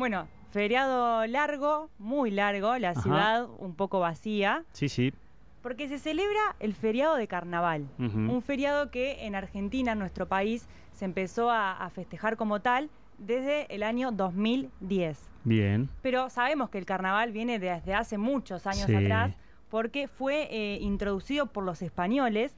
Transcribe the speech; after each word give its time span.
Bueno, 0.00 0.28
feriado 0.50 1.26
largo, 1.26 1.90
muy 1.98 2.30
largo, 2.30 2.78
la 2.78 2.92
Ajá. 2.92 3.02
ciudad 3.02 3.46
un 3.58 3.74
poco 3.74 4.00
vacía, 4.00 4.64
Sí, 4.72 4.88
sí. 4.88 5.12
porque 5.60 5.88
se 5.88 5.98
celebra 5.98 6.40
el 6.58 6.72
feriado 6.74 7.16
de 7.16 7.28
carnaval. 7.28 7.86
Un 7.98 8.40
feriado 8.40 8.90
que 8.90 9.26
en 9.26 9.34
Argentina, 9.34 9.92
en 9.92 9.98
nuestro 9.98 10.26
país, 10.26 10.66
se 10.92 11.04
empezó 11.04 11.50
a, 11.50 11.72
a 11.76 11.90
festejar 11.90 12.38
como 12.38 12.60
tal 12.60 12.88
desde 13.18 13.66
el 13.74 13.82
año 13.82 14.10
2010. 14.10 15.18
Bien. 15.44 15.90
Pero 16.00 16.30
sabemos 16.30 16.70
que 16.70 16.78
el 16.78 16.86
carnaval 16.86 17.30
viene 17.32 17.58
desde 17.58 17.92
hace 17.92 18.16
muchos 18.16 18.66
años 18.66 18.86
Sí. 18.86 18.94
atrás, 18.96 19.36
porque 19.68 20.08
fue 20.08 20.48
eh, 20.50 20.78
introducido 20.80 21.44
por 21.44 21.62
los 21.64 21.82
españoles, 21.82 22.56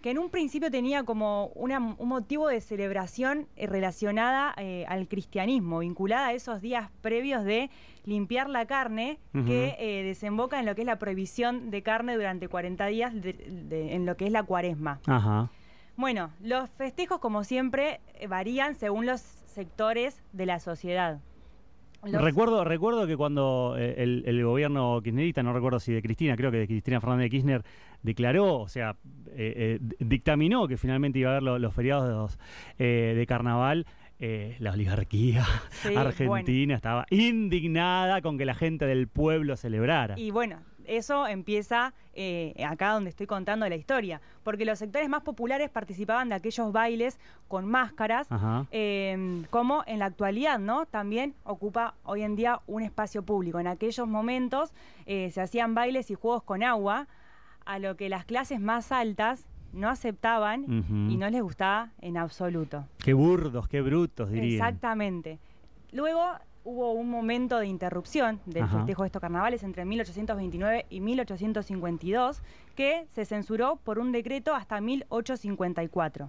que 0.00 0.10
en 0.10 0.18
un 0.18 0.30
principio 0.30 0.70
tenía 0.70 1.02
como 1.04 1.46
una- 1.54 1.78
un 1.98 2.08
motivo 2.08 2.48
de 2.48 2.60
celebración 2.60 3.46
eh, 3.56 3.66
relacionada 3.66 4.54
eh, 4.56 4.84
al 4.88 5.08
cristianismo, 5.08 5.80
vinculada 5.80 6.28
a 6.28 6.32
esos 6.32 6.60
días 6.62 6.90
previos 7.02 7.44
de 7.44 7.70
limpiar 8.04 8.48
la 8.48 8.64
carne, 8.66 9.18
que 9.46 9.76
eh, 9.78 10.02
desemboca 10.02 10.58
en 10.58 10.64
lo 10.66 10.74
que 10.74 10.82
es 10.82 10.86
la 10.86 10.98
prohibición 10.98 11.70
de 11.70 11.82
carne 11.82 12.14
durante 12.16 12.48
40 12.48 12.86
días 12.86 13.12
de- 13.14 13.34
de- 13.34 13.94
en 13.94 14.06
lo 14.06 14.16
que 14.16 14.26
es 14.26 14.32
la 14.32 14.42
cuaresma. 14.42 15.00
Ajá. 15.06 15.50
Bueno, 15.96 16.30
los 16.40 16.70
festejos, 16.70 17.18
como 17.18 17.44
siempre, 17.44 18.00
varían 18.26 18.74
según 18.76 19.04
los 19.04 19.20
sectores 19.20 20.22
de 20.32 20.46
la 20.46 20.60
sociedad. 20.60 21.20
Los- 22.02 22.22
Recuerdo, 22.22 22.64
recuerdo 22.64 23.06
que 23.06 23.14
cuando 23.18 23.76
el, 23.76 24.22
el 24.24 24.42
gobierno 24.42 24.98
kirchnerista, 25.02 25.42
no 25.42 25.52
recuerdo 25.52 25.78
si 25.78 25.92
de 25.92 26.00
Cristina, 26.00 26.34
creo 26.34 26.50
que 26.50 26.56
de 26.56 26.66
Cristina 26.66 26.98
Fernández 26.98 27.24
de 27.24 27.30
Kirchner, 27.30 27.64
declaró, 28.02 28.58
o 28.60 28.68
sea, 28.68 28.96
eh, 29.28 29.78
eh, 29.80 29.94
dictaminó 30.00 30.66
que 30.68 30.76
finalmente 30.76 31.18
iba 31.18 31.30
a 31.30 31.32
haber 31.32 31.42
lo- 31.42 31.58
los 31.58 31.74
feriados 31.74 32.38
eh, 32.78 33.14
de 33.16 33.26
carnaval. 33.26 33.86
eh, 34.22 34.54
la 34.58 34.72
oligarquía 34.72 35.46
Sí, 35.70 35.94
argentina 35.96 36.74
estaba 36.74 37.06
indignada 37.10 38.20
con 38.20 38.36
que 38.36 38.44
la 38.44 38.54
gente 38.54 38.84
del 38.86 39.08
pueblo 39.08 39.56
celebrara. 39.56 40.18
Y 40.18 40.30
bueno, 40.30 40.58
eso 40.84 41.26
empieza 41.26 41.94
eh, 42.12 42.52
acá 42.68 42.90
donde 42.92 43.08
estoy 43.10 43.26
contando 43.26 43.66
la 43.66 43.76
historia, 43.76 44.20
porque 44.42 44.64
los 44.66 44.78
sectores 44.78 45.08
más 45.08 45.22
populares 45.22 45.70
participaban 45.70 46.28
de 46.28 46.34
aquellos 46.34 46.70
bailes 46.70 47.18
con 47.48 47.64
máscaras, 47.66 48.28
eh, 48.72 49.42
como 49.48 49.84
en 49.86 50.00
la 50.00 50.06
actualidad, 50.06 50.58
¿no? 50.58 50.84
También 50.86 51.34
ocupa 51.44 51.94
hoy 52.04 52.22
en 52.22 52.36
día 52.36 52.60
un 52.66 52.82
espacio 52.82 53.22
público. 53.22 53.58
En 53.58 53.68
aquellos 53.68 54.06
momentos 54.06 54.72
se 55.06 55.40
hacían 55.40 55.74
bailes 55.74 56.10
y 56.10 56.14
juegos 56.14 56.42
con 56.42 56.62
agua, 56.62 57.08
a 57.70 57.78
lo 57.78 57.96
que 57.96 58.08
las 58.08 58.24
clases 58.24 58.60
más 58.60 58.90
altas 58.90 59.46
no 59.72 59.88
aceptaban 59.88 60.64
y 61.08 61.16
no 61.16 61.30
les 61.30 61.40
gustaba 61.40 61.90
en 62.00 62.16
absoluto. 62.16 62.84
Qué 62.98 63.12
burdos, 63.14 63.68
qué 63.68 63.80
brutos, 63.80 64.28
dirían. 64.28 64.54
Exactamente. 64.54 65.38
Luego 65.92 66.20
hubo 66.64 66.90
un 66.90 67.08
momento 67.08 67.60
de 67.60 67.68
interrupción 67.68 68.40
del 68.44 68.64
Ajá. 68.64 68.78
festejo 68.78 69.04
de 69.04 69.06
estos 69.06 69.20
carnavales 69.20 69.62
entre 69.62 69.84
1829 69.84 70.86
y 70.90 71.00
1852 71.00 72.42
que 72.74 73.06
se 73.12 73.24
censuró 73.24 73.76
por 73.76 74.00
un 74.00 74.10
decreto 74.10 74.52
hasta 74.52 74.80
1854. 74.80 76.28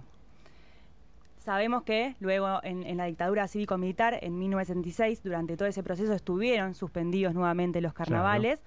Sabemos 1.38 1.82
que 1.82 2.14
luego 2.20 2.60
en, 2.62 2.84
en 2.84 2.98
la 2.98 3.06
dictadura 3.06 3.48
cívico-militar 3.48 4.16
en 4.22 4.38
1976, 4.38 5.24
durante 5.24 5.56
todo 5.56 5.66
ese 5.66 5.82
proceso 5.82 6.12
estuvieron 6.12 6.74
suspendidos 6.74 7.34
nuevamente 7.34 7.80
los 7.80 7.94
carnavales 7.94 8.60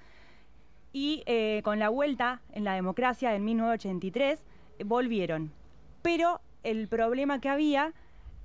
y 0.95 1.23
eh, 1.25 1.59
con 1.65 1.77
la 1.77 1.89
vuelta 1.89 2.39
en 2.53 2.63
la 2.63 2.73
democracia 2.73 3.35
en 3.35 3.43
1983 3.43 4.39
eh, 4.79 4.83
volvieron. 4.85 5.51
Pero 6.01 6.39
el 6.63 6.87
problema 6.87 7.41
que 7.41 7.49
había 7.49 7.91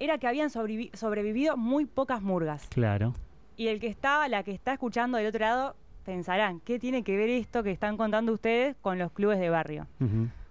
era 0.00 0.18
que 0.18 0.26
habían 0.26 0.48
sobrevi- 0.50 0.92
sobrevivido 0.96 1.56
muy 1.56 1.86
pocas 1.86 2.22
murgas. 2.22 2.66
Claro. 2.68 3.14
Y 3.56 3.68
el 3.68 3.78
que 3.78 3.86
está, 3.86 4.26
la 4.26 4.42
que 4.42 4.50
está 4.50 4.72
escuchando 4.72 5.16
del 5.16 5.28
otro 5.28 5.38
lado, 5.40 5.76
pensarán, 6.04 6.58
¿qué 6.60 6.80
tiene 6.80 7.04
que 7.04 7.16
ver 7.16 7.28
esto 7.30 7.62
que 7.62 7.70
están 7.70 7.96
contando 7.96 8.32
ustedes 8.32 8.74
con 8.82 8.98
los 8.98 9.12
clubes 9.12 9.38
de 9.38 9.48
barrio? 9.48 9.86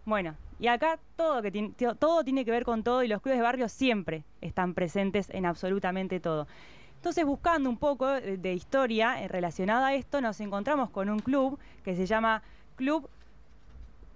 Bueno, 0.05 0.35
y 0.57 0.67
acá 0.67 0.99
todo, 1.17 1.41
que 1.41 1.51
todo 1.99 2.23
tiene 2.23 2.45
que 2.45 2.51
ver 2.51 2.63
con 2.63 2.81
todo 2.81 3.03
y 3.03 3.09
los 3.09 3.21
clubes 3.21 3.39
de 3.39 3.43
barrio 3.43 3.67
siempre 3.67 4.23
están 4.39 4.73
presentes 4.73 5.29
en 5.31 5.45
absolutamente 5.45 6.21
todo. 6.21 6.47
Entonces, 6.99 7.25
buscando 7.25 7.69
un 7.69 7.77
poco 7.77 8.07
de, 8.07 8.35
de 8.35 8.53
historia 8.53 9.23
eh, 9.23 9.29
relacionada 9.29 9.87
a 9.87 9.93
esto, 9.93 10.19
nos 10.19 10.41
encontramos 10.41 10.89
con 10.89 11.09
un 11.09 11.19
club 11.19 11.57
que 11.81 11.95
se 11.95 12.05
llama 12.05 12.43
Club 12.75 13.09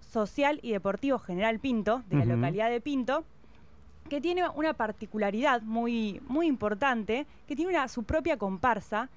Social 0.01 0.59
y 0.61 0.73
Deportivo 0.73 1.17
General 1.17 1.57
Pinto, 1.59 2.03
de 2.09 2.17
la 2.17 2.25
localidad 2.25 2.69
de 2.69 2.81
Pinto, 2.81 3.23
que 4.09 4.19
tiene 4.19 4.47
una 4.49 4.73
particularidad 4.73 5.61
muy, 5.61 6.21
muy 6.27 6.45
importante, 6.45 7.25
que 7.47 7.55
tiene 7.55 7.71
una, 7.71 7.87
su 7.87 8.03
propia 8.03 8.37
comparsa 8.37 9.09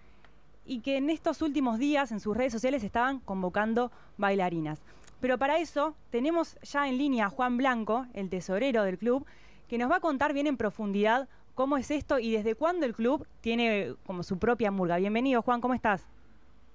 y 0.64 0.78
que 0.78 0.96
en 0.96 1.10
estos 1.10 1.42
últimos 1.42 1.80
días 1.80 2.12
en 2.12 2.20
sus 2.20 2.36
redes 2.36 2.52
sociales 2.52 2.84
estaban 2.84 3.18
convocando 3.18 3.90
bailarinas. 4.16 4.80
Pero 5.20 5.38
para 5.38 5.58
eso 5.58 5.96
tenemos 6.10 6.56
ya 6.62 6.88
en 6.88 6.98
línea 6.98 7.26
a 7.26 7.30
Juan 7.30 7.56
Blanco, 7.56 8.06
el 8.14 8.30
tesorero 8.30 8.84
del 8.84 8.96
club, 8.96 9.26
que 9.68 9.76
nos 9.76 9.90
va 9.90 9.96
a 9.96 10.00
contar 10.00 10.32
bien 10.32 10.46
en 10.46 10.56
profundidad 10.56 11.28
cómo 11.56 11.78
es 11.78 11.90
esto 11.90 12.18
y 12.20 12.32
desde 12.32 12.54
cuándo 12.54 12.84
el 12.86 12.94
club 12.94 13.26
tiene 13.40 13.94
como 14.04 14.22
su 14.22 14.38
propia 14.38 14.70
murga. 14.70 14.98
Bienvenido, 14.98 15.40
Juan, 15.42 15.60
¿cómo 15.62 15.72
estás? 15.74 16.06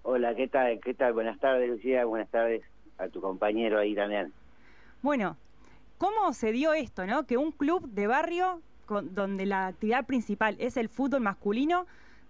Hola, 0.02 0.34
¿qué 0.36 0.48
tal? 0.48 0.80
¿Qué 0.82 0.96
tal? 0.96 1.14
Buenas 1.14 1.40
tardes, 1.40 1.70
Lucía. 1.70 2.04
Buenas 2.04 2.30
tardes 2.30 2.64
a 2.98 3.08
tu 3.08 3.22
compañero 3.22 3.78
ahí 3.78 3.94
también. 3.94 4.34
Bueno, 5.04 5.38
¿cómo 6.00 6.34
se 6.34 6.52
dio 6.52 6.74
esto, 6.74 7.06
no? 7.06 7.28
Que 7.28 7.38
un 7.38 7.52
club 7.52 7.88
de 7.90 8.08
barrio 8.08 8.60
con- 8.88 9.14
donde 9.14 9.46
la 9.46 9.68
actividad 9.68 10.08
principal 10.08 10.56
es 10.60 10.76
el 10.78 10.90
fútbol 10.90 11.22
masculino 11.22 11.86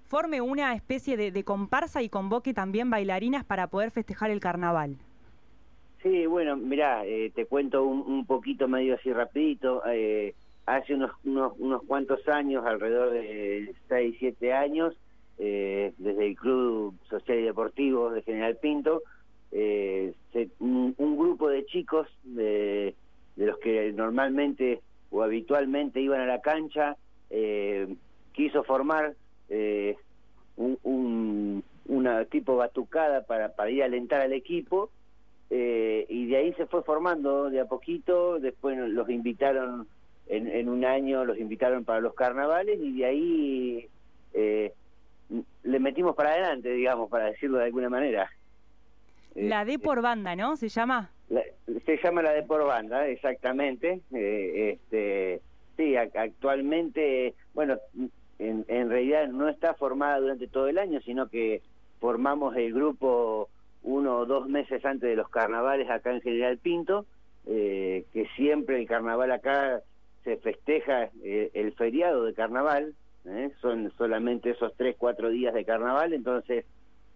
forme 0.10 0.42
una 0.42 0.76
especie 0.76 1.16
de, 1.16 1.32
de 1.32 1.44
comparsa 1.46 2.02
y 2.02 2.10
convoque 2.10 2.54
también 2.54 2.90
bailarinas 2.90 3.46
para 3.46 3.68
poder 3.68 3.92
festejar 3.92 4.30
el 4.30 4.42
carnaval. 4.42 4.98
Sí, 6.04 6.26
bueno, 6.26 6.58
mirá, 6.58 7.06
eh, 7.06 7.32
te 7.34 7.46
cuento 7.46 7.86
un, 7.86 8.02
un 8.02 8.26
poquito 8.26 8.68
medio 8.68 8.96
así 8.96 9.14
rapidito. 9.14 9.84
Eh, 9.88 10.36
hace 10.66 10.94
unos, 10.94 11.12
unos, 11.24 11.54
unos 11.58 11.84
cuantos 11.84 12.28
años, 12.28 12.66
alrededor 12.66 13.12
de 13.12 13.74
6, 13.90 14.16
7 14.20 14.54
años, 14.54 14.96
eh, 15.38 15.94
desde 15.98 16.28
el 16.28 16.36
Club 16.36 16.96
Social 17.10 17.40
y 17.40 17.44
Deportivo 17.44 18.12
de 18.12 18.22
General 18.22 18.58
Pinto, 18.62 19.02
eh, 19.52 20.14
se- 20.32 20.50
un, 20.60 20.94
un 20.98 21.18
grupo 21.18 21.50
de 21.50 21.66
chicos 21.66 22.08
de, 22.24 22.96
de 23.36 23.46
los 23.46 23.58
que 23.60 23.92
normalmente 23.92 24.82
o 25.10 25.24
habitualmente 25.24 26.00
iban 26.00 26.22
a 26.22 26.26
la 26.26 26.40
cancha, 26.42 26.96
eh, 27.30 27.96
quiso 28.34 28.64
formar 28.64 29.14
eh, 29.50 29.96
un, 30.58 30.78
un- 30.84 31.64
una 31.88 32.24
tipo 32.26 32.56
batucada 32.56 33.24
para, 33.24 33.50
para 33.56 33.72
ir 33.72 33.82
a 33.82 33.86
alentar 33.88 34.22
al 34.22 34.32
equipo 34.34 34.90
eh, 35.50 36.06
y 36.08 36.28
de 36.28 36.38
ahí 36.38 36.54
se 36.54 36.66
fue 36.68 36.84
formando 36.84 37.50
de 37.50 37.60
a 37.60 37.66
poquito, 37.66 38.40
después 38.40 38.78
los 38.78 39.10
invitaron 39.10 39.88
en, 40.32 40.48
en 40.48 40.70
un 40.70 40.86
año, 40.86 41.26
los 41.26 41.38
invitaron 41.38 41.84
para 41.86 42.00
los 42.00 42.14
carnavales 42.16 42.80
y 42.82 42.98
de 43.00 43.06
ahí 43.06 43.88
eh, 44.34 44.72
le 45.64 45.80
metimos 45.80 46.16
para 46.16 46.32
adelante, 46.32 46.72
digamos, 46.72 47.10
para 47.10 47.26
decirlo 47.26 47.58
de 47.60 47.66
alguna 47.66 47.90
manera. 47.90 48.32
Eh, 49.36 49.48
La 49.50 49.66
D 49.66 49.78
por 49.78 50.02
banda, 50.02 50.36
¿no? 50.36 50.56
Se 50.56 50.70
llama. 50.70 51.10
la- 51.30 51.44
se 51.86 51.98
llama 52.04 52.22
la 52.22 52.32
de 52.32 52.44
por 52.44 52.66
banda, 52.66 53.08
exactamente. 53.08 54.02
Eh, 54.14 54.72
este, 54.74 55.42
sí, 55.78 55.94
ac- 55.94 56.16
actualmente, 56.18 57.34
bueno, 57.54 57.78
en, 58.40 58.66
en 58.68 58.90
realidad 58.90 59.28
no 59.28 59.48
está 59.50 59.74
formada 59.74 60.20
durante 60.20 60.48
todo 60.48 60.68
el 60.68 60.78
año, 60.78 61.00
sino 61.02 61.28
que 61.28 61.62
formamos 62.00 62.56
el 62.56 62.74
grupo 62.74 63.50
uno 63.84 64.18
o 64.20 64.26
dos 64.26 64.48
meses 64.50 64.84
antes 64.86 65.10
de 65.10 65.16
los 65.16 65.30
carnavales 65.30 65.90
acá 65.90 66.12
en 66.14 66.22
General 66.22 66.58
Pinto, 66.58 67.06
eh, 67.48 68.06
que 68.14 68.28
siempre 68.36 68.80
el 68.80 68.88
carnaval 68.88 69.32
acá 69.32 69.82
se 70.24 70.38
festeja 70.38 71.10
eh, 71.24 71.50
el 71.54 71.74
feriado 71.74 72.26
de 72.26 72.34
carnaval, 72.34 72.94
¿eh? 73.26 73.52
son 73.62 73.92
solamente 73.98 74.52
esos 74.52 74.74
tres, 74.76 74.96
cuatro 74.98 75.30
días 75.30 75.54
de 75.54 75.66
carnaval, 75.66 76.14
entonces 76.14 76.66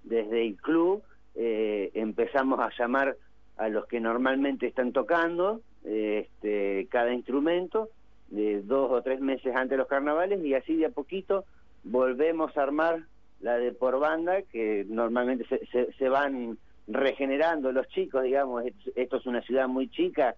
desde 0.04 0.46
el 0.46 0.56
club 0.58 1.04
eh, 1.36 1.92
empezamos 1.94 2.60
a 2.60 2.70
llamar 2.78 3.16
a 3.58 3.70
los 3.70 3.86
que 3.88 4.00
normalmente 4.00 4.68
están 4.68 4.92
tocando 4.92 5.62
eh, 5.84 6.28
este, 6.28 6.88
cada 6.90 7.14
instrumento 7.14 7.90
de 8.30 8.62
dos 8.64 8.92
o 8.92 9.02
tres 9.02 9.20
meses 9.22 9.56
antes 9.56 9.72
de 9.72 9.78
los 9.78 9.88
carnavales 9.88 10.44
y 10.44 10.54
así 10.56 10.76
de 10.78 10.88
a 10.88 10.90
poquito 10.90 11.46
volvemos 11.84 12.56
a 12.58 12.64
armar 12.64 13.04
la 13.40 13.58
de 13.58 13.72
por 13.72 14.00
banda 14.00 14.42
que 14.42 14.86
normalmente 14.90 15.46
se, 15.48 15.92
se, 15.94 16.10
van 16.10 16.58
regenerando 16.88 17.72
los 17.72 17.88
chicos 17.90 18.24
digamos 18.24 18.66
Es- 18.66 18.92
esto 18.96 19.18
es 19.18 19.26
una 19.26 19.42
ciudad 19.42 19.68
muy 19.68 19.90
chica 19.90 20.36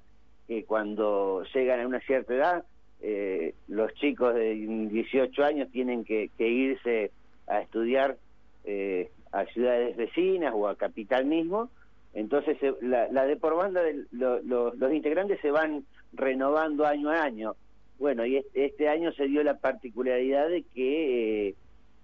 que 0.47 0.63
cuando 0.65 1.43
llegan 1.53 1.79
a 1.81 1.87
una 1.87 1.99
cierta 2.01 2.33
edad 2.33 2.63
eh, 3.01 3.53
los 3.67 3.93
chicos 3.95 4.33
de 4.33 4.55
18 4.55 5.43
años 5.43 5.69
tienen 5.71 6.03
que, 6.03 6.29
que 6.37 6.47
irse 6.47 7.11
a 7.47 7.61
estudiar 7.61 8.17
eh, 8.65 9.09
a 9.31 9.45
ciudades 9.45 9.95
vecinas 9.95 10.51
o 10.55 10.67
a 10.67 10.75
capital 10.77 11.25
mismo. 11.25 11.69
Entonces 12.13 12.57
se- 12.59 12.73
la, 12.81 13.07
la 13.11 13.25
de 13.25 13.35
por 13.35 13.55
banda 13.55 13.83
del- 13.83 14.07
lo- 14.11 14.41
lo- 14.41 14.73
los 14.73 14.93
integrantes 14.93 15.39
se 15.41 15.51
van 15.51 15.83
renovando 16.13 16.85
año 16.85 17.09
a 17.11 17.21
año. 17.23 17.55
Bueno 17.99 18.25
y 18.25 18.37
este, 18.37 18.65
este 18.65 18.89
año 18.89 19.11
se 19.11 19.27
dio 19.27 19.43
la 19.43 19.57
particularidad 19.57 20.49
de 20.49 20.63
que 20.63 21.49
eh, 21.49 21.55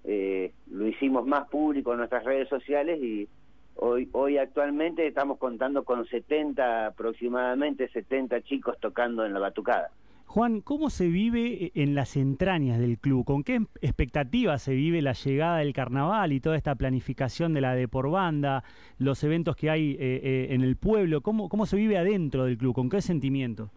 eh, 0.03 0.51
lo 0.69 0.87
hicimos 0.87 1.25
más 1.25 1.47
público 1.49 1.91
en 1.93 1.99
nuestras 1.99 2.23
redes 2.23 2.49
sociales 2.49 3.01
y 3.01 3.27
hoy, 3.75 4.09
hoy 4.11 4.37
actualmente 4.37 5.05
estamos 5.07 5.37
contando 5.37 5.83
con 5.83 6.05
70, 6.05 6.87
aproximadamente 6.87 7.89
70 7.89 8.41
chicos 8.41 8.77
tocando 8.79 9.25
en 9.25 9.33
la 9.33 9.39
batucada. 9.39 9.91
Juan, 10.33 10.61
¿cómo 10.61 10.89
se 10.89 11.09
vive 11.09 11.71
en 11.75 11.93
las 11.93 12.17
entrañas 12.17 12.79
del 12.79 12.97
club? 12.97 13.23
¿Con 13.23 13.43
qué 13.43 13.61
expectativa 13.81 14.57
se 14.57 14.73
vive 14.73 15.03
la 15.03 15.13
llegada 15.13 15.59
del 15.59 15.73
carnaval 15.73 16.31
y 16.33 16.39
toda 16.39 16.57
esta 16.57 16.73
planificación 16.73 17.53
de 17.53 17.61
la 17.61 17.75
de 17.75 17.87
por 17.87 18.09
banda, 18.09 18.63
los 18.97 19.23
eventos 19.23 19.55
que 19.55 19.69
hay 19.69 19.91
eh, 19.91 19.97
eh, 20.23 20.47
en 20.49 20.61
el 20.61 20.75
pueblo? 20.75 21.21
¿Cómo, 21.21 21.49
¿Cómo 21.49 21.67
se 21.67 21.77
vive 21.77 21.99
adentro 21.99 22.45
del 22.45 22.57
club? 22.57 22.73
¿Con 22.73 22.89
qué 22.89 22.99
sentimiento? 23.01 23.69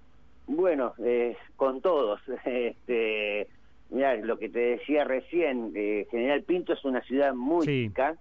Bueno, 0.47 0.95
eh, 1.05 1.37
con 1.57 1.83
todos. 1.83 2.21
Este, 2.47 3.49
mira, 3.91 4.17
lo 4.17 4.39
que 4.39 4.49
te 4.49 4.61
decía 4.61 5.05
recién, 5.05 5.75
General 6.11 6.43
Pinto 6.43 6.73
es 6.73 6.83
una 6.87 7.03
ciudad 7.03 7.35
muy 7.35 7.67
chica, 7.67 8.17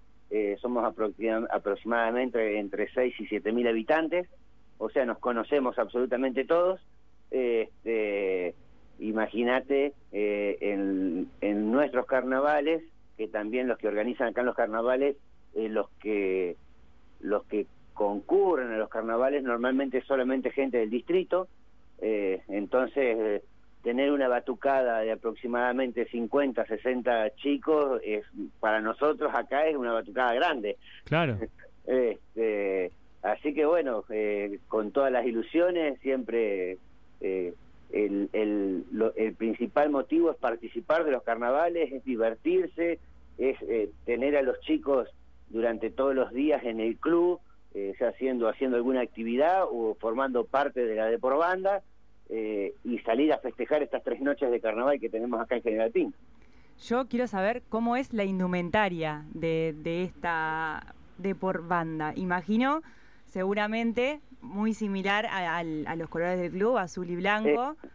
somos 0.62 0.84
aproximadamente 0.86 2.60
entre 2.60 2.90
6 2.92 3.20
y 3.20 3.28
7 3.28 3.52
mil 3.52 3.68
habitantes, 3.68 4.28
o 4.78 4.90
sea, 4.90 5.06
nos 5.06 5.20
conocemos 5.20 5.78
absolutamente 5.80 6.46
todos 6.46 6.82
este, 7.32 8.56
imagínate 9.00 9.94
eh, 10.12 10.58
en, 10.62 11.72
nuestros 11.72 12.06
carnavales, 12.06 12.84
que 13.18 13.28
también 13.28 13.68
los 13.68 13.78
que 13.78 13.88
organizan 13.88 14.30
acá 14.30 14.42
en 14.42 14.48
los 14.48 14.56
carnavales, 14.56 15.18
eh, 15.54 15.70
los 15.70 15.90
que 16.02 16.56
los 17.20 17.46
que 17.46 17.66
concurren 17.94 18.72
a 18.72 18.78
los 18.78 18.90
carnavales 18.90 19.44
normalmente 19.44 20.02
solamente 20.02 20.52
gente 20.52 20.78
del 20.78 20.90
distrito, 20.90 21.48
eh, 22.00 22.42
entonces 22.48 23.42
tener 23.86 24.12
una 24.12 24.28
batucada 24.28 25.02
de 25.02 25.12
aproximadamente 25.12 26.08
50, 26.08 26.66
60 26.66 27.36
chicos 27.36 28.02
es 28.04 28.26
para 28.60 28.82
nosotros 28.82 29.32
acá 29.32 29.68
es 29.68 29.76
una 29.76 29.94
batucada 29.94 30.34
grande. 30.34 30.78
Claro. 31.04 31.38
este, 31.86 32.92
así 33.22 33.54
que 33.54 33.64
bueno, 33.64 34.04
con 34.70 34.90
todas 34.90 35.12
las 35.12 35.24
ilusiones 35.28 36.00
siempre 36.00 36.80
eh, 37.22 37.54
el, 37.92 38.28
el, 38.34 39.36
principal 39.36 39.92
motivo 39.92 40.32
es 40.32 40.38
participar 40.38 41.04
de 41.06 41.12
los 41.12 41.22
carnavales, 41.22 41.92
es 41.92 42.04
divertirse, 42.04 42.98
es 43.38 43.62
eh, 43.62 43.92
tener 44.04 44.36
a 44.36 44.42
los 44.42 44.60
chicos 44.62 45.10
durante 45.50 45.92
todos 45.92 46.16
los 46.16 46.34
días 46.34 46.64
en 46.64 46.80
el 46.80 46.98
club, 46.98 47.40
eh, 47.76 47.94
haciendo, 48.00 48.50
haciendo 48.50 48.78
alguna 48.78 49.02
actividad 49.02 49.66
o 49.70 49.96
formando 50.00 50.44
parte 50.44 50.84
de 50.88 50.96
la 50.96 51.06
de 51.06 51.20
por 51.20 51.38
banda 51.38 51.84
eh, 52.30 52.74
y 52.83 53.00
salir 53.00 53.31
a 53.33 53.38
festejar 53.38 53.83
estas 53.83 54.04
tres 54.04 54.19
noches 54.22 54.50
de 54.50 54.60
carnaval 54.60 55.00
que 55.00 55.10
tenemos 55.10 55.39
acá 55.39 55.56
en 55.56 55.62
General 55.62 55.92
Pinto. 55.92 56.18
Yo 56.83 57.07
quiero 57.07 57.27
saber 57.27 57.62
cómo 57.69 57.95
es 57.95 58.13
la 58.13 58.25
indumentaria 58.25 59.24
de, 59.33 59.74
de 59.77 60.04
esta 60.04 60.95
de 61.18 61.36
por 61.36 61.68
banda. 61.68 62.13
Imagino 62.16 62.81
seguramente 63.25 64.19
muy 64.42 64.74
similar 64.74 65.25
a, 65.30 65.63
los 65.63 66.10
colores 66.10 66.39
del 66.39 66.51
club, 66.51 66.77
azul 66.77 67.10
y 67.10 67.16
blanco. 67.16 67.75
Eh, 67.83 67.88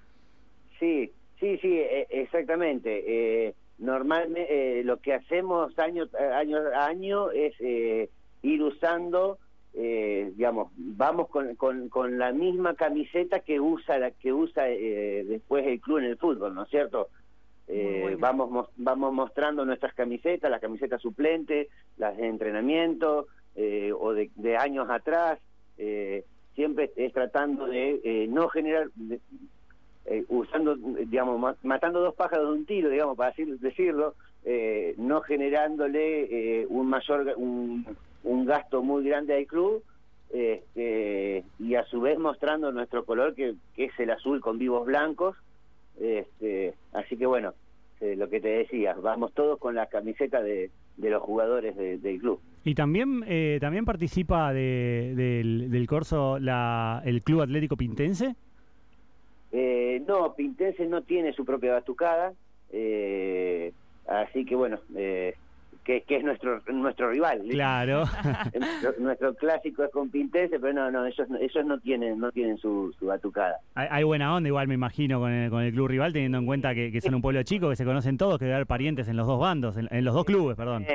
sí, 0.79 1.13
sí, 1.39 1.59
sí, 1.59 1.79
e, 1.79 2.07
exactamente. 2.11 3.05
Eh, 3.49 3.55
normalmente 3.79 4.83
lo 4.85 4.99
que 4.99 5.15
hacemos 5.15 5.79
año, 5.79 6.07
año 6.35 6.59
a 6.75 6.87
año 6.87 7.31
es 7.31 7.55
ir 7.61 8.63
usando, 8.63 9.39
digamos, 9.73 10.73
vamos 10.77 11.29
con, 11.29 11.55
con, 11.89 12.19
la 12.19 12.33
misma 12.33 12.75
camiseta 12.75 13.41
que 13.41 13.61
usa 13.61 13.99
la 13.99 14.11
que 14.11 14.33
usa 14.33 14.65
después 14.65 15.67
el 15.67 15.81
club 15.81 15.99
en 15.99 16.05
el 16.05 16.17
fútbol, 16.17 16.55
¿no 16.55 16.65
es 16.65 16.71
cierto? 16.71 17.09
vamos 18.19 18.69
vamos 18.77 19.13
mostrando 19.13 19.65
nuestras 19.65 19.95
camisetas, 19.95 20.51
las 20.51 20.61
camisetas 20.61 21.01
suplentes, 21.01 21.69
las 21.99 22.17
de 22.17 22.27
entrenamiento 22.27 23.29
o 23.99 24.13
de, 24.13 24.31
de, 24.35 24.57
años 24.57 24.91
atrás. 24.91 25.39
Eh, 25.79 26.25
siempre 26.61 26.93
es 26.97 27.13
tratando 27.13 27.67
de 27.67 28.01
eh, 28.05 28.27
no 28.29 28.49
generar, 28.49 28.89
eh, 30.05 30.25
usando, 30.29 30.77
digamos, 30.77 31.57
matando 31.63 32.01
dos 32.01 32.15
pájaros 32.15 32.49
de 32.49 32.53
un 32.53 32.67
tiro, 32.67 32.91
digamos, 32.91 33.17
para 33.17 33.35
decirlo, 33.37 34.15
eh, 34.45 34.95
no 34.99 35.23
generándole 35.23 36.67
un 36.69 36.87
mayor, 36.87 37.33
un, 37.37 37.87
gasto 38.25 38.83
muy 38.83 39.05
grande 39.05 39.37
al 39.37 39.47
club, 39.47 39.83
este, 40.33 41.45
y 41.59 41.75
a 41.75 41.85
su 41.85 42.01
vez 42.01 42.19
mostrando 42.19 42.73
nuestro 42.73 43.05
color, 43.05 43.35
que, 43.35 43.55
es 43.77 43.93
el 43.99 44.11
azul 44.11 44.41
con 44.41 44.59
vivos 44.59 44.87
blancos. 44.87 45.37
Este, 46.01 46.75
así 46.93 47.17
que 47.17 47.27
bueno, 47.27 47.53
lo 48.01 48.29
que 48.31 48.41
te 48.41 48.49
decía, 48.49 48.95
vamos 48.95 49.33
todos 49.35 49.59
con 49.59 49.75
la 49.75 49.87
camiseta 49.87 50.43
de, 50.43 50.71
los 50.97 51.23
jugadores 51.23 51.77
del 51.77 52.19
club. 52.19 52.41
Y 52.65 52.75
también 52.75 53.25
eh, 53.27 53.59
también 53.61 53.85
participa 53.85 54.53
de, 54.53 55.15
del, 55.17 55.71
del 55.71 55.87
corso 55.87 56.39
la, 56.39 57.03
el 57.05 57.23
Club 57.23 57.43
Atlético 57.43 57.77
Pintense. 57.77 58.35
Eh, 59.53 60.03
no, 60.07 60.35
Pintense 60.35 60.87
no 60.87 61.03
tiene 61.03 61.33
su 61.33 61.45
propia 61.45 61.73
batucada, 61.73 62.33
eh, 62.71 63.73
así 64.07 64.45
que 64.45 64.55
bueno, 64.55 64.79
que, 65.99 66.17
es 66.17 66.25
nuestro 66.25 66.61
nuestro 66.69 67.11
rival. 67.11 67.43
Claro. 67.51 68.05
nuestro, 68.99 69.35
clásico 69.35 69.85
es 69.85 69.91
con 69.91 70.11
Pintense, 70.11 70.59
pero 70.61 70.73
no, 70.73 70.91
no, 70.91 71.07
ellos, 71.07 71.27
ellos 71.41 71.67
no 71.67 71.79
tienen 71.81 72.19
no 72.19 72.31
tienen 72.31 72.59
su, 72.59 72.95
su 72.99 73.07
batucada. 73.07 73.57
Hay, 73.75 74.05
buena 74.05 74.35
onda 74.35 74.49
igual, 74.49 74.69
me 74.69 74.75
imagino, 74.75 75.21
con 75.21 75.33
el, 75.33 75.51
con 75.51 75.63
el 75.63 75.73
club 75.73 75.89
rival, 75.89 76.13
teniendo 76.13 76.39
en 76.39 76.47
cuenta 76.47 76.75
que, 76.75 77.01
son 77.01 77.15
un 77.15 77.23
pueblo 77.23 77.43
chico, 77.43 77.71
que 77.71 77.77
se 77.77 77.85
conocen 77.85 78.17
todos, 78.19 78.39
que 78.39 78.45
debe 78.45 78.57
haber 78.57 78.67
parientes 78.67 79.09
en 79.09 79.17
los 79.17 79.27
dos 79.27 79.41
bandos, 79.41 79.77
en, 79.77 80.05
los 80.05 80.15
dos 80.15 80.25
clubes, 80.25 80.57
perdón. 80.57 80.87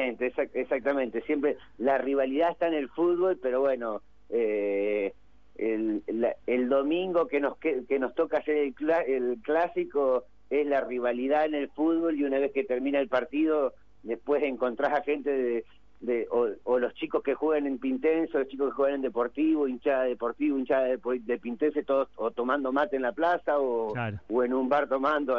Exactamente, 0.53 1.21
siempre 1.21 1.57
la 1.77 1.97
rivalidad 1.97 2.51
está 2.51 2.68
en 2.68 2.75
el 2.75 2.89
fútbol, 2.89 3.39
pero 3.42 3.62
bueno... 3.62 4.01
Eh, 4.30 5.13
el, 5.57 6.03
el 6.47 6.68
domingo 6.68 7.27
que 7.27 7.39
nos 7.39 7.57
que, 7.57 7.86
nos 7.97 8.13
toca 8.13 8.39
hacer 8.39 8.57
el, 8.57 8.75
el 9.07 9.38
clásico 9.42 10.25
es 10.50 10.68
la 10.68 10.81
rivalidad 10.81 11.45
en 11.45 11.56
el 11.56 11.69
fútbol 11.69 12.19
y 12.19 12.24
una 12.24 12.39
vez 12.39 12.51
que 12.51 12.63
termina 12.63 13.00
el 13.00 13.07
partido 13.07 13.74
después 14.06 14.44
encontrás 14.44 14.94
a 14.94 15.04
gente 15.04 15.66
de, 16.02 16.28
o, 16.30 16.80
los 16.80 16.94
chicos 16.94 17.24
que 17.24 17.34
juegan 17.34 17.68
en 17.68 17.80
Pintense, 17.80 18.38
o 18.38 18.40
los 18.40 18.48
chicos 18.48 18.69
que 18.69 18.75
juegan 18.75 18.96
en 18.96 19.02
Deportivo, 19.02 19.68
hinchada 19.68 20.04
de 20.04 20.10
Deportivo, 20.10 20.57
hinchada 20.57 20.86
de, 20.86 21.00
de 21.24 21.38
Pintense, 21.40 21.84
todos 21.84 22.10
o 22.16 22.31
tomando 22.31 22.72
mate 22.72 22.96
en 22.96 23.02
la 23.02 23.12
plaza 23.12 23.60
o, 23.60 23.94
o 24.30 24.44
en 24.44 24.54
un 24.54 24.69
bar 24.69 24.88
tomando 24.88 25.38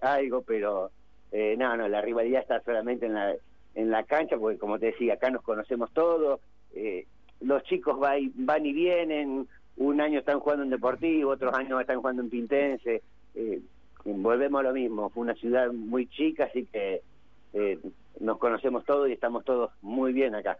algo, 0.00 0.42
pero 0.42 0.90
eh, 1.32 1.54
no, 1.56 1.76
no, 1.76 1.88
la 1.88 2.00
rivalidad 2.00 2.42
está 2.42 2.60
solamente 2.62 3.06
en 3.06 3.14
la, 3.14 3.34
en 3.74 3.90
la 3.90 4.02
cancha, 4.04 4.36
porque 4.36 4.58
como 4.58 4.78
te 4.78 4.86
decía, 4.86 5.14
acá 5.14 5.30
nos 5.30 5.42
conocemos 5.42 5.92
todos, 5.92 6.40
eh, 6.74 7.06
los 7.40 7.62
chicos 7.64 8.00
va 8.02 8.14
van 8.34 8.66
y 8.66 8.72
vienen, 8.72 9.46
un 9.76 10.00
año 10.00 10.20
están 10.20 10.40
jugando 10.40 10.64
en 10.64 10.70
Deportivo, 10.70 11.32
otros 11.32 11.54
años 11.54 11.80
están 11.80 12.00
jugando 12.00 12.22
en 12.22 12.30
Pintense, 12.30 13.02
eh, 13.34 13.60
volvemos 14.04 14.60
a 14.60 14.64
lo 14.64 14.72
mismo, 14.72 15.10
fue 15.10 15.22
una 15.22 15.34
ciudad 15.34 15.72
muy 15.72 16.06
chica, 16.06 16.44
así 16.44 16.66
que 16.66 17.02
eh, 17.54 17.78
nos 18.20 18.38
conocemos 18.38 18.84
todos 18.84 19.08
y 19.08 19.12
estamos 19.12 19.44
todos 19.44 19.70
muy 19.80 20.12
bien 20.12 20.34
acá. 20.34 20.58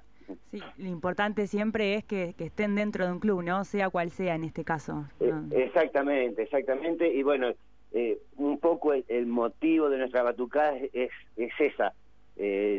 Sí, 0.50 0.60
lo 0.78 0.88
importante 0.88 1.46
siempre 1.46 1.94
es 1.94 2.04
que, 2.04 2.34
estén 2.38 2.74
dentro 2.74 3.04
de 3.04 3.12
un 3.12 3.20
club, 3.20 3.42
¿no? 3.42 3.64
Sea 3.64 3.90
cual 3.90 4.10
sea 4.10 4.34
en 4.34 4.44
este 4.44 4.64
caso. 4.64 5.04
Eh, 5.20 5.32
exactamente, 5.50 6.42
exactamente. 6.42 7.12
Y 7.12 7.22
bueno, 7.22 7.52
eh, 7.92 8.18
un 8.36 8.58
poco 8.58 8.92
el, 8.92 9.26
motivo 9.26 9.90
de 9.90 9.98
nuestra 9.98 10.22
batucada 10.22 10.76
es, 10.92 11.10
es 11.36 11.52
esa. 11.58 11.92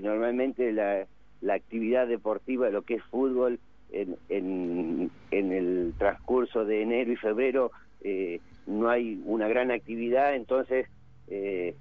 normalmente 0.02 0.72
la, 0.72 1.06
la 1.42 1.54
actividad 1.54 2.08
deportiva, 2.08 2.70
lo 2.70 2.82
que 2.82 2.96
es 2.96 3.04
fútbol, 3.04 3.60
en, 3.92 4.18
en, 4.30 5.12
en 5.32 5.52
el 5.52 5.94
transcurso 5.98 6.66
de 6.66 6.82
enero 6.82 7.12
y 7.12 7.16
febrero 7.16 7.72
no 8.68 8.90
hay 8.90 9.22
una 9.26 9.48
gran 9.48 9.72
actividad, 9.72 10.36
entonces 10.36 10.88
eh, 11.28 11.75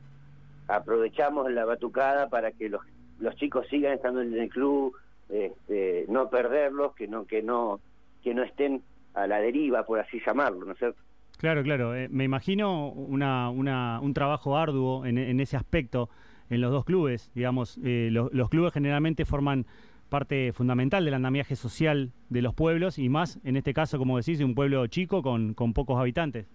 aprovechamos 0.76 1.50
la 1.50 1.64
batucada 1.64 2.28
para 2.28 2.52
que 2.52 2.68
los, 2.68 2.82
los 3.18 3.34
chicos 3.36 3.66
sigan 3.68 3.92
estando 3.94 4.20
en 4.22 4.34
el 4.34 4.48
club, 4.48 4.94
este, 5.28 6.06
no 6.08 6.28
perderlos, 6.28 6.94
que 6.94 7.08
no, 7.08 7.26
que 7.26 7.42
no, 7.42 7.80
que 8.22 8.34
no 8.34 8.42
estén 8.42 8.82
a 9.14 9.26
la 9.26 9.38
deriva, 9.40 9.84
por 9.84 10.00
así 10.00 10.20
llamarlo, 10.24 10.64
¿no 10.64 10.72
es 10.72 10.78
cierto? 10.78 11.00
Claro, 11.38 11.62
claro. 11.62 11.94
Eh, 11.94 12.08
me 12.10 12.24
imagino 12.24 12.88
una, 12.88 13.50
una, 13.50 14.00
un 14.00 14.14
trabajo 14.14 14.56
arduo 14.56 15.04
en, 15.04 15.18
en, 15.18 15.40
ese 15.40 15.56
aspecto 15.56 16.08
en 16.50 16.60
los 16.60 16.70
dos 16.70 16.84
clubes. 16.84 17.30
Digamos, 17.34 17.78
eh, 17.84 18.08
los 18.10 18.48
clubes 18.48 18.72
generalmente 18.72 19.24
forman 19.24 19.66
parte 20.08 20.52
fundamental 20.52 21.04
del 21.04 21.14
andamiaje 21.14 21.56
social 21.56 22.12
de 22.28 22.42
los 22.42 22.54
pueblos 22.54 22.98
y 22.98 23.08
más, 23.08 23.40
en 23.44 23.56
este 23.56 23.74
caso, 23.74 23.98
como 23.98 24.16
decís, 24.16 24.38
de 24.38 24.44
un 24.44 24.54
pueblo 24.54 24.86
chico 24.86 25.22
con, 25.22 25.54
con 25.54 25.72
pocos 25.72 25.98
habitantes. 25.98 26.46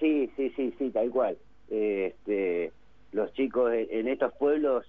Sí, 0.00 0.30
sí, 0.36 0.52
sí, 0.56 0.74
sí, 0.78 0.90
tal 0.90 1.10
cual. 1.10 1.36
este, 1.68 2.72
los 3.16 3.32
chicos 3.32 3.72
en 3.74 4.08
estos 4.08 4.32
pueblos, 4.34 4.86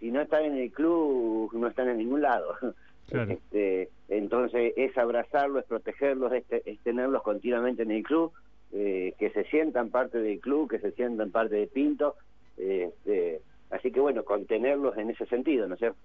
si 0.00 0.10
no 0.10 0.22
están 0.22 0.44
en 0.44 0.56
el 0.56 0.72
club, 0.72 1.50
no 1.52 1.68
están 1.68 1.88
en 1.88 1.98
ningún 1.98 2.22
lado. 2.22 2.56
Este, 3.08 3.88
entonces 4.08 4.72
es 4.76 4.98
abrazarlos, 4.98 5.62
es 5.62 5.68
protegerlos, 5.68 6.32
es, 6.32 6.44
tenerlos 6.82 7.22
continuamente 7.22 7.84
en 7.84 7.92
el 7.92 8.02
club, 8.02 8.32
eh, 8.72 9.14
que 9.16 9.30
se 9.30 9.44
sientan 9.44 9.90
parte 9.90 10.18
del 10.18 10.40
club, 10.40 10.68
que 10.68 10.80
se 10.80 10.90
sientan 10.90 11.30
parte 11.30 11.54
de 11.54 11.68
Pinto. 11.68 12.16
Este, 12.56 13.42
así 13.70 13.92
que 13.92 14.00
bueno, 14.00 14.24
contenerlos 14.24 14.96
en 14.96 15.10
ese 15.10 15.24
sentido, 15.26 15.68
¿no 15.68 15.74
es 15.74 15.78
cierto? 15.78 15.98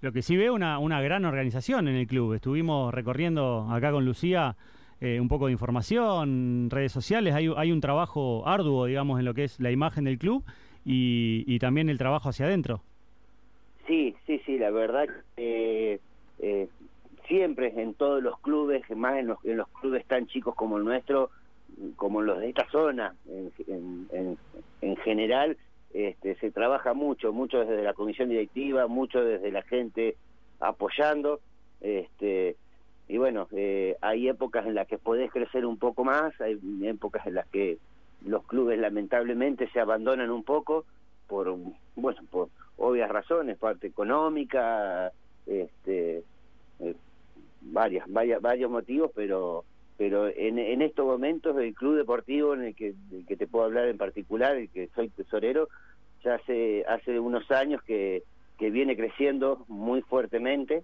Lo 0.00 0.12
que 0.12 0.22
sí 0.22 0.36
veo 0.36 0.54
una, 0.54 0.78
una 0.78 1.02
gran 1.02 1.24
organización 1.24 1.88
en 1.88 1.96
el 1.96 2.06
club. 2.06 2.34
Estuvimos 2.34 2.94
recorriendo 2.94 3.66
acá 3.68 3.90
con 3.90 4.04
Lucía 4.04 4.54
eh, 5.00 5.18
un 5.18 5.26
poco 5.26 5.46
de 5.46 5.52
información, 5.52 6.70
redes 6.70 6.92
sociales. 6.92 7.34
Hay, 7.34 7.50
hay 7.56 7.72
un 7.72 7.80
trabajo 7.80 8.46
arduo, 8.46 8.86
digamos, 8.86 9.18
en 9.18 9.24
lo 9.24 9.34
que 9.34 9.42
es 9.42 9.58
la 9.58 9.72
imagen 9.72 10.04
del 10.04 10.18
club 10.18 10.44
y, 10.84 11.44
y 11.46 11.58
también 11.58 11.88
el 11.88 11.98
trabajo 11.98 12.28
hacia 12.28 12.46
adentro. 12.46 12.82
Sí, 13.86 14.14
sí, 14.26 14.40
sí, 14.46 14.58
la 14.58 14.70
verdad 14.70 15.08
eh, 15.36 16.00
siempre 17.26 17.72
en 17.80 17.94
todos 17.94 18.22
los 18.22 18.38
clubes, 18.40 18.82
más 18.96 19.16
en 19.18 19.28
los, 19.28 19.44
en 19.44 19.56
los 19.56 19.68
clubes 19.68 20.04
tan 20.06 20.26
chicos 20.26 20.54
como 20.54 20.78
el 20.78 20.84
nuestro, 20.84 21.30
como 21.96 22.22
los 22.22 22.38
de 22.38 22.50
esta 22.50 22.68
zona 22.70 23.14
en, 23.28 24.06
en, 24.12 24.38
en 24.80 24.96
general, 24.98 25.56
este, 25.92 26.36
se 26.36 26.50
trabaja 26.50 26.94
mucho, 26.94 27.32
mucho 27.32 27.60
desde 27.60 27.82
la 27.82 27.94
comisión 27.94 28.28
directiva, 28.28 28.86
mucho 28.86 29.22
desde 29.24 29.50
la 29.50 29.62
gente 29.62 30.16
apoyando, 30.60 31.40
este, 31.80 32.56
y 33.08 33.16
bueno, 33.16 33.48
eh, 33.52 33.96
hay 34.00 34.28
épocas 34.28 34.66
en 34.66 34.74
las 34.74 34.88
que 34.88 34.98
podés 34.98 35.30
crecer 35.30 35.66
un 35.66 35.78
poco 35.78 36.04
más, 36.04 36.38
hay 36.40 36.58
épocas 36.82 37.26
en 37.26 37.34
las 37.34 37.46
que 37.48 37.78
los 38.24 38.44
clubes 38.46 38.78
lamentablemente 38.78 39.68
se 39.70 39.80
abandonan 39.80 40.30
un 40.30 40.44
poco 40.44 40.84
por, 41.26 41.54
bueno, 41.96 42.20
por 42.30 42.48
obvias 42.76 43.10
razones, 43.10 43.58
parte 43.58 43.86
económica, 43.86 45.12
este, 45.46 46.22
eh, 46.80 46.94
varias, 47.62 48.06
varios 48.08 48.70
motivos, 48.70 49.10
pero 49.14 49.64
pero 49.96 50.26
en, 50.26 50.58
en 50.58 50.82
estos 50.82 51.06
momentos 51.06 51.56
el 51.56 51.72
club 51.74 51.96
deportivo 51.96 52.54
en 52.54 52.64
el 52.64 52.74
que, 52.74 52.94
el 53.12 53.24
que 53.26 53.36
te 53.36 53.46
puedo 53.46 53.66
hablar 53.66 53.86
en 53.86 53.96
particular, 53.96 54.56
el 54.56 54.68
que 54.68 54.88
soy 54.88 55.08
tesorero, 55.10 55.68
ya 56.24 56.34
hace, 56.34 56.84
hace 56.88 57.20
unos 57.20 57.48
años 57.52 57.80
que, 57.82 58.24
que 58.58 58.70
viene 58.70 58.96
creciendo 58.96 59.64
muy 59.68 60.02
fuertemente 60.02 60.82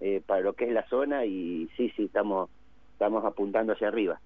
eh, 0.00 0.20
para 0.26 0.42
lo 0.42 0.52
que 0.52 0.66
es 0.66 0.72
la 0.72 0.86
zona 0.88 1.24
y 1.24 1.68
sí, 1.76 1.90
sí, 1.96 2.04
estamos, 2.04 2.50
estamos 2.92 3.24
apuntando 3.24 3.72
hacia 3.72 3.88
arriba. 3.88 4.20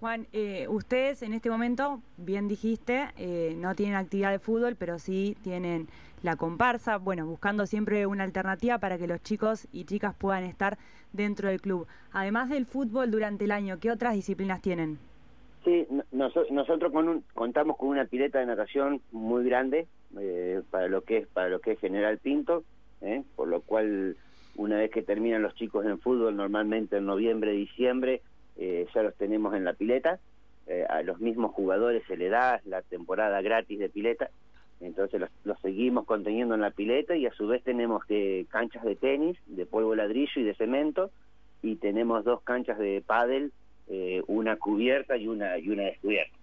Juan, 0.00 0.26
eh, 0.32 0.66
ustedes 0.70 1.22
en 1.22 1.34
este 1.34 1.50
momento, 1.50 2.00
bien 2.16 2.48
dijiste, 2.48 3.08
eh, 3.18 3.54
no 3.58 3.74
tienen 3.74 3.96
actividad 3.96 4.30
de 4.30 4.38
fútbol, 4.38 4.74
pero 4.74 4.98
sí 4.98 5.36
tienen 5.42 5.88
la 6.22 6.36
comparsa, 6.36 6.96
bueno, 6.96 7.26
buscando 7.26 7.66
siempre 7.66 8.06
una 8.06 8.24
alternativa 8.24 8.78
para 8.78 8.96
que 8.96 9.06
los 9.06 9.22
chicos 9.22 9.68
y 9.72 9.84
chicas 9.84 10.14
puedan 10.14 10.44
estar 10.44 10.78
dentro 11.12 11.50
del 11.50 11.60
club. 11.60 11.86
Además 12.12 12.48
del 12.48 12.64
fútbol 12.64 13.10
durante 13.10 13.44
el 13.44 13.50
año, 13.50 13.78
¿qué 13.78 13.90
otras 13.90 14.14
disciplinas 14.14 14.62
tienen? 14.62 14.98
Sí, 15.66 15.86
nosotros 16.12 16.90
con 16.90 17.06
un, 17.06 17.24
contamos 17.34 17.76
con 17.76 17.90
una 17.90 18.06
pileta 18.06 18.38
de 18.38 18.46
natación 18.46 19.02
muy 19.12 19.44
grande 19.44 19.86
eh, 20.18 20.62
para 20.70 20.88
lo 20.88 21.02
que 21.02 21.18
es 21.18 21.26
para 21.26 21.50
lo 21.50 21.60
que 21.60 21.72
es 21.72 21.78
General 21.78 22.16
Pinto, 22.16 22.64
eh, 23.02 23.22
por 23.36 23.48
lo 23.48 23.60
cual 23.60 24.16
una 24.56 24.78
vez 24.78 24.90
que 24.90 25.02
terminan 25.02 25.42
los 25.42 25.54
chicos 25.56 25.84
en 25.84 25.98
fútbol, 25.98 26.36
normalmente 26.36 26.96
en 26.96 27.04
noviembre, 27.04 27.52
diciembre, 27.52 28.22
eh, 28.56 28.86
ya 28.94 29.02
los 29.02 29.14
tenemos 29.16 29.54
en 29.54 29.64
la 29.64 29.74
pileta. 29.74 30.18
Eh, 30.66 30.84
a 30.88 31.02
los 31.02 31.20
mismos 31.20 31.52
jugadores 31.52 32.02
se 32.06 32.16
le 32.16 32.28
da 32.28 32.60
la 32.64 32.82
temporada 32.82 33.42
gratis 33.42 33.78
de 33.78 33.88
pileta, 33.88 34.30
entonces 34.80 35.20
los, 35.44 35.60
seguimos 35.60 36.06
conteniendo 36.06 36.54
en 36.54 36.62
la 36.62 36.70
pileta 36.70 37.14
y 37.16 37.26
a 37.26 37.32
su 37.32 37.46
vez 37.46 37.62
tenemos 37.62 38.04
que 38.06 38.46
canchas 38.50 38.82
de 38.84 38.96
tenis, 38.96 39.38
de 39.46 39.66
polvo 39.66 39.94
ladrillo 39.94 40.40
y 40.40 40.44
de 40.44 40.54
cemento, 40.54 41.10
y 41.62 41.76
tenemos 41.76 42.24
dos 42.24 42.42
canchas 42.42 42.78
de 42.78 43.02
pádel 43.06 43.52
eh, 43.88 44.22
una 44.26 44.56
cubierta 44.56 45.16
y 45.16 45.28
una 45.28 45.58
y 45.58 45.68
una 45.68 45.82
descubierta. 45.82 46.36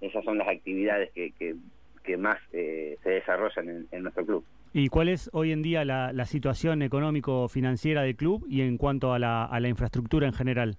Esas 0.00 0.24
son 0.24 0.38
las 0.38 0.48
actividades 0.48 1.10
que, 1.12 1.32
que, 1.32 1.56
que 2.04 2.16
más 2.16 2.38
eh, 2.52 2.96
se 3.02 3.10
desarrollan 3.10 3.68
en, 3.68 3.88
en, 3.90 4.02
nuestro 4.02 4.24
club. 4.24 4.44
¿Y 4.72 4.88
cuál 4.88 5.08
es 5.08 5.28
hoy 5.32 5.50
en 5.50 5.62
día 5.62 5.84
la, 5.84 6.12
la 6.12 6.26
situación 6.26 6.82
económico-financiera 6.82 8.02
del 8.02 8.14
club 8.14 8.46
y 8.48 8.60
en 8.60 8.76
cuanto 8.76 9.12
a 9.12 9.18
la, 9.18 9.44
a 9.44 9.58
la 9.58 9.68
infraestructura 9.68 10.28
en 10.28 10.32
general? 10.32 10.76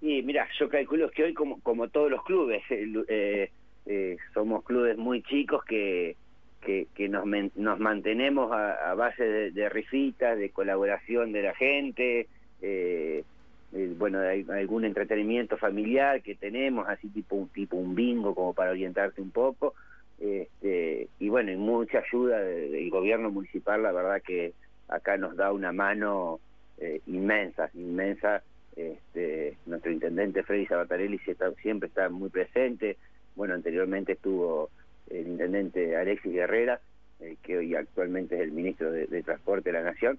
Y 0.00 0.22
mira, 0.22 0.48
yo 0.58 0.68
calculo 0.68 1.10
que 1.10 1.24
hoy, 1.24 1.34
como, 1.34 1.60
como 1.60 1.88
todos 1.88 2.10
los 2.10 2.22
clubes, 2.24 2.62
eh, 2.70 3.50
eh, 3.86 4.16
somos 4.32 4.64
clubes 4.64 4.96
muy 4.96 5.22
chicos 5.22 5.64
que, 5.64 6.16
que, 6.60 7.08
nos, 7.08 7.24
nos 7.56 7.78
mantenemos 7.80 8.52
a, 8.52 8.90
a 8.90 8.94
base 8.94 9.24
de, 9.24 9.50
de, 9.50 9.68
rifitas, 9.68 10.38
de 10.38 10.50
colaboración 10.50 11.32
de 11.32 11.42
la 11.42 11.54
gente, 11.54 12.28
eh, 12.60 13.24
eh, 13.72 13.94
bueno, 13.98 14.20
hay 14.20 14.46
algún 14.50 14.84
entretenimiento 14.84 15.58
familiar 15.58 16.22
que 16.22 16.34
tenemos, 16.34 16.88
así 16.88 17.08
tipo 17.08 17.36
un 17.36 17.48
tipo 17.48 17.76
un 17.76 17.94
bingo 17.94 18.34
como 18.34 18.54
para 18.54 18.70
orientarte 18.70 19.20
un 19.20 19.30
poco, 19.30 19.74
este, 20.18 21.08
y 21.18 21.28
bueno, 21.28 21.52
y 21.52 21.56
mucha 21.56 21.98
ayuda 21.98 22.40
del, 22.40 22.90
gobierno 22.90 23.30
municipal, 23.30 23.82
la 23.82 23.92
verdad 23.92 24.22
que 24.22 24.54
acá 24.88 25.16
nos 25.18 25.36
da 25.36 25.52
una 25.52 25.72
mano 25.72 26.40
eh, 26.78 27.00
inmensa, 27.06 27.70
inmensa, 27.74 28.42
este, 28.78 29.56
nuestro 29.66 29.90
intendente 29.90 30.44
Freddy 30.44 30.66
Sabatarelli 30.66 31.18
siempre 31.60 31.88
está 31.88 32.08
muy 32.08 32.30
presente, 32.30 32.96
bueno, 33.34 33.54
anteriormente 33.54 34.12
estuvo 34.12 34.70
el 35.10 35.26
intendente 35.26 35.96
Alexis 35.96 36.32
Guerrera, 36.32 36.80
eh, 37.20 37.36
que 37.42 37.58
hoy 37.58 37.74
actualmente 37.74 38.36
es 38.36 38.42
el 38.42 38.52
ministro 38.52 38.92
de, 38.92 39.22
Transporte 39.24 39.70
de 39.70 39.78
la 39.78 39.82
Nación, 39.82 40.18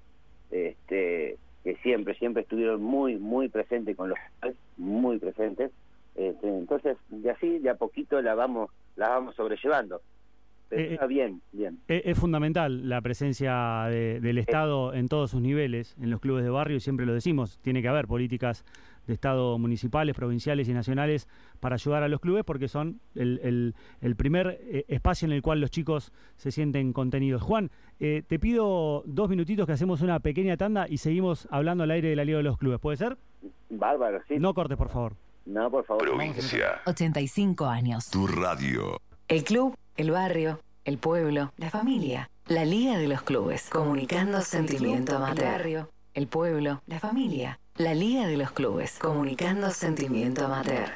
este 0.51 1.37
que 1.63 1.75
siempre, 1.77 2.15
siempre 2.15 2.43
estuvieron 2.43 2.81
muy, 2.81 3.17
muy 3.17 3.49
presentes 3.49 3.95
con 3.95 4.09
los 4.09 4.19
muy 4.77 5.19
presentes. 5.19 5.71
Este, 6.15 6.47
entonces, 6.47 6.97
de 7.09 7.31
así, 7.31 7.59
de 7.59 7.69
a 7.69 7.75
poquito 7.75 8.21
la 8.21 8.33
vamos, 8.33 8.71
la 8.95 9.09
vamos 9.09 9.35
sobrellevando. 9.35 10.01
Eh, 10.71 10.93
está 10.93 11.07
bien, 11.07 11.41
bien. 11.51 11.79
Es, 11.87 12.03
es 12.05 12.17
fundamental 12.19 12.87
la 12.87 13.01
presencia 13.01 13.85
de, 13.89 14.19
del 14.19 14.37
Estado 14.37 14.93
en 14.93 15.07
todos 15.07 15.31
sus 15.31 15.41
niveles, 15.41 15.95
en 15.99 16.09
los 16.09 16.19
clubes 16.19 16.43
de 16.43 16.49
barrio, 16.49 16.77
y 16.77 16.79
siempre 16.79 17.05
lo 17.05 17.13
decimos, 17.13 17.59
tiene 17.61 17.81
que 17.81 17.87
haber 17.87 18.07
políticas 18.07 18.63
de 19.07 19.13
Estado 19.15 19.57
municipales, 19.57 20.15
provinciales 20.15 20.69
y 20.69 20.73
nacionales 20.73 21.27
para 21.59 21.73
ayudar 21.75 22.03
a 22.03 22.07
los 22.07 22.19
clubes 22.19 22.43
porque 22.43 22.67
son 22.67 22.99
el, 23.15 23.39
el, 23.43 23.75
el 24.01 24.15
primer 24.15 24.59
eh, 24.61 24.85
espacio 24.87 25.25
en 25.25 25.31
el 25.31 25.41
cual 25.41 25.59
los 25.61 25.71
chicos 25.71 26.11
se 26.35 26.51
sienten 26.51 26.93
contenidos. 26.93 27.41
Juan, 27.41 27.71
eh, 27.99 28.21
te 28.27 28.37
pido 28.37 29.01
dos 29.07 29.27
minutitos 29.29 29.65
que 29.65 29.71
hacemos 29.71 30.01
una 30.01 30.19
pequeña 30.19 30.57
tanda 30.57 30.85
y 30.87 30.97
seguimos 30.97 31.47
hablando 31.49 31.83
al 31.85 31.91
aire 31.91 32.09
de 32.09 32.15
la 32.15 32.23
Liga 32.23 32.37
de 32.37 32.43
los 32.43 32.57
Clubes. 32.59 32.79
¿Puede 32.79 32.97
ser? 32.97 33.17
Bárbaro, 33.71 34.19
sí. 34.27 34.35
No 34.37 34.53
cortes, 34.53 34.77
por 34.77 34.89
favor. 34.89 35.15
No, 35.45 35.71
por 35.71 35.83
favor. 35.85 36.03
Provincia. 36.03 36.81
85 36.85 37.65
años. 37.65 38.11
Tu 38.11 38.27
radio. 38.27 39.01
El 39.27 39.43
club, 39.43 39.75
el 39.99 40.11
barrio, 40.11 40.61
el 40.85 40.97
pueblo, 40.97 41.51
la 41.57 41.69
familia. 41.69 42.29
La 42.47 42.63
Liga 42.63 42.97
de 42.97 43.09
los 43.09 43.21
Clubes. 43.21 43.67
Comunicando 43.69 44.39
sentimiento 44.39 45.17
amateur. 45.17 45.45
El 45.45 45.51
barrio, 45.51 45.89
el 46.13 46.27
pueblo, 46.27 46.81
la 46.87 46.99
familia. 47.01 47.59
La 47.75 47.93
Liga 47.93 48.25
de 48.25 48.37
los 48.37 48.51
Clubes. 48.51 48.97
Comunicando 48.97 49.69
sentimiento 49.71 50.45
amateur. 50.45 50.89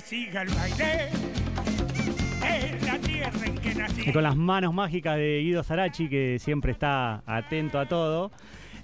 Siga 0.00 0.42
el 0.42 0.48
baile. 0.50 1.10
La 2.86 2.98
tierra 2.98 3.46
en 3.46 3.54
que. 3.56 4.10
Y 4.10 4.12
con 4.12 4.22
las 4.22 4.36
manos 4.36 4.72
mágicas 4.72 5.16
de 5.16 5.40
Guido 5.42 5.62
Sarachi, 5.62 6.08
que 6.08 6.38
siempre 6.38 6.72
está 6.72 7.22
atento 7.26 7.78
a 7.78 7.86
todo. 7.86 8.30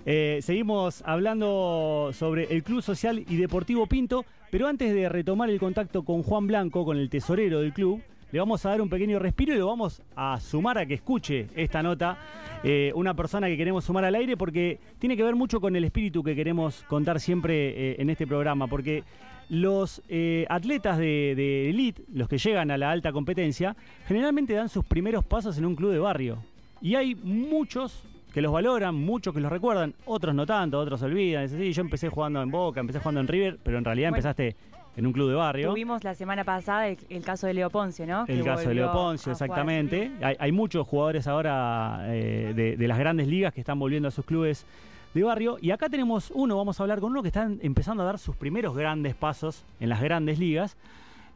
Eh, 0.06 0.40
seguimos 0.42 1.02
hablando 1.06 2.10
sobre 2.12 2.52
el 2.52 2.62
Club 2.62 2.82
Social 2.82 3.24
y 3.28 3.36
Deportivo 3.36 3.86
Pinto, 3.86 4.24
pero 4.50 4.66
antes 4.66 4.92
de 4.92 5.08
retomar 5.08 5.50
el 5.50 5.60
contacto 5.60 6.04
con 6.04 6.22
Juan 6.22 6.46
Blanco, 6.46 6.84
con 6.84 6.96
el 6.96 7.10
tesorero 7.10 7.60
del 7.60 7.72
club, 7.72 8.02
le 8.32 8.38
vamos 8.38 8.64
a 8.64 8.70
dar 8.70 8.80
un 8.80 8.88
pequeño 8.88 9.18
respiro 9.18 9.54
y 9.54 9.58
lo 9.58 9.66
vamos 9.66 10.02
a 10.14 10.38
sumar 10.40 10.78
a 10.78 10.86
que 10.86 10.94
escuche 10.94 11.48
esta 11.54 11.82
nota. 11.82 12.18
Eh, 12.62 12.92
una 12.94 13.14
persona 13.14 13.46
que 13.48 13.56
queremos 13.56 13.84
sumar 13.84 14.04
al 14.04 14.14
aire 14.14 14.36
porque 14.36 14.78
tiene 14.98 15.16
que 15.16 15.22
ver 15.22 15.34
mucho 15.34 15.60
con 15.60 15.74
el 15.74 15.84
espíritu 15.84 16.22
que 16.22 16.36
queremos 16.36 16.84
contar 16.84 17.18
siempre 17.20 17.70
eh, 17.70 17.96
en 17.98 18.10
este 18.10 18.26
programa, 18.26 18.66
porque 18.66 19.02
los 19.48 20.02
eh, 20.08 20.46
atletas 20.48 20.98
de, 20.98 21.34
de, 21.34 21.70
elite, 21.70 22.02
los 22.12 22.28
que 22.28 22.38
llegan 22.38 22.70
a 22.70 22.78
la 22.78 22.90
alta 22.90 23.12
competencia, 23.12 23.74
generalmente 24.06 24.54
dan 24.54 24.68
sus 24.68 24.84
primeros 24.84 25.24
pasos 25.24 25.58
en 25.58 25.66
un 25.66 25.74
club 25.74 25.92
de 25.92 25.98
barrio. 25.98 26.38
Y 26.80 26.94
hay 26.94 27.14
muchos 27.14 28.04
que 28.32 28.40
los 28.40 28.52
valoran, 28.52 28.94
muchos 28.94 29.34
que 29.34 29.40
los 29.40 29.50
recuerdan, 29.50 29.94
otros 30.04 30.34
no 30.34 30.46
tanto, 30.46 30.78
otros 30.78 31.02
olvidan. 31.02 31.48
Sí, 31.48 31.72
yo 31.72 31.80
empecé 31.80 32.08
jugando 32.08 32.40
en 32.42 32.50
Boca, 32.50 32.80
empecé 32.80 33.00
jugando 33.00 33.20
en 33.20 33.28
River, 33.28 33.58
pero 33.62 33.78
en 33.78 33.84
realidad 33.84 34.10
bueno, 34.10 34.18
empezaste 34.18 34.56
en 34.96 35.06
un 35.06 35.12
club 35.12 35.28
de 35.28 35.34
barrio. 35.34 35.68
Tuvimos 35.70 36.04
la 36.04 36.14
semana 36.14 36.44
pasada 36.44 36.88
el, 36.88 36.98
el 37.08 37.22
caso 37.22 37.46
de 37.46 37.54
Leo 37.54 37.70
Poncio, 37.70 38.06
¿no? 38.06 38.24
El 38.26 38.38
que 38.38 38.44
caso 38.44 38.68
de 38.68 38.74
Leo 38.74 38.92
Poncio, 38.92 39.32
exactamente. 39.32 40.10
Hay, 40.22 40.36
hay, 40.38 40.52
muchos 40.52 40.86
jugadores 40.86 41.26
ahora 41.26 42.06
eh, 42.08 42.52
de, 42.54 42.76
de 42.76 42.88
las 42.88 42.98
grandes 42.98 43.28
ligas 43.28 43.54
que 43.54 43.60
están 43.60 43.78
volviendo 43.78 44.08
a 44.08 44.10
sus 44.10 44.24
clubes 44.24 44.66
de 45.14 45.22
barrio. 45.22 45.58
Y 45.60 45.70
acá 45.70 45.88
tenemos 45.88 46.30
uno, 46.34 46.56
vamos 46.56 46.78
a 46.78 46.82
hablar 46.82 47.00
con 47.00 47.12
uno 47.12 47.22
que 47.22 47.28
está 47.28 47.48
empezando 47.60 48.02
a 48.02 48.06
dar 48.06 48.18
sus 48.18 48.36
primeros 48.36 48.76
grandes 48.76 49.14
pasos 49.14 49.64
en 49.80 49.88
las 49.88 50.00
grandes 50.00 50.38
ligas, 50.38 50.76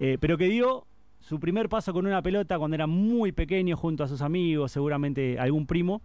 eh, 0.00 0.18
pero 0.20 0.38
que 0.38 0.46
dio 0.46 0.86
su 1.20 1.40
primer 1.40 1.68
paso 1.68 1.92
con 1.92 2.06
una 2.06 2.20
pelota 2.22 2.58
cuando 2.58 2.74
era 2.74 2.86
muy 2.86 3.32
pequeño 3.32 3.76
junto 3.76 4.04
a 4.04 4.08
sus 4.08 4.20
amigos, 4.20 4.72
seguramente 4.72 5.38
algún 5.38 5.66
primo, 5.66 6.02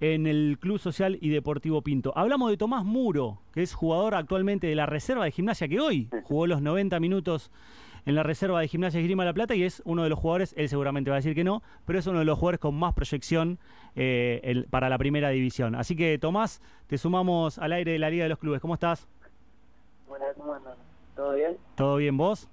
en 0.00 0.26
el 0.26 0.58
Club 0.60 0.78
Social 0.78 1.18
y 1.20 1.30
Deportivo 1.30 1.82
Pinto. 1.82 2.12
Hablamos 2.16 2.50
de 2.50 2.56
Tomás 2.56 2.84
Muro, 2.84 3.40
que 3.52 3.62
es 3.62 3.74
jugador 3.74 4.14
actualmente 4.14 4.66
de 4.66 4.74
la 4.74 4.86
reserva 4.86 5.24
de 5.24 5.30
gimnasia, 5.30 5.68
que 5.68 5.80
hoy 5.80 6.08
jugó 6.24 6.46
los 6.46 6.60
90 6.62 7.00
minutos 7.00 7.50
en 8.04 8.14
la 8.14 8.22
reserva 8.22 8.60
de 8.60 8.68
Gimnasia 8.68 9.00
Esgrima 9.00 9.24
La 9.24 9.32
Plata 9.34 9.56
y 9.56 9.64
es 9.64 9.82
uno 9.84 10.04
de 10.04 10.08
los 10.08 10.18
jugadores, 10.20 10.54
él 10.56 10.68
seguramente 10.68 11.10
va 11.10 11.16
a 11.16 11.18
decir 11.18 11.34
que 11.34 11.42
no, 11.42 11.62
pero 11.86 11.98
es 11.98 12.06
uno 12.06 12.20
de 12.20 12.24
los 12.24 12.38
jugadores 12.38 12.60
con 12.60 12.74
más 12.76 12.94
proyección 12.94 13.58
eh, 13.96 14.40
el- 14.44 14.66
para 14.66 14.88
la 14.88 14.96
primera 14.96 15.30
división. 15.30 15.74
Así 15.74 15.96
que 15.96 16.16
Tomás, 16.18 16.62
te 16.86 16.98
sumamos 16.98 17.58
al 17.58 17.72
aire 17.72 17.92
de 17.92 17.98
la 17.98 18.08
Liga 18.10 18.22
de 18.22 18.28
los 18.28 18.38
Clubes. 18.38 18.60
¿Cómo 18.60 18.74
estás? 18.74 19.08
Buenas, 20.08 20.28
¿cómo 20.36 20.52
andan? 20.54 20.74
¿Todo 21.16 21.34
bien? 21.34 21.56
¿Todo 21.74 21.96
bien 21.96 22.16
vos? 22.16 22.48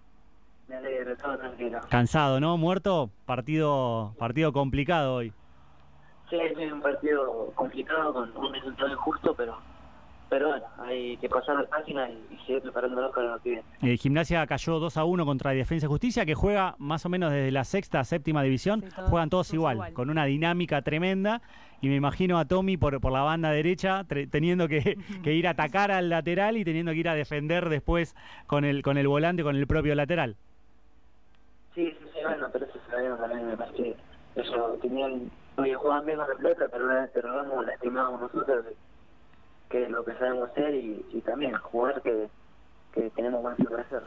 Me 0.70 0.76
alegro, 0.76 1.16
todo 1.18 1.38
tranquilo. 1.38 1.82
Cansado, 1.90 2.40
¿no? 2.40 2.58
¿Muerto? 2.58 3.12
Partido, 3.26 4.16
partido 4.18 4.54
complicado 4.54 5.14
hoy. 5.16 5.34
Sí, 6.34 6.40
es 6.64 6.72
un 6.72 6.82
partido 6.82 7.52
complicado 7.54 8.12
con 8.12 8.36
un 8.36 8.54
resultado 8.54 8.90
injusto, 8.92 9.36
pero 9.36 9.56
pero 10.30 10.48
bueno, 10.48 10.66
hay 10.80 11.16
que 11.18 11.30
pasar 11.30 11.58
la 11.58 11.66
página 11.70 12.10
y, 12.10 12.14
y 12.32 12.38
seguir 12.48 12.64
preparándonos 12.64 13.12
para 13.14 13.34
lo 13.36 13.40
que 13.40 13.50
viene. 13.52 13.64
Eh, 13.84 13.98
Gimnasia 13.98 14.48
cayó 14.48 14.80
2 14.80 14.98
a 14.98 15.04
1 15.04 15.26
contra 15.28 15.52
Defensa 15.52 15.86
y 15.86 15.90
Justicia, 15.90 16.26
que 16.26 16.34
juega 16.34 16.74
más 16.80 17.06
o 17.06 17.10
menos 17.10 17.32
desde 17.32 17.52
la 17.52 17.64
sexta 17.64 18.00
a 18.00 18.04
séptima 18.04 18.42
división. 18.42 18.82
Sí, 18.82 18.88
todos- 18.96 19.10
Juegan 19.12 19.30
todos 19.30 19.48
todos 19.50 19.54
igual, 19.54 19.76
igual. 19.76 19.94
con 19.94 20.10
una 20.10 20.26
dinámica 20.26 20.82
tremenda. 20.82 21.44
Y 21.82 21.88
me 21.90 21.96
imagino 21.98 22.40
a 22.40 22.46
Tommy 22.46 22.78
por, 22.78 23.00
por 23.00 23.12
la 23.12 23.22
banda 23.22 23.52
derecha, 23.52 24.06
teniendo 24.32 24.68
que, 24.68 24.98
que 25.22 25.34
ir 25.34 25.46
a 25.48 25.52
atacar 25.52 25.92
al 25.92 26.10
lateral 26.10 26.58
y 26.58 26.66
teniendo 26.66 26.94
que 26.94 26.98
ir 26.98 27.10
a 27.10 27.14
defender 27.14 27.70
después 27.70 28.16
con 28.48 28.66
el, 28.66 28.82
con 28.82 28.98
el 28.98 29.08
volante, 29.08 29.44
con 29.44 29.56
el 29.56 29.68
propio 29.68 29.94
lateral. 29.94 30.36
Sí, 31.76 31.92
sí, 31.92 32.06
sí, 32.12 32.20
bueno, 32.24 32.48
pero 32.52 32.66
eso 32.66 32.80
se 32.90 32.96
ve 32.96 33.10
también, 33.18 33.46
me 33.50 33.58
parece 33.58 33.96
eso 34.36 34.80
tenían, 34.82 35.30
oye, 35.58 35.76
jugaban 35.76 36.06
bien 36.06 36.18
con 36.18 36.28
la 36.30 36.36
pelota, 36.36 36.66
pero 36.72 36.86
una 36.86 37.02
vez 37.02 37.12
que 37.12 37.22
robamos, 37.22 37.66
la 37.66 37.74
estimábamos 37.74 38.22
nosotros, 38.22 38.66
que, 38.66 38.76
que 39.70 39.84
es 39.84 39.90
lo 39.90 40.04
que 40.04 40.14
sabemos 40.14 40.50
hacer 40.50 40.76
y, 40.76 41.06
y 41.12 41.22
también 41.22 41.54
jugar 41.56 42.02
que, 42.02 42.28
que 42.94 43.10
tenemos 43.12 43.56
que 43.56 43.64
hacer. 43.64 44.04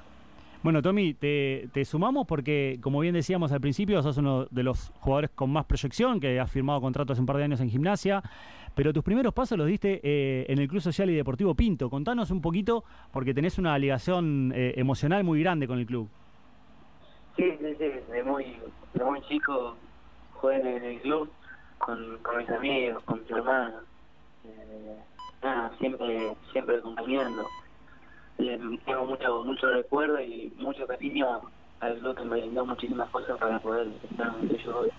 Bueno, 0.62 0.82
Tommy, 0.82 1.14
te, 1.14 1.68
te 1.72 1.84
sumamos 1.84 2.26
porque, 2.26 2.80
como 2.82 2.98
bien 2.98 3.14
decíamos 3.14 3.52
al 3.52 3.60
principio, 3.60 4.02
sos 4.02 4.16
uno 4.16 4.46
de 4.50 4.62
los 4.64 4.90
jugadores 4.98 5.30
con 5.30 5.50
más 5.50 5.64
proyección, 5.66 6.18
que 6.18 6.40
has 6.40 6.50
firmado 6.50 6.80
contrato 6.80 7.12
hace 7.12 7.20
un 7.20 7.26
par 7.26 7.36
de 7.36 7.44
años 7.44 7.60
en 7.60 7.70
gimnasia, 7.70 8.20
pero 8.74 8.92
tus 8.92 9.04
primeros 9.04 9.32
pasos 9.32 9.56
los 9.56 9.68
diste 9.68 10.00
eh, 10.02 10.44
en 10.48 10.58
el 10.58 10.66
Club 10.66 10.80
Social 10.82 11.08
y 11.08 11.14
Deportivo 11.14 11.54
Pinto. 11.54 11.88
Contanos 11.88 12.32
un 12.32 12.40
poquito, 12.40 12.82
porque 13.12 13.32
tenés 13.32 13.58
una 13.58 13.78
ligación 13.78 14.52
eh, 14.56 14.74
emocional 14.76 15.22
muy 15.22 15.40
grande 15.40 15.68
con 15.68 15.78
el 15.78 15.86
club. 15.86 16.08
Sí, 17.36 17.44
sí, 17.60 17.76
sí, 17.78 18.12
de 18.12 18.24
muy, 18.24 18.56
de 18.94 19.04
muy 19.04 19.20
chico 19.28 19.76
jugué 20.40 20.56
en 20.56 20.84
el 20.84 21.00
club 21.00 21.30
con, 21.78 22.18
mis 22.38 22.50
amigos, 22.50 23.02
con 23.04 23.22
mi 23.22 23.36
hermano. 23.36 23.76
Eh, 24.44 24.96
nada, 25.42 25.72
siempre, 25.78 26.36
siempre 26.52 26.78
acompañando. 26.78 27.46
Tengo 28.36 29.06
mucho, 29.06 29.44
mucho 29.44 29.70
recuerdo 29.70 30.20
y 30.20 30.52
mucho 30.58 30.86
cariño 30.86 31.40
al 31.80 31.98
club 31.98 32.16
que 32.16 32.24
me 32.24 32.40
brindó 32.40 32.66
muchísimas 32.66 33.08
cosas 33.10 33.38
para 33.38 33.58
poder 33.60 33.88
estar 34.10 34.32
donde 34.32 34.58
yo 34.58 34.78
hoy. 34.78 34.90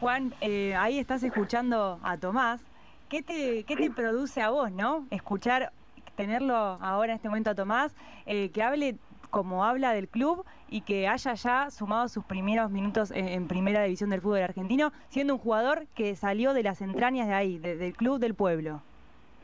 Juan, 0.00 0.32
eh, 0.40 0.74
ahí 0.76 0.98
estás 0.98 1.22
escuchando 1.22 1.98
a 2.02 2.16
Tomás. 2.18 2.60
¿Qué 3.08 3.22
te, 3.22 3.64
qué 3.64 3.76
te 3.76 3.90
produce 3.90 4.42
a 4.42 4.50
vos, 4.50 4.70
no? 4.70 5.06
Escuchar, 5.10 5.72
tenerlo 6.16 6.54
ahora 6.54 7.12
en 7.12 7.16
este 7.16 7.28
momento 7.28 7.50
a 7.50 7.54
Tomás, 7.54 7.94
eh, 8.26 8.50
que 8.50 8.62
hable 8.62 8.96
como 9.30 9.64
habla 9.64 9.92
del 9.92 10.08
club 10.08 10.44
y 10.68 10.80
que 10.82 11.08
haya 11.08 11.34
ya 11.34 11.70
sumado 11.70 12.08
sus 12.08 12.24
primeros 12.24 12.70
minutos 12.70 13.10
en, 13.10 13.28
en 13.28 13.48
primera 13.48 13.82
división 13.82 14.10
del 14.10 14.20
fútbol 14.20 14.42
argentino, 14.42 14.92
siendo 15.08 15.34
un 15.34 15.40
jugador 15.40 15.86
que 15.94 16.14
salió 16.16 16.52
de 16.54 16.62
las 16.62 16.80
entrañas 16.80 17.26
de 17.28 17.34
ahí, 17.34 17.58
de- 17.58 17.76
del 17.76 17.94
club 17.94 18.18
del 18.18 18.34
pueblo. 18.34 18.82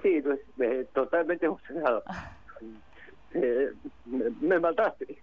Sí, 0.03 0.21
pues, 0.23 0.41
eh, 0.61 0.87
totalmente 0.95 1.47
emocionado. 1.47 2.03
Eh, 3.37 3.73
me, 4.07 4.31
me 4.41 4.61
mataste. 4.61 5.19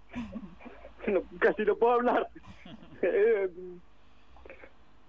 No, 1.08 1.22
casi 1.40 1.64
no 1.64 1.78
puedo 1.78 1.94
hablar. 1.94 2.28
Eh, 3.02 3.50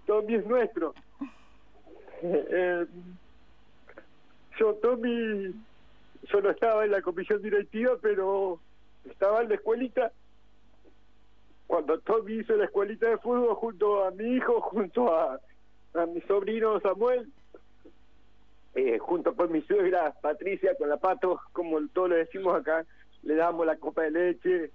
Tommy 0.07 0.35
es 0.35 0.45
nuestro. 0.47 0.93
Yo, 4.57 4.73
Tommy, 4.75 5.53
yo 6.31 6.41
no 6.41 6.49
estaba 6.49 6.85
en 6.85 6.91
la 6.91 7.01
comisión 7.01 7.41
directiva, 7.41 7.93
pero 8.01 8.59
estaba 9.05 9.41
en 9.41 9.49
la 9.49 9.55
escuelita. 9.55 10.11
Cuando 11.67 11.99
Tommy 11.99 12.39
hizo 12.39 12.55
la 12.55 12.65
escuelita 12.65 13.07
de 13.07 13.17
fútbol 13.17 13.55
junto 13.55 14.05
a 14.05 14.11
mi 14.11 14.35
hijo, 14.35 14.61
junto 14.61 15.15
a, 15.15 15.39
a 15.93 16.05
mi 16.05 16.21
sobrino 16.21 16.79
Samuel, 16.81 17.31
eh, 18.75 18.97
junto 18.99 19.35
con 19.35 19.51
mi 19.51 19.61
suegra 19.61 20.13
Patricia, 20.21 20.75
con 20.77 20.89
la 20.89 20.97
Pato, 20.97 21.39
como 21.51 21.79
todos 21.87 22.09
le 22.09 22.15
decimos 22.17 22.55
acá, 22.55 22.85
le 23.23 23.35
damos 23.35 23.65
la 23.65 23.77
copa 23.77 24.03
de 24.03 24.11
leche, 24.11 24.71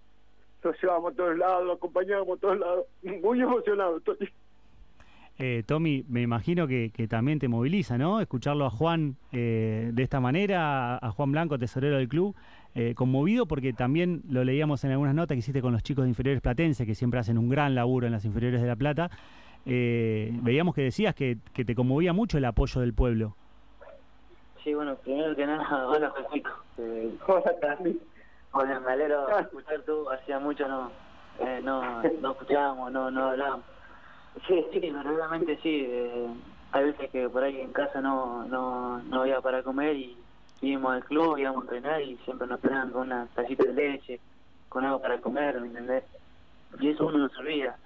nos 0.64 0.82
llevamos 0.82 1.12
a 1.12 1.16
todos 1.16 1.36
lados, 1.36 1.66
lo 1.66 1.72
acompañamos 1.74 2.38
a 2.38 2.40
todos 2.40 2.58
lados. 2.58 2.86
Muy 3.02 3.40
emocionado 3.40 3.98
estoy. 3.98 4.30
Eh, 5.40 5.62
Tommy, 5.66 6.04
me 6.08 6.22
imagino 6.22 6.66
que, 6.66 6.90
que 6.90 7.06
también 7.06 7.38
te 7.38 7.46
moviliza, 7.46 7.96
¿no? 7.96 8.20
Escucharlo 8.20 8.64
a 8.64 8.70
Juan 8.70 9.16
eh, 9.30 9.90
de 9.92 10.02
esta 10.02 10.18
manera, 10.18 10.96
a 10.96 11.10
Juan 11.12 11.30
Blanco, 11.30 11.58
tesorero 11.58 11.96
del 11.96 12.08
club, 12.08 12.34
eh, 12.78 12.94
conmovido 12.94 13.46
porque 13.46 13.72
también 13.72 14.22
lo 14.30 14.44
leíamos 14.44 14.84
en 14.84 14.92
algunas 14.92 15.12
notas 15.12 15.34
que 15.34 15.40
hiciste 15.40 15.60
con 15.60 15.72
los 15.72 15.82
chicos 15.82 16.04
de 16.04 16.10
inferiores 16.10 16.40
platenses, 16.40 16.86
que 16.86 16.94
siempre 16.94 17.18
hacen 17.18 17.36
un 17.36 17.48
gran 17.48 17.74
laburo 17.74 18.06
en 18.06 18.12
las 18.12 18.24
inferiores 18.24 18.62
de 18.62 18.68
La 18.68 18.76
Plata. 18.76 19.10
Eh, 19.66 20.30
veíamos 20.42 20.76
que 20.76 20.82
decías 20.82 21.12
que, 21.12 21.38
te 21.52 21.74
conmovía 21.74 22.12
mucho 22.12 22.38
el 22.38 22.44
apoyo 22.44 22.80
del 22.80 22.94
pueblo. 22.94 23.34
Sí, 24.62 24.74
bueno, 24.74 24.94
primero 24.94 25.34
que 25.34 25.44
nada, 25.44 25.88
hola 25.88 26.10
Juanito. 26.10 26.50
Eh, 26.78 27.10
Hola, 27.26 27.52
Tami. 27.60 27.98
Hola, 28.52 28.78
me 28.78 28.92
alegro 28.92 29.26
de 29.26 29.42
escuchar 29.42 29.82
tú, 29.82 30.08
hacía 30.10 30.38
mucho 30.38 30.68
no, 30.68 30.92
eh, 31.40 31.60
no, 31.64 32.00
no 32.22 32.30
escuchábamos, 32.30 32.92
no, 32.92 33.10
no 33.10 33.30
hablábamos. 33.30 33.66
Sí, 34.46 34.64
sí, 34.72 34.78
verdaderamente 34.78 35.58
sí. 35.64 35.84
Eh, 35.84 36.28
hay 36.70 36.84
veces 36.84 37.10
que 37.10 37.28
por 37.28 37.42
ahí 37.42 37.60
en 37.60 37.72
casa 37.72 38.00
no, 38.00 38.44
no, 38.44 39.02
no 39.02 39.22
había 39.22 39.40
para 39.40 39.64
comer 39.64 39.96
y 39.96 40.16
íbamos 40.60 40.92
al 40.92 41.04
club, 41.04 41.38
íbamos 41.38 41.62
a 41.62 41.74
entrenar 41.74 42.02
y 42.02 42.16
siempre 42.18 42.46
nos 42.46 42.58
esperaban 42.58 42.90
con 42.90 43.02
una 43.02 43.26
tacita 43.34 43.64
de 43.64 43.72
leche, 43.72 44.20
con 44.68 44.84
algo 44.84 45.00
para 45.00 45.20
comer, 45.20 45.60
¿me 45.60 45.68
entendés? 45.68 46.04
Y 46.80 46.88
eso 46.88 47.06
uno 47.06 47.18
no 47.18 47.28
se 47.28 47.38
olvida. 47.38 47.76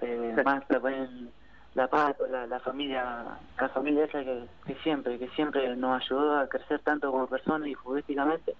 Eh, 0.00 0.36
más 0.44 0.66
también 0.66 1.30
la 1.74 1.88
paz, 1.88 2.16
la, 2.30 2.46
la 2.46 2.60
familia, 2.60 3.24
la 3.58 3.68
familia 3.68 4.04
esa 4.04 4.24
que, 4.24 4.44
que 4.66 4.74
siempre, 4.82 5.18
que 5.18 5.28
siempre 5.30 5.74
nos 5.76 6.02
ayudó 6.02 6.38
a 6.38 6.48
crecer 6.48 6.80
tanto 6.80 7.10
como 7.10 7.26
personas 7.26 7.68
y 7.68 7.74
futbolísticamente 7.74 8.54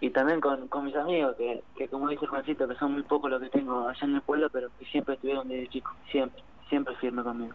y 0.00 0.10
también 0.10 0.40
con, 0.40 0.68
con 0.68 0.84
mis 0.84 0.96
amigos, 0.96 1.34
que, 1.36 1.62
que 1.76 1.88
como 1.88 2.08
dice 2.08 2.26
Juancito, 2.26 2.68
que 2.68 2.74
son 2.74 2.92
muy 2.92 3.02
pocos 3.02 3.30
los 3.30 3.40
que 3.40 3.48
tengo 3.48 3.88
allá 3.88 4.06
en 4.06 4.16
el 4.16 4.20
pueblo, 4.20 4.50
pero 4.50 4.68
que 4.78 4.84
siempre 4.86 5.14
estuvieron 5.14 5.48
desde 5.48 5.68
chicos, 5.68 5.94
siempre, 6.10 6.42
siempre 6.68 6.94
firme 6.96 7.22
conmigo. 7.22 7.54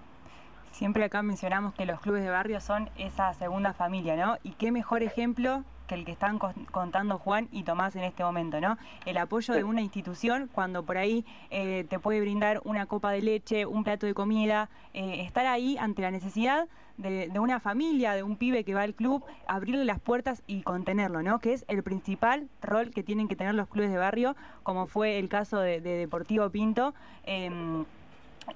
Siempre 0.72 1.04
acá 1.04 1.22
mencionamos 1.22 1.74
que 1.74 1.86
los 1.86 2.00
clubes 2.00 2.24
de 2.24 2.30
barrio 2.30 2.62
son 2.62 2.90
esa 2.98 3.34
segunda 3.34 3.74
familia, 3.74 4.16
¿no? 4.16 4.38
Y 4.44 4.52
qué 4.52 4.72
mejor 4.72 5.04
ejemplo 5.04 5.64
que 5.88 5.96
el 5.96 6.06
que 6.06 6.12
están 6.12 6.38
contando 6.38 7.18
Juan 7.18 7.50
y 7.52 7.64
Tomás 7.64 7.96
en 7.96 8.04
este 8.04 8.24
momento, 8.24 8.62
¿no? 8.62 8.78
El 9.06 9.18
apoyo 9.18 9.56
de 9.56 9.64
una 9.64 9.82
institución 9.82 10.48
cuando 10.54 10.84
por 10.84 10.98
ahí 10.98 11.26
eh, 11.50 11.86
te 11.90 11.98
puede 11.98 12.22
brindar 12.22 12.62
una 12.64 12.86
copa 12.86 13.12
de 13.12 13.24
leche, 13.24 13.66
un 13.66 13.84
plato 13.84 14.06
de 14.06 14.14
comida, 14.14 14.70
eh, 14.94 15.22
estar 15.26 15.48
ahí 15.48 15.78
ante 15.80 16.04
la 16.04 16.12
necesidad 16.12 16.68
de, 16.98 17.30
de 17.30 17.40
una 17.40 17.60
familia, 17.60 18.14
de 18.14 18.22
un 18.22 18.38
pibe 18.38 18.64
que 18.64 18.76
va 18.76 18.84
al 18.84 18.94
club, 18.94 19.24
abrirle 19.48 19.84
las 19.84 20.00
puertas 20.00 20.44
y 20.46 20.62
contenerlo, 20.62 21.24
¿no? 21.24 21.40
Que 21.40 21.54
es 21.54 21.66
el 21.68 21.82
principal 21.82 22.50
rol 22.62 22.92
que 22.92 23.02
tienen 23.02 23.28
que 23.28 23.36
tener 23.36 23.56
los 23.56 23.68
clubes 23.68 23.90
de 23.90 23.98
barrio, 23.98 24.36
como 24.62 24.86
fue 24.86 25.18
el 25.18 25.28
caso 25.28 25.60
de, 25.60 25.82
de 25.82 25.98
Deportivo 25.98 26.50
Pinto. 26.52 26.94
em, 27.26 27.86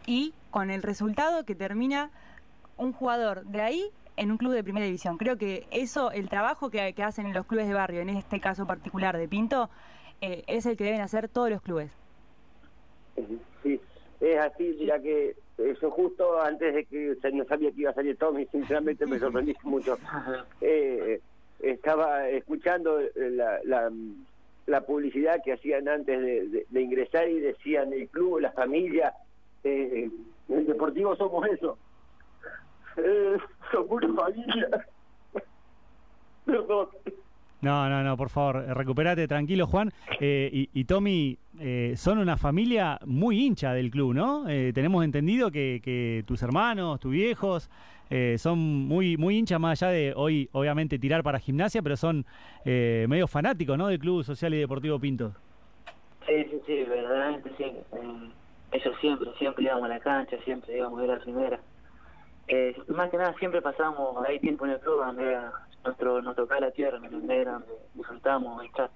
y 0.06 0.34
con 0.54 0.70
el 0.70 0.84
resultado 0.84 1.44
que 1.46 1.56
termina 1.56 2.12
un 2.78 2.94
jugador 2.94 3.44
de 3.46 3.60
ahí 3.62 3.90
en 4.18 4.30
un 4.30 4.38
club 4.38 4.54
de 4.54 4.64
primera 4.64 4.86
división. 4.86 5.18
Creo 5.18 5.36
que 5.36 5.66
eso, 5.72 6.12
el 6.12 6.30
trabajo 6.30 6.70
que, 6.70 6.94
que 6.94 7.02
hacen 7.02 7.26
en 7.26 7.34
los 7.34 7.48
clubes 7.48 7.68
de 7.68 7.74
barrio, 7.74 8.02
en 8.02 8.10
este 8.10 8.40
caso 8.40 8.68
particular 8.68 9.18
de 9.18 9.28
Pinto, 9.28 9.72
eh, 10.22 10.44
es 10.46 10.68
el 10.68 10.78
que 10.78 10.84
deben 10.84 11.02
hacer 11.02 11.28
todos 11.28 11.50
los 11.50 11.60
clubes. 11.64 11.92
Sí, 13.64 13.82
es 14.20 14.38
así, 14.40 14.78
ya 14.86 15.00
que 15.00 15.36
eso 15.58 15.90
justo 15.90 16.40
antes 16.40 16.76
de 16.76 16.86
que 16.86 17.16
se- 17.20 17.32
no 17.32 17.46
sabía 17.46 17.72
que 17.72 17.82
iba 17.82 17.90
a 17.90 17.96
salir 17.96 18.16
Tommy, 18.18 18.46
sinceramente 18.52 19.08
me 19.08 19.18
sorprendí 19.18 19.56
mucho. 19.64 19.98
Eh, 20.62 21.20
estaba 21.62 22.30
escuchando 22.30 23.00
la, 23.16 23.60
la, 23.64 23.92
la 24.68 24.82
publicidad 24.82 25.42
que 25.44 25.54
hacían 25.54 25.88
antes 25.88 26.20
de, 26.22 26.48
de- 26.48 26.66
de 26.70 26.82
ingresar 26.82 27.28
y 27.28 27.40
decían 27.40 27.92
el 27.92 28.08
club, 28.10 28.40
la 28.40 28.52
familia, 28.52 29.14
eh, 29.64 30.10
el 30.50 30.66
deportivo 30.66 31.16
somos 31.16 31.46
eso. 31.48 31.78
Eh, 32.98 33.38
somos 33.72 34.04
una 34.04 34.14
familia. 34.22 34.68
No, 37.62 37.88
no, 37.88 38.04
no, 38.04 38.18
por 38.18 38.30
favor, 38.30 38.58
recuperate, 38.76 39.26
tranquilo, 39.26 39.66
Juan. 39.66 39.90
Eh, 40.20 40.50
y, 40.52 40.70
y, 40.74 40.84
Tommy, 40.84 41.38
eh, 41.62 41.94
son 41.96 42.18
una 42.18 42.36
familia 42.36 43.00
muy 43.06 43.40
hincha 43.40 43.74
del 43.74 43.90
club, 43.90 44.14
¿no? 44.14 44.50
Eh, 44.50 44.74
tenemos 44.76 45.06
entendido 45.06 45.50
que, 45.50 45.80
que, 45.82 46.26
tus 46.28 46.44
hermanos, 46.44 47.00
tus 47.00 47.14
viejos, 47.14 47.70
eh, 48.10 48.38
son 48.38 48.60
muy, 48.60 49.18
muy 49.18 49.38
hinchas, 49.38 49.60
más 49.60 49.82
allá 49.82 49.92
de 49.92 50.14
hoy, 50.16 50.50
obviamente, 50.52 51.00
tirar 51.00 51.24
para 51.24 51.40
gimnasia, 51.40 51.82
pero 51.82 51.96
son 51.96 52.26
eh, 52.66 53.06
medio 53.08 53.28
fanáticos, 53.28 53.78
¿no? 53.78 53.88
Del 53.88 53.98
Club 53.98 54.24
Social 54.24 54.54
y 54.54 54.58
Deportivo 54.58 55.00
Pinto. 55.00 55.34
Sí, 56.28 56.44
sí, 56.50 56.62
sí, 56.66 56.84
verdaderamente 56.84 57.50
sí. 57.58 57.66
Ellos 58.74 58.96
siempre, 59.00 59.32
siempre 59.38 59.66
íbamos 59.66 59.86
a 59.86 59.88
la 59.88 60.00
cancha, 60.00 60.36
siempre 60.44 60.76
íbamos 60.76 60.98
a 60.98 61.02
ver 61.04 61.18
la 61.18 61.24
primera. 61.24 61.60
Eh, 62.48 62.76
más 62.88 63.10
que 63.12 63.18
nada 63.18 63.34
siempre 63.38 63.62
pasamos 63.62 64.18
ahí 64.28 64.40
tiempo 64.40 64.66
en 64.66 64.72
el 64.72 64.80
club 64.80 64.98
donde 64.98 65.30
era 65.30 65.54
nuestro, 65.86 66.22
nos 66.24 66.36
tocaba 66.36 66.62
la 66.62 66.72
tierra, 66.72 67.00
donde 67.00 67.38
era 67.38 67.54
donde 67.54 67.74
disfrutábamos 67.94 68.66
estar. 68.66 68.90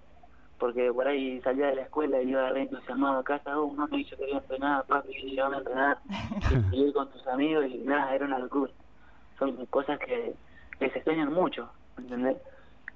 Porque 0.58 0.92
por 0.92 1.08
ahí 1.08 1.40
salía 1.42 1.68
de 1.68 1.76
la 1.76 1.82
escuela 1.84 2.20
y 2.20 2.30
iba 2.30 2.50
re 2.50 2.64
entusiasmado 2.64 3.20
a 3.20 3.24
casa, 3.24 3.60
oh, 3.60 3.72
no, 3.76 3.88
yo 3.88 4.18
quería 4.18 4.40
entrenar, 4.40 4.84
papi, 4.88 5.14
llévame 5.14 5.58
a 5.58 5.60
entrenar, 5.60 5.98
y 6.72 6.82
ir 6.82 6.94
con 6.94 7.12
tus 7.12 7.28
amigos 7.28 7.68
y 7.68 7.78
nada, 7.78 8.16
era 8.16 8.26
una 8.26 8.40
locura. 8.40 8.72
Son 9.38 9.64
cosas 9.68 10.00
que, 10.00 10.34
que 10.80 10.90
se 10.90 10.98
extrañan 10.98 11.32
mucho, 11.32 11.70
¿entendés? 12.00 12.38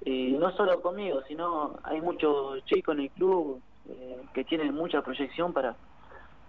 Y 0.04 0.32
no 0.32 0.50
solo 0.56 0.82
conmigo, 0.82 1.22
sino 1.28 1.78
hay 1.84 2.00
muchos 2.00 2.64
chicos 2.64 2.96
en 2.96 3.02
el 3.02 3.10
club 3.10 3.62
eh, 3.88 4.20
que 4.34 4.42
tienen 4.42 4.74
mucha 4.74 5.00
proyección 5.02 5.52
para, 5.52 5.76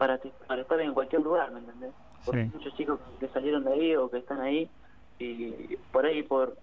para 0.03 0.19
para 0.47 0.61
estar 0.61 0.81
en 0.81 0.93
cualquier 0.93 1.21
lugar, 1.21 1.49
¿me 1.51 1.59
entendés? 1.59 1.93
Porque 2.25 2.41
Sí. 2.41 2.47
hay 2.47 2.51
muchos 2.59 2.73
chicos 2.75 2.99
que 3.19 3.29
salieron 3.29 3.63
de 3.63 3.73
ahí 3.73 3.95
o 3.95 4.09
que 4.09 4.17
están 4.17 4.41
ahí 4.41 4.69
y 5.17 5.77
por 5.93 6.05
ahí 6.05 6.23
por 6.23 6.57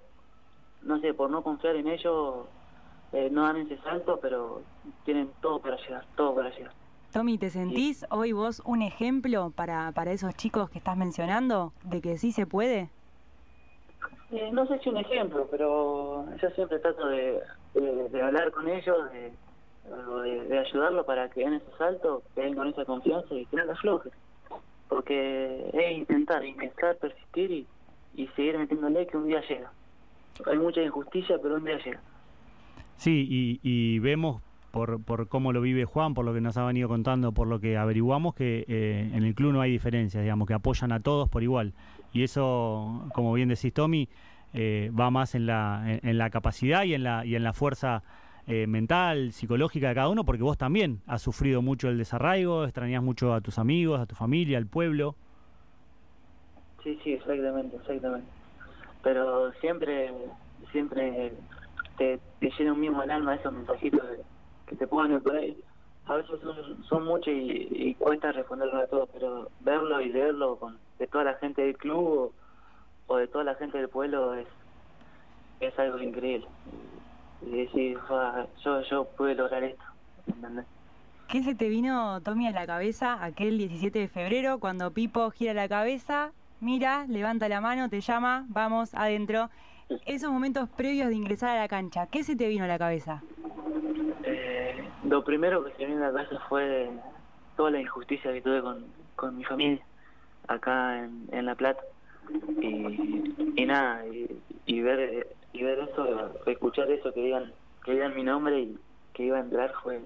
no 0.83 1.01
sé, 1.01 1.15
por 1.15 1.31
no 1.31 1.43
confiar 1.43 1.77
en 1.77 1.89
ellos 1.89 2.49
eh, 3.13 3.31
no 3.31 3.45
dan 3.45 3.57
ese 3.57 3.79
salto, 3.79 4.19
pero 4.21 4.63
tienen 5.05 5.33
todo 5.41 5.61
para 5.61 5.77
llegar, 5.79 6.07
todo 6.17 6.35
para 6.35 6.51
llegar. 6.51 6.75
Tommy, 7.13 7.39
¿te 7.39 7.49
sentís 7.51 8.05
hoy 8.11 8.33
vos 8.33 8.63
un 8.67 8.83
ejemplo 8.83 9.51
para, 9.51 9.91
para 9.93 10.13
esos 10.13 10.35
chicos 10.35 10.69
que 10.71 10.79
estás 10.79 10.97
mencionando 10.97 11.73
de 11.83 12.01
que 12.03 12.19
sí 12.19 12.31
se 12.33 12.47
puede? 12.47 12.91
Eh, 14.31 14.51
no 14.53 14.67
sé 14.67 14.79
si 14.81 14.91
un 14.91 14.99
ejemplo, 14.99 15.49
pero 15.51 16.25
yo 16.37 16.51
siempre 16.51 16.79
trato 16.79 17.07
de, 17.09 17.41
de, 17.75 18.09
de 18.11 18.23
hablar 18.23 18.53
con 18.53 18.69
ellos, 18.69 19.11
de, 19.13 19.37
de, 20.23 20.59
ayudarlos 20.59 21.07
para 21.07 21.29
que 21.31 21.41
den 21.41 21.55
ese 21.55 21.71
salto, 21.79 22.23
que 22.35 22.43
den 22.43 22.55
con 22.55 22.69
esa 22.69 22.85
confianza 22.85 23.35
y 23.35 23.47
que 23.47 23.57
no 23.57 23.65
la 23.65 23.73
aflojen. 23.73 24.13
Porque 24.89 25.71
es 25.73 25.99
intentar, 25.99 26.45
intentar 26.45 26.97
persistir 26.97 27.67
y, 28.15 28.27
seguir 28.37 28.59
metiéndole 28.59 29.07
que 29.07 29.17
un 29.17 29.29
día 29.29 29.41
llega. 29.49 29.73
Hay 30.47 30.59
mucha 30.59 30.83
injusticia, 30.83 31.39
pero 31.41 31.57
un 31.57 31.65
día 31.65 31.79
llega. 31.79 32.01
Sí, 32.97 33.27
y, 33.31 33.61
y 33.63 33.99
vemos 34.01 34.43
por, 34.71 35.03
por 35.03 35.29
cómo 35.29 35.53
lo 35.53 35.61
vive 35.61 35.85
Juan, 35.85 36.15
por 36.15 36.25
lo 36.25 36.35
que 36.35 36.41
nos 36.41 36.57
ha 36.57 36.65
venido 36.65 36.89
contando, 36.89 37.33
por 37.33 37.47
lo 37.47 37.61
que 37.61 37.77
averiguamos, 37.77 38.35
que 38.35 38.65
eh, 38.69 39.11
en 39.13 39.25
el 39.25 39.35
club 39.35 39.53
no 39.53 39.61
hay 39.61 39.71
diferencias, 39.71 40.23
digamos, 40.23 40.47
que 40.47 40.55
apoyan 40.55 40.93
a 40.93 41.01
todos 41.01 41.29
por 41.29 41.43
igual. 41.43 41.73
Y 42.13 42.23
eso, 42.23 43.09
como 43.15 43.33
bien 43.33 43.49
decís, 43.49 43.73
Tommy, 43.73 44.09
eh, 44.53 44.91
va 44.99 45.11
más 45.11 45.35
en 45.35 45.47
la, 45.47 45.83
en, 45.87 46.09
en 46.09 46.19
la 46.19 46.31
capacidad 46.31 46.85
y 46.85 46.95
en 46.95 47.05
la, 47.05 47.25
y 47.25 47.37
en 47.37 47.45
la 47.45 47.53
fuerza 47.53 48.03
eh, 48.51 48.67
mental, 48.67 49.33
psicológica 49.33 49.89
de 49.89 49.95
cada 49.95 50.09
uno, 50.09 50.25
porque 50.25 50.43
vos 50.43 50.59
también 50.59 51.01
has 51.07 51.23
sufrido 51.23 51.63
mucho 51.63 51.89
el 51.89 51.99
desarraigo, 51.99 52.65
extrañas 52.65 53.03
mucho 53.03 53.33
a 53.33 53.41
tus 53.41 53.59
amigos, 53.59 54.01
a 54.01 54.07
tu 54.07 54.15
familia, 54.15 54.59
al 54.59 54.67
pueblo. 54.67 55.15
Sí, 56.83 56.99
sí, 57.05 57.13
exactamente, 57.13 57.77
exactamente. 57.77 58.29
Pero 59.03 59.53
siempre, 59.61 60.13
siempre 60.73 61.33
te, 61.99 62.19
te 62.41 62.51
llena 62.59 62.73
un 62.73 62.81
mismo 62.81 63.03
el 63.03 63.11
alma 63.11 63.35
esos 63.35 63.53
mensajitos 63.53 64.09
de- 64.11 64.23
que 64.67 64.77
te 64.77 64.87
ponen 64.87 65.21
por 65.21 65.37
ahí. 65.37 65.57
A 66.07 66.17
veces 66.17 66.41
son, 66.89 67.05
muchos 67.05 67.33
y, 67.33 67.69
y 67.71 67.95
cuesta 67.95 68.33
responderlo 68.33 68.79
a 68.81 68.87
todos, 68.87 69.09
pero 69.13 69.51
verlo 69.61 70.01
y 70.01 70.09
leerlo 70.11 70.57
con, 70.57 70.79
de 70.99 71.07
toda 71.07 71.25
la 71.25 71.35
gente 71.35 71.63
del 71.63 71.77
club 71.77 71.99
o, 71.99 72.35
o 73.07 73.17
de 73.17 73.29
toda 73.29 73.45
la 73.45 73.55
gente 73.57 73.79
del 73.79 73.89
pueblo 73.89 74.35
es, 74.35 74.47
es 75.61 75.79
algo 75.79 75.99
increíble. 75.99 76.47
Y 77.43 77.51
decir, 77.51 77.99
"Fua, 78.07 78.47
yo, 78.65 78.83
yo 78.83 79.05
pude 79.17 79.35
lograr 79.35 79.65
esto, 79.65 79.83
¿entendés? 80.27 80.67
¿Qué 81.29 81.43
se 81.43 81.55
te 81.55 81.69
vino, 81.69 82.21
Tommy, 82.23 82.49
a 82.49 82.51
la 82.51 82.67
cabeza 82.67 83.23
aquel 83.25 83.57
17 83.57 83.99
de 83.99 84.09
febrero 84.09 84.59
cuando 84.59 84.91
Pipo 84.91 85.31
gira 85.31 85.55
la 85.55 85.69
cabeza, 85.69 86.33
mira, 86.61 87.07
levanta 87.09 87.49
la 87.49 87.61
mano, 87.61 87.89
te 87.89 88.01
llama, 88.01 88.47
vamos 88.49 88.95
adentro? 88.95 89.49
Esos 90.07 90.31
momentos 90.33 90.69
previos 90.71 91.09
de 91.09 91.15
ingresar 91.15 91.57
a 91.57 91.61
la 91.61 91.69
cancha, 91.69 92.07
¿qué 92.09 92.25
se 92.25 92.35
te 92.37 92.49
vino 92.49 92.65
a 92.65 92.69
la 92.69 92.79
cabeza? 92.79 93.23
Eh, 94.25 94.85
lo 95.05 95.23
primero 95.25 95.65
que 95.65 95.73
se 95.73 95.79
me 95.87 95.95
vino 95.95 96.05
a 96.05 96.11
la 96.11 96.25
cabeza 96.25 96.45
fue 96.49 96.91
toda 97.57 97.71
la 97.71 97.81
injusticia 97.81 98.33
que 98.33 98.41
tuve 98.43 98.61
con, 98.61 98.85
con 99.17 99.37
mi 99.37 99.45
familia 99.45 99.83
acá 100.49 100.99
en, 100.99 101.29
en 101.31 101.47
La 101.47 101.55
Plata. 101.55 101.81
Y, 102.61 103.53
y 103.57 103.67
nada, 103.67 104.05
y, 104.07 104.37
y 104.67 104.81
ver 104.81 105.29
y 105.53 105.63
ver 105.63 105.79
eso, 105.81 106.33
escuchar 106.47 106.91
eso, 106.91 107.13
que 107.13 107.21
digan 107.23 107.53
que 107.85 107.93
digan 107.93 108.15
mi 108.15 108.23
nombre 108.23 108.61
y 108.61 108.79
que 109.15 109.25
iba 109.25 109.39
a 109.39 109.41
entrar 109.41 109.73
fue 109.83 110.01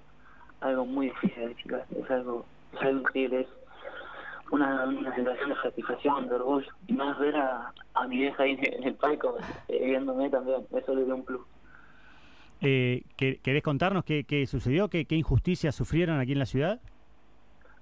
algo 0.60 0.86
muy 0.86 1.06
difícil. 1.10 1.56
Es 1.98 2.10
algo, 2.10 2.46
es 2.72 2.80
algo 2.80 3.00
increíble, 3.00 3.40
es 3.40 3.48
una, 4.50 4.84
una 4.84 5.14
sensación 5.14 5.50
de 5.50 5.56
satisfacción, 5.56 6.28
de 6.28 6.34
orgullo. 6.36 6.66
Y 6.86 6.92
más 6.92 7.18
ver 7.18 7.36
a, 7.36 7.72
a 7.94 8.06
mi 8.06 8.18
vieja 8.18 8.42
ahí 8.44 8.58
en 8.62 8.84
el 8.84 8.94
palco 8.94 9.36
eh, 9.68 9.84
viéndome 9.84 10.30
también, 10.30 10.66
eso 10.74 10.94
le 10.94 11.04
dio 11.04 11.14
un 11.16 11.24
plus. 11.24 11.40
Eh, 12.60 13.02
¿que- 13.16 13.38
¿Querés 13.40 13.62
contarnos 13.62 14.04
qué, 14.04 14.24
qué 14.24 14.46
sucedió? 14.46 14.88
¿Qué, 14.88 15.04
¿Qué 15.04 15.16
injusticias 15.16 15.74
sufrieron 15.74 16.18
aquí 16.20 16.32
en 16.32 16.38
la 16.38 16.46
ciudad? 16.46 16.80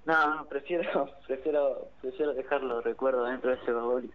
No, 0.05 0.35
no, 0.35 0.45
prefiero, 0.45 1.09
prefiero, 1.27 1.87
prefiero 2.01 2.33
dejarlo 2.33 2.81
recuerdo 2.81 3.23
dentro 3.25 3.51
de 3.51 3.57
ese 3.61 3.71
baúl 3.71 4.11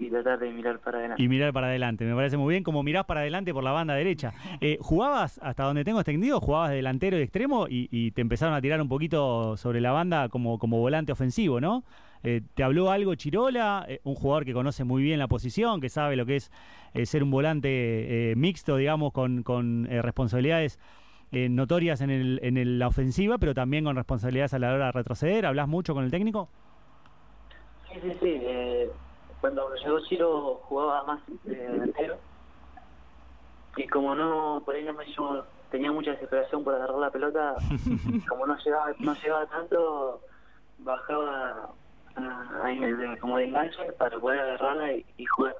y 0.00 0.08
tratar 0.08 0.38
de 0.38 0.50
mirar 0.50 0.78
para 0.80 0.98
adelante. 0.98 1.22
Y 1.22 1.28
mirar 1.28 1.52
para 1.52 1.66
adelante, 1.68 2.04
me 2.04 2.14
parece 2.14 2.36
muy 2.36 2.52
bien, 2.54 2.64
como 2.64 2.82
mirás 2.82 3.04
para 3.04 3.20
adelante 3.20 3.52
por 3.52 3.62
la 3.62 3.72
banda 3.72 3.94
derecha. 3.94 4.32
Eh, 4.60 4.78
¿Jugabas, 4.80 5.38
hasta 5.42 5.64
donde 5.64 5.84
tengo 5.84 6.00
extendido, 6.00 6.40
jugabas 6.40 6.70
de 6.70 6.76
delantero 6.76 7.18
y 7.18 7.22
extremo 7.22 7.66
y, 7.68 7.88
y 7.90 8.10
te 8.12 8.22
empezaron 8.22 8.54
a 8.54 8.60
tirar 8.60 8.80
un 8.80 8.88
poquito 8.88 9.56
sobre 9.56 9.80
la 9.80 9.92
banda 9.92 10.28
como, 10.30 10.58
como 10.58 10.78
volante 10.78 11.12
ofensivo, 11.12 11.60
¿no? 11.60 11.84
Eh, 12.22 12.40
¿Te 12.54 12.62
habló 12.62 12.90
algo 12.90 13.14
Chirola, 13.14 13.84
eh, 13.88 14.00
un 14.04 14.14
jugador 14.14 14.44
que 14.44 14.52
conoce 14.52 14.84
muy 14.84 15.02
bien 15.02 15.18
la 15.18 15.28
posición, 15.28 15.80
que 15.80 15.88
sabe 15.88 16.16
lo 16.16 16.24
que 16.26 16.36
es 16.36 16.50
ser 17.04 17.22
un 17.22 17.30
volante 17.30 18.32
mixto, 18.36 18.76
digamos, 18.76 19.12
con, 19.12 19.42
con 19.42 19.86
responsabilidades 19.86 20.78
notorias 21.32 22.00
en, 22.00 22.10
el, 22.10 22.40
en 22.42 22.56
el- 22.56 22.78
la 22.78 22.88
ofensiva, 22.88 23.38
pero 23.38 23.54
también 23.54 23.84
con 23.84 23.94
responsabilidades 23.96 24.52
a 24.54 24.58
la 24.58 24.72
hora 24.74 24.86
de 24.86 24.92
retroceder? 24.92 25.46
¿Hablas 25.46 25.68
mucho 25.68 25.94
con 25.94 26.04
el 26.04 26.10
técnico? 26.10 26.48
Sí, 27.92 28.00
sí, 28.02 28.12
sí. 28.20 28.40
Eh, 29.40 29.42
cuando 29.42 29.74
llegó 29.74 30.00
Chiro 30.00 30.54
jugaba 30.64 31.04
más 31.04 31.20
de 31.44 31.56
delantero. 31.56 32.18
Y 33.76 33.86
como 33.88 34.14
no, 34.14 34.62
por 34.64 34.74
ahí 34.74 34.84
no 34.84 34.92
me 34.92 35.10
yo 35.12 35.46
tenía 35.70 35.92
mucha 35.92 36.10
desesperación 36.12 36.64
por 36.64 36.74
agarrar 36.74 36.98
la 36.98 37.10
pelota, 37.10 37.54
como 38.28 38.46
no 38.46 38.56
llegaba, 38.58 38.92
no 38.98 39.14
llegaba 39.14 39.46
tanto, 39.46 40.22
bajaba 40.78 41.74
a- 42.16 43.16
como 43.20 43.36
de 43.38 43.44
enganche 43.44 43.92
para 43.92 44.18
poder 44.18 44.40
agarrarla 44.40 44.92
y, 44.92 45.06
y 45.16 45.24
jugar. 45.26 45.54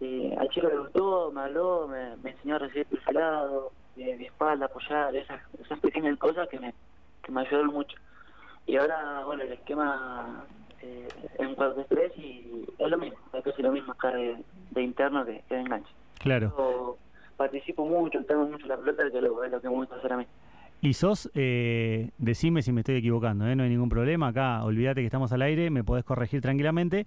Y 0.00 0.32
al 0.36 0.48
chico 0.50 0.68
le 0.68 0.78
gustó, 0.78 1.30
me 1.32 1.42
habló, 1.42 1.86
me, 1.88 2.16
me 2.18 2.30
enseñó 2.30 2.56
a 2.56 2.58
recibir 2.60 2.86
perfilado, 2.86 3.72
de, 3.94 4.16
de 4.16 4.24
espalda, 4.24 4.66
apoyar, 4.66 5.14
esas, 5.16 5.42
esas 5.58 5.78
pequeñas 5.80 6.16
cosas 6.18 6.48
que 6.48 6.58
me, 6.58 6.74
que 7.22 7.32
me 7.32 7.42
ayudaron 7.42 7.68
mucho. 7.72 7.96
Y 8.66 8.76
ahora, 8.76 9.24
bueno, 9.24 9.42
el 9.42 9.52
esquema 9.52 10.46
eh, 10.82 11.08
es 11.38 11.46
un 11.46 11.56
4-3 11.56 12.16
y 12.16 12.66
es 12.78 12.90
lo 12.90 12.98
mismo, 12.98 13.18
es 13.32 13.44
casi 13.44 13.62
lo 13.62 13.72
mismo 13.72 13.92
acá 13.92 14.10
de, 14.10 14.36
de 14.70 14.82
interno 14.82 15.24
que, 15.24 15.42
que 15.48 15.54
de 15.54 15.60
enganche. 15.60 15.90
Claro. 16.18 16.54
Yo 16.56 16.98
participo 17.36 17.86
mucho, 17.86 18.24
tengo 18.24 18.46
mucho 18.46 18.66
la 18.66 18.76
pelota, 18.76 19.10
que 19.10 19.20
lo, 19.20 19.42
es 19.44 19.50
lo 19.50 19.60
que 19.60 19.68
me 19.68 19.74
gusta 19.74 19.96
hacer 19.96 20.12
a 20.12 20.16
mí. 20.18 20.26
Y 20.80 20.94
sos, 20.94 21.30
eh, 21.34 22.10
decime 22.18 22.62
si 22.62 22.72
me 22.72 22.80
estoy 22.80 22.96
equivocando, 22.96 23.46
¿eh? 23.46 23.54
no 23.54 23.62
hay 23.62 23.70
ningún 23.70 23.88
problema. 23.88 24.28
Acá, 24.28 24.64
olvídate 24.64 25.00
que 25.00 25.06
estamos 25.06 25.32
al 25.32 25.42
aire, 25.42 25.70
me 25.70 25.84
podés 25.84 26.04
corregir 26.04 26.40
tranquilamente. 26.40 27.06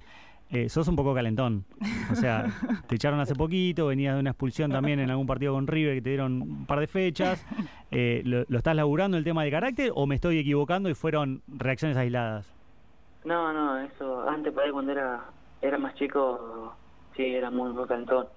Eh, 0.49 0.69
sos 0.69 0.87
un 0.87 0.95
poco 0.95 1.13
calentón. 1.13 1.65
O 2.11 2.15
sea, 2.15 2.45
te 2.87 2.95
echaron 2.95 3.19
hace 3.19 3.35
poquito, 3.35 3.87
venías 3.87 4.13
de 4.13 4.21
una 4.21 4.29
expulsión 4.29 4.71
también 4.71 4.99
en 4.99 5.09
algún 5.09 5.27
partido 5.27 5.53
con 5.53 5.67
River 5.67 5.95
que 5.95 6.01
te 6.01 6.09
dieron 6.09 6.41
un 6.41 6.65
par 6.65 6.79
de 6.79 6.87
fechas. 6.87 7.45
Eh, 7.91 8.21
¿lo, 8.23 8.45
lo 8.47 8.57
estás 8.57 8.75
laburando 8.75 9.17
el 9.17 9.23
tema 9.23 9.43
de 9.43 9.51
carácter 9.51 9.91
o 9.93 10.05
me 10.05 10.15
estoy 10.15 10.37
equivocando 10.37 10.89
y 10.89 10.93
fueron 10.93 11.41
reacciones 11.47 11.97
aisladas? 11.97 12.54
No, 13.25 13.51
no, 13.51 13.79
eso, 13.79 14.29
antes 14.29 14.53
por 14.53 14.63
ahí 14.63 14.71
cuando 14.71 14.91
era, 14.91 15.25
era 15.61 15.77
más 15.77 15.95
chico, 15.95 16.75
sí, 17.15 17.35
era 17.35 17.49
muy, 17.49 17.71
muy 17.73 17.87
calentón. 17.87 18.27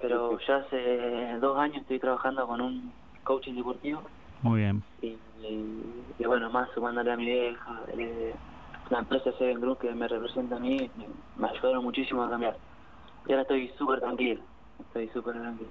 Pero 0.00 0.38
ya 0.46 0.56
hace 0.56 1.38
dos 1.40 1.58
años 1.58 1.78
estoy 1.82 1.98
trabajando 1.98 2.46
con 2.46 2.60
un 2.60 2.92
coaching 3.24 3.54
deportivo 3.54 4.02
Muy 4.42 4.60
bien. 4.60 4.82
y, 5.02 5.08
y, 5.42 6.04
y 6.18 6.24
bueno, 6.24 6.48
más 6.50 6.70
sumándole 6.74 7.12
a 7.12 7.16
mi 7.16 7.24
vieja, 7.24 7.80
eh, 7.96 8.34
la 8.90 8.98
empresa 9.00 9.32
Seven 9.38 9.60
Group 9.60 9.78
que 9.78 9.92
me 9.92 10.06
representa 10.06 10.56
a 10.56 10.60
mí, 10.60 10.90
me, 10.96 11.06
me 11.36 11.48
ayudaron 11.48 11.82
muchísimo 11.84 12.22
a 12.22 12.30
cambiar. 12.30 12.56
Y 13.26 13.32
ahora 13.32 13.42
estoy 13.42 13.68
súper 13.78 14.00
tranquilo, 14.00 14.42
estoy 14.80 15.08
súper 15.08 15.34
tranquilo. 15.34 15.70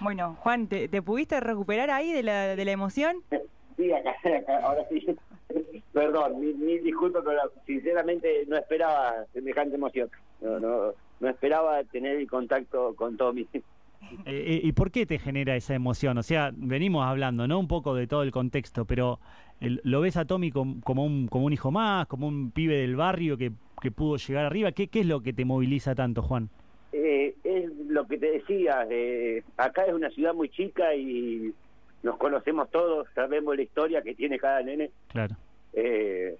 Bueno, 0.00 0.36
Juan, 0.40 0.66
¿te, 0.66 0.88
te 0.88 1.02
pudiste 1.02 1.38
recuperar 1.40 1.90
ahí 1.90 2.12
de 2.12 2.22
la, 2.22 2.56
de 2.56 2.64
la 2.64 2.70
emoción? 2.72 3.16
Sí, 3.76 3.90
acá, 3.92 4.14
acá, 4.38 4.58
ahora 4.62 4.84
sí. 4.88 5.04
Perdón, 5.92 6.40
mil, 6.40 6.56
mil 6.56 6.82
disculpas, 6.82 7.22
pero 7.24 7.40
sinceramente 7.66 8.44
no 8.48 8.56
esperaba 8.56 9.24
semejante 9.32 9.76
emoción. 9.76 10.08
No, 10.40 10.58
no, 10.60 10.92
no 11.20 11.28
esperaba 11.28 11.82
tener 11.84 12.16
el 12.16 12.28
contacto 12.28 12.94
con 12.94 13.16
Tommy. 13.16 13.46
Eh, 14.26 14.60
¿Y 14.62 14.72
por 14.72 14.90
qué 14.90 15.06
te 15.06 15.18
genera 15.18 15.56
esa 15.56 15.74
emoción? 15.74 16.18
O 16.18 16.22
sea, 16.22 16.50
venimos 16.54 17.04
hablando, 17.06 17.48
¿no? 17.48 17.58
Un 17.58 17.66
poco 17.66 17.94
de 17.94 18.06
todo 18.06 18.22
el 18.22 18.30
contexto, 18.32 18.84
pero 18.84 19.18
el- 19.60 19.80
¿lo 19.82 20.02
ves 20.02 20.16
a 20.18 20.26
Tommy 20.26 20.50
com- 20.52 20.80
como 20.82 21.04
un, 21.04 21.26
como 21.26 21.46
un 21.46 21.52
hijo 21.54 21.70
más, 21.70 22.06
como 22.06 22.28
un 22.28 22.50
pibe 22.50 22.76
del 22.76 22.96
barrio 22.96 23.36
que, 23.38 23.50
que 23.80 23.90
pudo 23.90 24.16
llegar 24.18 24.44
arriba? 24.44 24.72
¿Qué, 24.72 24.88
¿Qué 24.88 25.00
es 25.00 25.06
lo 25.06 25.20
que 25.20 25.32
te 25.32 25.46
moviliza 25.46 25.94
tanto, 25.94 26.20
Juan? 26.22 26.50
Eh, 26.92 27.34
es 27.42 27.70
lo 27.88 28.06
que 28.06 28.18
te 28.18 28.30
decía, 28.30 28.86
eh, 28.90 29.42
acá 29.56 29.84
es 29.86 29.94
una 29.94 30.10
ciudad 30.10 30.34
muy 30.34 30.50
chica 30.50 30.94
y 30.94 31.52
nos 32.04 32.16
conocemos 32.18 32.70
todos, 32.70 33.08
sabemos 33.14 33.56
la 33.56 33.62
historia 33.62 34.02
que 34.02 34.14
tiene 34.14 34.38
cada 34.38 34.62
nene. 34.62 34.90
Claro. 35.08 35.34
Eh, 35.72 36.36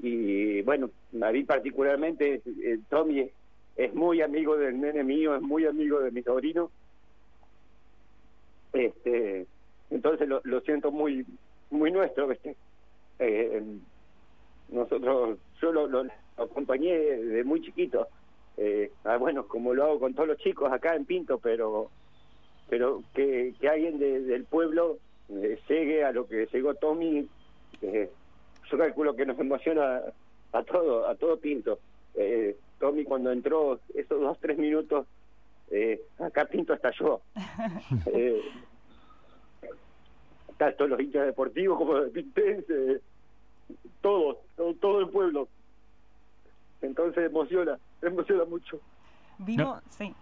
y 0.00 0.62
bueno, 0.62 0.90
a 1.20 1.32
mí 1.32 1.42
particularmente, 1.42 2.40
eh, 2.46 2.78
Tommy 2.88 3.20
es, 3.20 3.30
es 3.76 3.94
muy 3.94 4.22
amigo 4.22 4.56
del 4.56 4.80
nene 4.80 5.02
mío, 5.02 5.34
es 5.34 5.42
muy 5.42 5.66
amigo 5.66 5.98
de 6.00 6.10
mi 6.12 6.22
sobrino. 6.22 6.70
Este, 8.72 9.46
entonces 9.90 10.28
lo, 10.28 10.40
lo 10.44 10.60
siento 10.60 10.90
muy 10.92 11.26
muy 11.70 11.90
nuestro. 11.90 12.28
¿viste? 12.28 12.56
Eh, 13.18 13.62
nosotros, 14.70 15.38
yo 15.60 15.72
lo, 15.72 15.86
lo- 15.86 16.04
lo 16.04 16.10
acompañé 16.36 16.94
desde 16.96 17.44
muy 17.44 17.60
chiquito. 17.62 18.06
Eh, 18.56 18.90
ah, 19.04 19.16
bueno, 19.16 19.46
como 19.48 19.74
lo 19.74 19.84
hago 19.84 20.00
con 20.00 20.14
todos 20.14 20.28
los 20.28 20.38
chicos 20.38 20.70
acá 20.72 20.94
en 20.94 21.04
Pinto, 21.06 21.38
pero 21.38 21.90
pero 22.70 23.02
que, 23.14 23.52
que 23.60 23.68
alguien 23.68 23.98
de- 23.98 24.20
del 24.20 24.44
pueblo 24.44 24.98
eh, 25.28 25.58
llegue 25.68 26.04
a 26.04 26.12
lo 26.12 26.26
que 26.26 26.46
llegó 26.52 26.74
Tommy, 26.74 27.28
eh, 27.82 28.10
yo 28.70 28.78
calculo 28.78 29.14
que 29.16 29.26
nos 29.26 29.38
emociona 29.38 30.00
a 30.52 30.62
todo, 30.62 31.06
a 31.08 31.14
todo 31.16 31.36
Pinto. 31.38 31.78
Eh, 32.14 32.56
Tommy 32.78 33.04
cuando 33.04 33.30
entró 33.32 33.80
esos 33.94 34.20
dos, 34.20 34.38
tres 34.40 34.56
minutos, 34.56 35.06
eh, 35.70 36.00
acá 36.18 36.44
Pinto 36.46 36.72
estalló. 36.72 37.20
eh, 38.06 38.40
tanto 40.56 40.86
los 40.86 41.00
hinchas 41.00 41.26
deportivos 41.26 41.78
como 41.78 41.94
de 42.00 42.10
Pintense, 42.10 43.00
todos, 44.00 44.38
todo, 44.56 44.74
todo 44.74 45.00
el 45.00 45.08
pueblo. 45.08 45.48
Entonces 46.82 47.24
emociona, 47.26 47.78
emociona 48.02 48.44
mucho. 48.44 48.78
Vimos, 49.38 49.80
sí. 49.90 50.14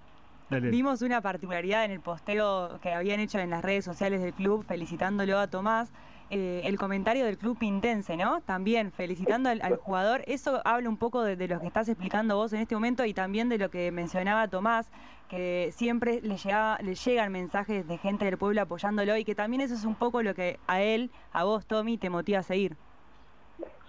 Dale. 0.51 0.71
Vimos 0.71 1.03
una 1.03 1.21
particularidad 1.21 1.85
en 1.85 1.91
el 1.91 2.01
posteo 2.01 2.79
que 2.81 2.93
habían 2.93 3.21
hecho 3.21 3.39
en 3.39 3.51
las 3.51 3.63
redes 3.63 3.85
sociales 3.85 4.23
del 4.23 4.33
club 4.33 4.65
felicitándolo 4.65 5.39
a 5.39 5.49
Tomás. 5.49 5.93
eh, 6.31 6.63
el 6.65 6.79
comentario 6.79 7.25
del 7.25 7.39
club 7.39 7.59
pintense, 7.59 8.17
¿no? 8.17 8.41
También 8.43 8.93
felicitando 8.93 9.49
al, 9.49 9.63
al 9.63 9.77
jugador. 9.77 10.23
Eso 10.27 10.61
habla 10.65 10.89
un 10.89 10.99
poco 10.99 11.23
de, 11.23 11.37
de 11.37 11.49
lo 11.49 11.61
que 11.61 11.67
estás 11.67 11.89
explicando 11.89 12.37
vos 12.37 12.53
en 12.53 12.61
este 12.61 12.75
momento 12.75 13.05
y 13.05 13.15
también 13.15 13.49
de 13.49 13.59
lo 13.59 13.71
que 13.71 13.91
mencionaba 13.93 14.49
Tomás, 14.49 14.91
que 15.29 15.71
siempre 15.73 16.21
le, 16.23 16.37
llegaba, 16.37 16.79
le 16.83 16.95
llegan 16.95 17.33
mensajes 17.33 17.87
de 17.87 17.99
gente 17.99 18.25
del 18.27 18.37
pueblo 18.39 18.61
apoyándolo 18.63 19.17
y 19.17 19.25
que 19.25 19.35
también 19.35 19.61
eso 19.63 19.75
es 19.75 19.85
un 19.85 19.95
poco 19.97 20.23
lo 20.23 20.35
que 20.35 20.59
a 20.67 20.83
él, 20.83 21.11
a 21.33 21.45
vos, 21.45 21.67
Tommy, 21.67 21.99
te 21.99 22.11
motiva 22.11 22.41
a 22.41 22.43
seguir. 22.43 22.77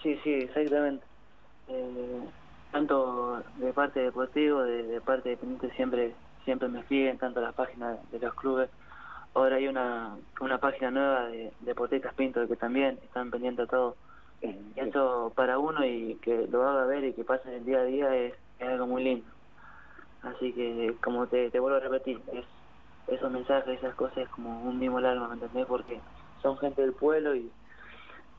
Sí, 0.01 0.17
sí, 0.23 0.31
exactamente. 0.33 1.05
Eh, 1.67 2.21
tanto 2.71 3.43
de 3.57 3.73
parte 3.73 3.99
deportivo, 3.99 4.61
de, 4.63 4.83
de 4.83 5.01
parte 5.01 5.29
de 5.29 5.37
Pendiente 5.37 5.71
siempre 5.75 6.15
siempre 6.45 6.67
me 6.67 6.80
escriben, 6.80 7.17
tanto 7.17 7.41
las 7.41 7.54
páginas 7.54 7.97
de 8.12 8.19
los 8.19 8.34
clubes. 8.36 8.69
Ahora 9.34 9.58
hay 9.58 9.67
una, 9.67 10.15
una 10.41 10.58
página 10.58 10.91
nueva 10.91 11.28
de 11.28 11.52
Deportistas 11.62 12.13
Pinto 12.13 12.47
que 12.47 12.56
también 12.56 12.99
están 13.04 13.30
pendientes 13.32 13.67
a 13.67 13.69
todo. 13.69 13.95
Y 14.41 14.56
eso 14.80 15.32
para 15.36 15.60
uno 15.60 15.86
y 15.86 16.15
que 16.21 16.47
lo 16.47 16.67
haga 16.67 16.86
ver 16.86 17.04
y 17.04 17.13
que 17.13 17.23
pase 17.23 17.49
en 17.49 17.56
el 17.56 17.65
día 17.65 17.80
a 17.80 17.84
día 17.84 18.15
es, 18.15 18.34
es 18.60 18.67
algo 18.67 18.88
muy 18.88 19.04
lindo. 19.04 19.25
Así 20.23 20.52
que, 20.54 20.95
como 21.04 21.28
te, 21.28 21.49
te 21.49 21.60
vuelvo 21.60 21.78
a 21.78 21.82
repetir, 21.82 22.21
es 22.34 22.45
esos 23.08 23.32
mensajes, 23.32 23.78
esas 23.78 23.95
cosas 23.95 24.19
es 24.19 24.30
como 24.30 24.62
un 24.63 24.78
mismo 24.80 24.97
alma, 24.99 25.28
¿me 25.28 25.34
entendés? 25.36 25.65
Porque 25.65 25.99
son 26.41 26.58
gente 26.58 26.82
del 26.82 26.93
pueblo 26.93 27.36
y, 27.36 27.52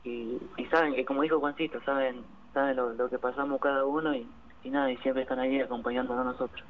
y, 0.03 0.39
y 0.57 0.65
saben 0.67 0.95
que, 0.95 1.05
como 1.05 1.23
dijo 1.23 1.39
Juancito, 1.39 1.81
saben 1.83 2.23
saben 2.53 2.75
lo, 2.75 2.93
lo 2.93 3.09
que 3.09 3.17
pasamos 3.17 3.61
cada 3.61 3.85
uno 3.85 4.13
y, 4.13 4.27
y 4.63 4.69
nada, 4.69 4.91
y 4.91 4.97
siempre 4.97 5.23
están 5.23 5.39
ahí 5.39 5.59
acompañándonos 5.59 6.25
a 6.25 6.31
nosotros. 6.31 6.63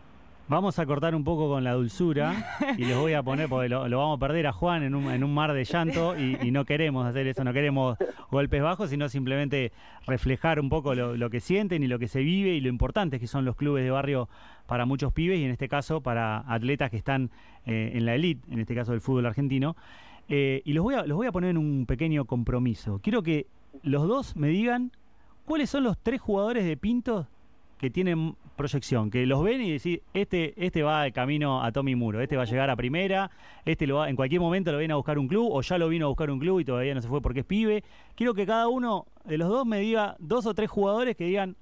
Vamos 0.52 0.80
a 0.80 0.86
cortar 0.86 1.16
un 1.16 1.24
poco 1.24 1.48
con 1.48 1.64
la 1.64 1.76
dulzura 1.76 2.58
y 2.78 2.84
les 2.84 2.98
voy 2.98 3.14
a 3.14 3.24
poner, 3.24 3.48
porque 3.48 3.70
lo, 3.70 3.88
lo 3.88 4.00
vamos 4.00 4.18
a 4.18 4.20
perder 4.20 4.48
a 4.48 4.52
Juan 4.52 4.84
en 4.84 4.96
un, 4.96 5.10
en 5.10 5.24
un 5.24 5.34
mar 5.34 5.54
de 5.54 5.64
llanto 5.64 6.20
y, 6.20 6.52
no 6.52 6.66
queremos 6.66 7.08
hacer 7.08 7.26
eso, 7.26 7.46
no 7.46 7.54
queremos 7.54 7.98
golpes 8.30 8.62
bajos, 8.62 8.90
sino 8.90 9.08
simplemente 9.08 9.72
reflejar 10.06 10.60
un 10.60 10.68
poco 10.68 10.94
lo, 10.94 11.30
que 11.30 11.40
sienten 11.40 11.84
y 11.84 11.88
lo 11.88 12.00
que 12.00 12.10
se 12.10 12.20
vive 12.20 12.50
y 12.50 12.60
lo 12.60 12.68
importante 12.68 13.18
que 13.18 13.28
son 13.28 13.46
los 13.46 13.56
clubes 13.56 13.86
de 13.86 13.92
barrio 13.92 14.28
para 14.66 14.86
muchos 14.86 15.14
pibes 15.14 15.40
y 15.40 15.46
en 15.46 15.52
este 15.52 15.70
caso 15.70 16.02
para 16.02 16.40
atletas 16.54 16.92
que 16.92 16.98
están 16.98 17.32
eh, 17.66 17.92
en 17.94 18.06
la 18.06 18.16
elite, 18.16 18.46
en 18.52 18.60
este 18.60 18.76
caso 18.76 18.92
del 18.92 19.00
fútbol 19.00 19.28
argentino. 19.28 19.78
Eh, 20.28 20.64
y 20.66 20.74
los 20.74 20.84
voy, 20.84 20.96
a, 20.96 21.06
los 21.06 21.16
voy 21.16 21.28
a 21.28 21.32
poner 21.32 21.52
en 21.52 21.58
un 21.60 21.86
pequeño 21.86 22.26
compromiso. 22.26 23.00
Quiero 23.02 23.24
que 23.24 23.48
los 23.84 24.06
dos 24.06 24.36
me 24.36 24.50
digan 24.50 24.92
cuáles 25.46 25.70
son 25.70 25.86
los 25.86 25.98
tres 25.98 26.20
jugadores 26.20 26.66
de 26.66 26.76
Pinto 26.76 27.30
que 27.82 27.90
tienen 27.90 28.36
proyección, 28.56 29.10
que 29.10 29.26
los 29.26 29.44
ven 29.44 29.60
y 29.60 29.72
decís, 29.72 30.02
este, 30.14 30.54
este 30.56 30.84
va 30.84 31.02
de 31.02 31.12
camino 31.12 31.64
a 31.64 31.72
Tommy 31.72 31.96
Muro, 31.96 32.22
este 32.22 32.38
va 32.38 32.44
a 32.44 32.46
llegar 32.46 32.70
a 32.70 32.76
primera, 32.76 33.32
este 33.66 33.88
lo 33.88 33.96
va, 33.96 34.08
en 34.08 34.16
cualquier 34.16 34.40
momento 34.40 34.72
lo 34.72 34.78
viene 34.78 34.94
a 34.94 34.98
buscar 34.98 35.18
un 35.18 35.28
club, 35.28 35.50
o 35.52 35.62
ya 35.62 35.80
lo 35.80 35.90
vino 35.90 36.06
a 36.06 36.10
buscar 36.10 36.30
un 36.30 36.38
club 36.38 36.60
y 36.60 36.66
todavía 36.66 36.94
no 36.94 37.02
se 37.02 37.08
fue 37.08 37.22
porque 37.22 37.40
es 37.40 37.46
pibe. 37.48 37.84
Quiero 38.14 38.36
que 38.36 38.46
cada 38.46 38.68
uno 38.68 39.08
de 39.26 39.40
los 39.40 39.50
dos 39.50 39.66
me 39.66 39.80
diga 39.80 40.16
dos 40.20 40.46
o 40.46 40.54
tres 40.54 40.70
jugadores 40.70 41.18
que 41.18 41.24
digan, 41.24 41.56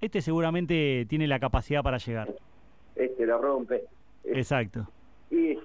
este 0.00 0.22
seguramente 0.22 1.06
tiene 1.08 1.28
la 1.28 1.38
capacidad 1.38 1.84
para 1.84 1.98
llegar. 1.98 2.34
Este 2.96 3.24
lo 3.24 3.40
rompe. 3.40 3.84
Exacto. 4.24 4.88
Y 5.30 5.56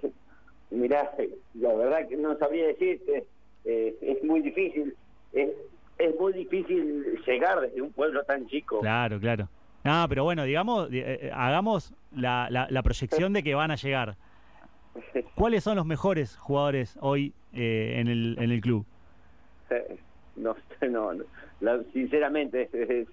mirá, 0.69 1.09
la 1.55 1.73
verdad 1.73 2.07
que 2.07 2.15
no 2.15 2.37
sabría 2.37 2.67
decirte, 2.67 3.25
eh, 3.65 3.95
es 4.01 4.23
muy 4.23 4.41
difícil, 4.41 4.95
es, 5.33 5.49
es 5.97 6.19
muy 6.19 6.33
difícil 6.33 7.19
llegar 7.25 7.61
desde 7.61 7.81
un 7.81 7.91
pueblo 7.91 8.23
tan 8.25 8.45
chico. 8.45 8.81
Claro, 8.81 9.19
claro. 9.19 9.49
No, 9.83 10.05
pero 10.09 10.23
bueno, 10.23 10.43
digamos, 10.43 10.89
eh, 10.91 11.19
eh, 11.23 11.31
hagamos 11.33 11.93
la, 12.15 12.47
la- 12.49 12.67
la 12.69 12.83
proyección 12.83 13.33
de 13.33 13.43
que 13.43 13.55
van 13.55 13.71
a 13.71 13.75
llegar. 13.75 14.15
¿Cuáles 15.35 15.63
son 15.63 15.77
los 15.77 15.85
mejores 15.85 16.35
jugadores 16.35 16.97
hoy 17.01 17.33
eh, 17.53 17.95
en, 17.97 18.07
el, 18.07 18.35
en 18.39 18.51
el 18.51 18.61
club? 18.61 18.85
No, 20.35 20.55
no, 20.81 21.13
no, 21.13 21.23
la- 21.59 21.83
sinceramente, 21.91 22.69
es- 22.73 23.07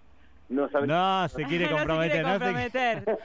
no 0.48 0.68
sabría. 0.70 0.94
No, 1.22 1.28
se 1.28 1.44
quiere 1.44 1.68
comprometer. 1.68 2.22
no 2.22 2.32
se 2.34 2.38
quiere 2.38 2.70
comprometer. 2.70 3.18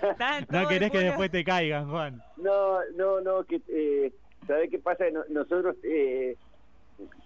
No 0.49 0.67
querés 0.67 0.91
que 0.91 0.97
después 0.99 1.29
te 1.31 1.43
caigan, 1.43 1.89
Juan. 1.89 2.21
No, 2.37 2.79
no, 2.97 3.21
no, 3.21 3.43
que 3.43 3.61
eh, 3.69 4.11
¿sabés 4.47 4.69
qué 4.71 4.79
pasa? 4.79 5.05
No- 5.11 5.23
nosotros 5.29 5.75
eh, 5.83 6.35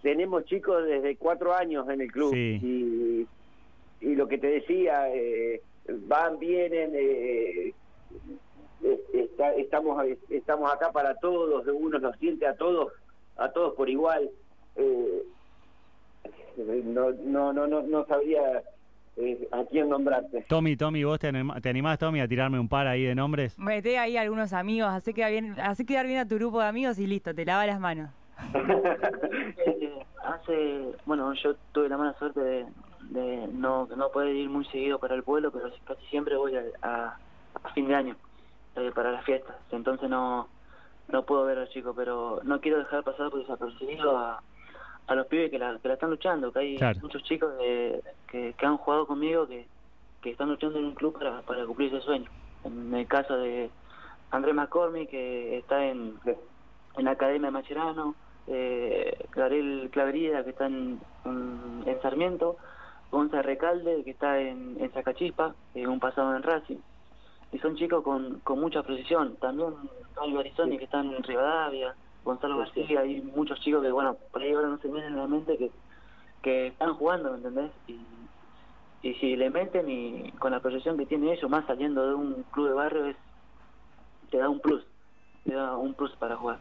tenemos 0.01 0.43
chicos 0.45 0.85
desde 0.85 1.15
cuatro 1.15 1.53
años 1.55 1.87
en 1.89 2.01
el 2.01 2.11
club 2.11 2.33
Sí. 2.33 2.59
y, 2.61 3.27
y 4.01 4.15
lo 4.15 4.27
que 4.27 4.37
te 4.37 4.47
decía, 4.47 5.07
eh, 5.13 5.61
van, 5.87 6.39
vienen, 6.39 6.91
eh, 6.95 7.73
eh, 8.83 8.99
está- 9.13 9.53
estamos 9.53 10.03
estamos 10.29 10.71
acá 10.71 10.91
para 10.91 11.15
todos, 11.15 11.65
uno 11.67 11.99
los 11.99 12.15
siente 12.17 12.45
a 12.47 12.55
todos, 12.55 12.91
a 13.37 13.51
todos 13.51 13.73
por 13.75 13.89
igual. 13.89 14.29
Eh, 14.75 15.23
no, 16.85 17.11
no, 17.11 17.53
no, 17.53 17.67
no, 17.67 17.81
no 17.81 18.05
sabría 18.05 18.63
eh, 19.17 19.47
a 19.51 19.63
quién 19.65 19.89
nombrarte. 19.89 20.45
Tommy, 20.47 20.75
Tommy, 20.75 21.03
¿vos 21.03 21.19
te, 21.19 21.27
anima- 21.27 21.59
te 21.61 21.69
animás, 21.69 21.99
Tommy, 21.99 22.19
a 22.21 22.27
tirarme 22.27 22.59
un 22.59 22.67
par 22.69 22.87
ahí 22.87 23.03
de 23.03 23.15
nombres? 23.15 23.57
Mete 23.59 23.97
ahí 23.97 24.17
algunos 24.17 24.53
amigos, 24.53 24.89
hace 24.89 25.13
quedar 25.13 25.31
bien, 25.31 25.55
hace 25.59 25.85
quedar 25.85 26.05
bien 26.05 26.19
a 26.19 26.27
tu 26.27 26.35
grupo 26.35 26.59
de 26.61 26.67
amigos 26.67 26.97
y 26.99 27.07
listo, 27.07 27.33
te 27.33 27.45
lava 27.45 27.65
las 27.65 27.79
manos. 27.79 28.09
Eh, 29.67 29.89
hace, 30.23 30.91
bueno, 31.05 31.33
yo 31.33 31.55
tuve 31.71 31.89
la 31.89 31.97
mala 31.97 32.13
suerte 32.19 32.39
de, 32.39 32.65
de 33.09 33.47
no, 33.47 33.87
no 33.95 34.09
poder 34.11 34.35
ir 34.35 34.49
muy 34.49 34.65
seguido 34.65 34.99
para 34.99 35.15
el 35.15 35.23
pueblo, 35.23 35.51
pero 35.51 35.69
casi 35.85 36.05
siempre 36.07 36.35
voy 36.37 36.55
a, 36.55 36.63
a, 36.81 37.19
a 37.63 37.69
fin 37.73 37.87
de 37.87 37.95
año 37.95 38.17
eh, 38.75 38.91
para 38.93 39.11
las 39.11 39.25
fiestas. 39.25 39.55
Entonces 39.71 40.09
no, 40.09 40.49
no 41.07 41.25
puedo 41.25 41.45
ver 41.45 41.57
a 41.57 41.61
los 41.61 41.69
chicos, 41.71 41.93
pero 41.95 42.41
no 42.43 42.59
quiero 42.61 42.79
dejar 42.79 43.03
pasar 43.03 43.29
por 43.29 43.39
desapercibido 43.41 44.17
a, 44.17 44.43
a 45.07 45.15
los 45.15 45.27
pibes 45.27 45.51
que 45.51 45.59
la, 45.59 45.79
que 45.79 45.87
la 45.87 45.93
están 45.95 46.09
luchando, 46.11 46.51
que 46.51 46.59
hay 46.59 46.77
Claro. 46.77 46.99
muchos 47.01 47.23
chicos 47.23 47.55
de- 47.57 48.01
que, 48.27 48.53
que 48.57 48.65
han 48.65 48.77
jugado 48.77 49.07
conmigo 49.07 49.47
que, 49.47 49.67
que 50.21 50.31
están 50.31 50.49
luchando 50.49 50.79
en 50.79 50.85
un 50.85 50.95
club 50.95 51.13
para, 51.17 51.41
para 51.43 51.65
cumplir 51.65 51.93
ese 51.93 52.03
sueño. 52.05 52.29
En 52.63 52.93
el 52.93 53.07
caso 53.07 53.37
de 53.37 53.71
Andrés 54.31 54.55
McCormick, 54.55 55.09
que 55.09 55.59
está 55.59 55.85
en, 55.85 56.19
en 56.97 57.05
la 57.05 57.11
Academia 57.11 57.47
de 57.47 57.51
Macherano, 57.51 58.15
eh, 58.47 59.27
Gabriel 59.31 59.89
Claverida, 59.91 60.43
que 60.43 60.49
está 60.51 60.65
en, 60.65 60.99
en, 61.25 61.83
en 61.85 62.01
Sarmiento, 62.01 62.57
Gonza 63.15 63.41
Recalde, 63.41 64.03
que 64.03 64.11
está 64.11 64.41
en, 64.41 64.75
en 64.77 64.91
Zacachispa, 64.91 65.55
un 65.73 66.01
pasado 66.01 66.35
en 66.35 66.43
Racing. 66.43 66.79
Y 67.53 67.59
son 67.59 67.77
chicos 67.77 68.03
con, 68.03 68.41
con 68.41 68.59
mucha 68.59 68.83
precisión. 68.83 69.37
También 69.37 69.69
hay 70.21 70.33
Barizoni, 70.33 70.77
que 70.77 70.83
están 70.83 71.13
en 71.13 71.23
Rivadavia, 71.23 71.95
Gonzalo 72.25 72.57
García, 72.57 72.99
hay 72.99 73.21
muchos 73.21 73.57
chicos 73.61 73.81
que, 73.81 73.91
bueno, 73.91 74.17
por 74.33 74.41
ahí 74.41 74.51
ahora 74.51 74.67
no 74.67 74.77
se 74.79 74.89
vienen 74.89 75.13
en 75.13 75.17
la 75.17 75.27
mente 75.27 75.57
que, 75.57 75.71
que 76.41 76.67
están 76.67 76.95
jugando, 76.95 77.31
¿me 77.31 77.37
entendés? 77.37 77.71
Y, 77.87 77.99
y 79.07 79.13
si 79.13 79.37
le 79.37 79.49
meten 79.49 79.89
y 79.89 80.31
con 80.33 80.51
la 80.51 80.59
proyección 80.59 80.97
que 80.97 81.05
tiene 81.05 81.31
ellos, 81.31 81.49
más 81.49 81.65
saliendo 81.67 82.05
de 82.05 82.15
un 82.15 82.43
club 82.51 82.67
de 82.67 82.73
barrio, 82.73 83.05
es 83.05 83.15
te 84.29 84.39
da 84.39 84.49
un 84.49 84.59
plus, 84.59 84.83
te 85.45 85.53
da 85.53 85.77
un 85.77 85.93
plus 85.93 86.11
para 86.17 86.35
jugar. 86.35 86.59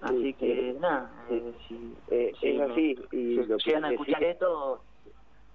Así 0.00 0.34
que, 0.34 0.74
nada, 0.80 1.08
eh, 1.30 1.54
si, 1.68 1.94
Eh, 2.10 2.32
si 2.40 2.48
es 2.48 2.60
así, 2.60 2.98
y 3.12 3.36
si 3.36 3.46
lo 3.46 3.58
que 3.58 3.64
llegan 3.64 3.84
a 3.84 3.90
escuchar 3.90 4.24
esto, 4.24 4.82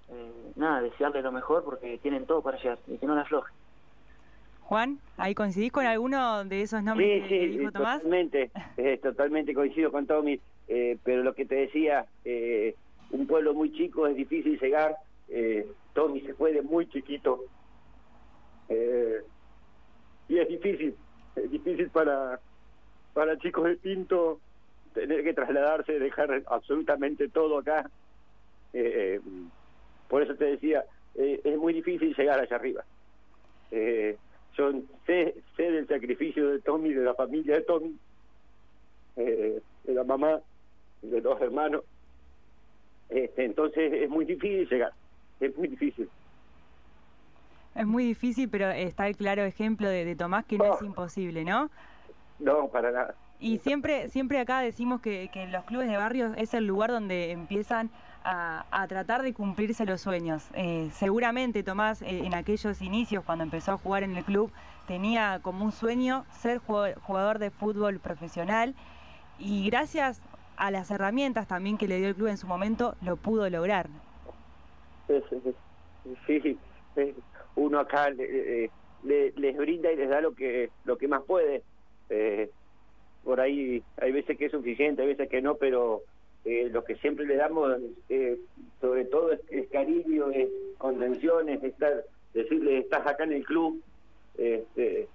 eh, 0.10 0.52
nada, 0.56 0.82
desearle 0.82 1.22
lo 1.22 1.32
mejor 1.32 1.64
porque 1.64 1.98
tienen 2.00 2.26
todo 2.26 2.42
para 2.42 2.58
llegar 2.58 2.80
y 2.88 2.98
que 2.98 3.06
no 3.06 3.16
la 3.16 3.22
aflojen. 3.22 3.54
Juan, 4.62 4.98
¿ahí 5.18 5.36
coincidís 5.36 5.72
con 5.72 5.86
alguno 5.86 6.46
de 6.46 6.62
esos 6.62 6.82
nombres 6.84 7.24
Sí, 7.24 7.30
que, 7.30 7.40
sí, 7.52 7.58
dijo 7.58 7.72
Tomás? 7.72 7.98
totalmente, 7.98 8.52
eh, 8.78 8.98
totalmente 9.04 9.54
coincido 9.54 9.92
con 9.92 10.08
Tommy, 10.08 10.40
eh, 10.68 10.98
pero 11.04 11.22
lo 11.24 11.34
que 11.36 11.46
te 11.46 11.56
decía, 11.56 12.06
eh, 12.24 12.76
un 13.12 13.28
pueblo 13.28 13.54
muy 13.54 13.72
chico 13.74 14.08
es 14.08 14.16
difícil 14.16 14.60
llegar, 14.60 14.96
eh, 15.28 15.68
Tommy 15.94 16.22
se 16.22 16.34
fue 16.34 16.54
de 16.54 16.62
muy 16.62 16.88
chiquito, 16.90 17.42
eh, 18.70 19.22
y 20.30 20.40
es 20.40 20.48
difícil, 20.48 20.96
es 21.36 21.52
difícil 21.52 21.90
para, 21.90 22.40
para 23.14 23.38
chicos 23.38 23.66
de 23.66 23.76
Pinto 23.76 24.40
tener 24.94 25.24
que 25.24 25.34
trasladarse, 25.34 26.00
dejar 26.00 26.42
absolutamente 26.48 27.28
todo 27.30 27.60
acá, 27.60 27.90
eh, 28.72 29.20
por 30.14 30.22
eso 30.22 30.36
te 30.36 30.46
decía, 30.46 30.86
eh, 31.16 31.42
es 31.44 31.58
muy 31.58 31.74
difícil 31.74 32.14
llegar 32.16 32.40
allá 32.40 32.56
arriba. 32.56 32.84
Eh, 33.72 34.16
yo 34.56 34.72
sé, 35.08 35.34
sé 35.58 35.72
del 35.72 35.88
sacrificio 35.88 36.50
de 36.50 36.60
Tommy, 36.60 36.94
de 36.94 37.04
la 37.04 37.16
familia 37.16 37.56
de 37.56 37.62
Tommy, 37.62 37.98
eh, 39.16 39.60
de 39.86 39.94
la 39.96 40.04
mamá, 40.04 40.40
de 41.02 41.20
los 41.20 41.42
hermanos. 41.42 41.82
Este, 43.10 43.44
entonces 43.44 43.92
es 43.92 44.08
muy 44.08 44.26
difícil 44.26 44.70
llegar, 44.70 44.92
es 45.40 45.58
muy 45.58 45.68
difícil. 45.68 46.08
Es 47.74 47.88
muy 47.88 48.06
difícil, 48.06 48.50
pero 48.50 48.70
está 48.70 49.08
el 49.08 49.18
claro 49.18 49.42
ejemplo 49.42 49.90
de, 49.90 50.06
de 50.06 50.16
Tomás 50.16 50.46
que 50.46 50.60
no 50.60 50.66
Oh. 50.66 50.76
es 50.76 50.84
imposible, 50.84 51.44
¿no? 51.44 51.72
No, 52.38 52.68
para 52.68 52.92
nada. 52.92 53.16
Y 53.40 53.58
siempre, 53.58 54.10
siempre 54.10 54.38
acá 54.38 54.60
decimos 54.60 55.02
que, 55.02 55.32
que 55.34 55.48
los 55.48 55.64
clubes 55.64 55.88
de 55.90 55.98
barrios 55.98 56.38
es 56.38 56.54
el 56.54 56.68
lugar 56.68 56.92
donde 56.92 57.32
empiezan 57.32 57.90
a, 58.24 58.66
a 58.72 58.88
tratar 58.88 59.22
de 59.22 59.34
cumplirse 59.34 59.86
los 59.86 60.02
sueños. 60.02 60.48
Eh, 60.56 60.90
seguramente 60.94 61.64
Tomás 61.64 62.02
eh, 62.02 62.26
en 62.26 62.34
aquellos 62.34 62.82
inicios, 62.82 63.24
cuando 63.24 63.44
empezó 63.44 63.74
a 63.74 63.78
jugar 63.78 64.04
en 64.04 64.16
el 64.16 64.24
club, 64.24 64.52
tenía 64.88 65.40
como 65.42 65.64
un 65.66 65.72
sueño 65.72 66.26
ser 66.32 66.60
jugador 66.60 67.40
de 67.40 67.50
fútbol 67.52 68.00
profesional 68.00 68.76
y 69.40 69.70
gracias 69.70 70.22
a 70.58 70.72
las 70.72 70.92
herramientas 70.92 71.48
también 71.48 71.78
que 71.78 71.88
le 71.88 71.98
dio 71.98 72.08
el 72.10 72.16
club 72.16 72.28
en 72.28 72.38
su 72.38 72.48
momento, 72.48 72.96
lo 73.02 73.16
pudo 73.16 73.50
lograr. 73.50 73.88
Sí, 76.28 76.60
eh, 76.96 77.16
uno 77.56 77.80
acá 77.80 78.10
le- 78.10 78.66
eh, 78.66 78.70
le- 79.04 79.32
les 79.36 79.58
brinda 79.58 79.92
y 79.92 79.96
les 79.96 80.10
da 80.10 80.22
lo 80.22 80.34
que 80.34 80.70
lo 80.86 80.98
que 80.98 81.08
más 81.08 81.22
puede. 81.24 81.64
Eh, 82.10 82.50
por 83.24 83.40
ahí 83.40 83.84
hay 84.02 84.12
veces 84.12 84.38
que 84.38 84.46
es 84.46 84.52
suficiente, 84.52 85.02
hay 85.02 85.10
veces 85.10 85.30
que 85.30 85.42
no, 85.42 85.56
pero 85.56 86.02
eh, 86.46 86.70
lo 86.72 86.84
que 86.84 86.96
siempre 86.96 87.26
le 87.26 87.36
damos, 87.36 87.76
eh, 88.10 88.38
sobre 88.82 89.06
todo, 89.06 89.32
es, 89.32 89.70
cariño, 89.70 90.30
es 90.32 90.50
contención, 90.78 91.50
es 91.50 91.64
estar, 91.64 92.04
decirle, 92.34 92.80
estás 92.80 93.06
acá 93.08 93.24
en 93.24 93.34
el 93.34 93.44
club. 93.46 93.82
Este, 94.38 95.08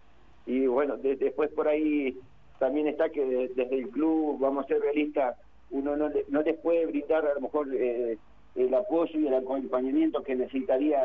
y 0.47 0.67
bueno, 0.67 0.97
de- 0.97 1.17
después 1.17 1.51
por 1.53 1.69
ahí 1.69 2.17
también 2.59 2.87
está 2.89 3.11
que 3.11 3.25
de- 3.25 3.49
desde 3.49 3.77
el 3.79 3.89
club, 3.91 4.39
vamos 4.41 4.65
a 4.65 4.69
ser 4.69 4.81
realistas, 4.81 5.37
uno 5.71 5.97
no, 5.97 6.09
le- 6.09 6.25
no 6.29 6.43
les 6.43 6.59
puede 6.61 6.87
brindar 6.87 7.27
a 7.27 7.35
lo 7.35 7.41
mejor 7.41 7.69
eh, 7.75 8.17
el 8.55 8.75
apoyo 8.75 9.19
y 9.19 9.27
el 9.27 9.35
acompañamiento 9.35 10.23
que 10.23 10.35
necesitaría 10.35 11.01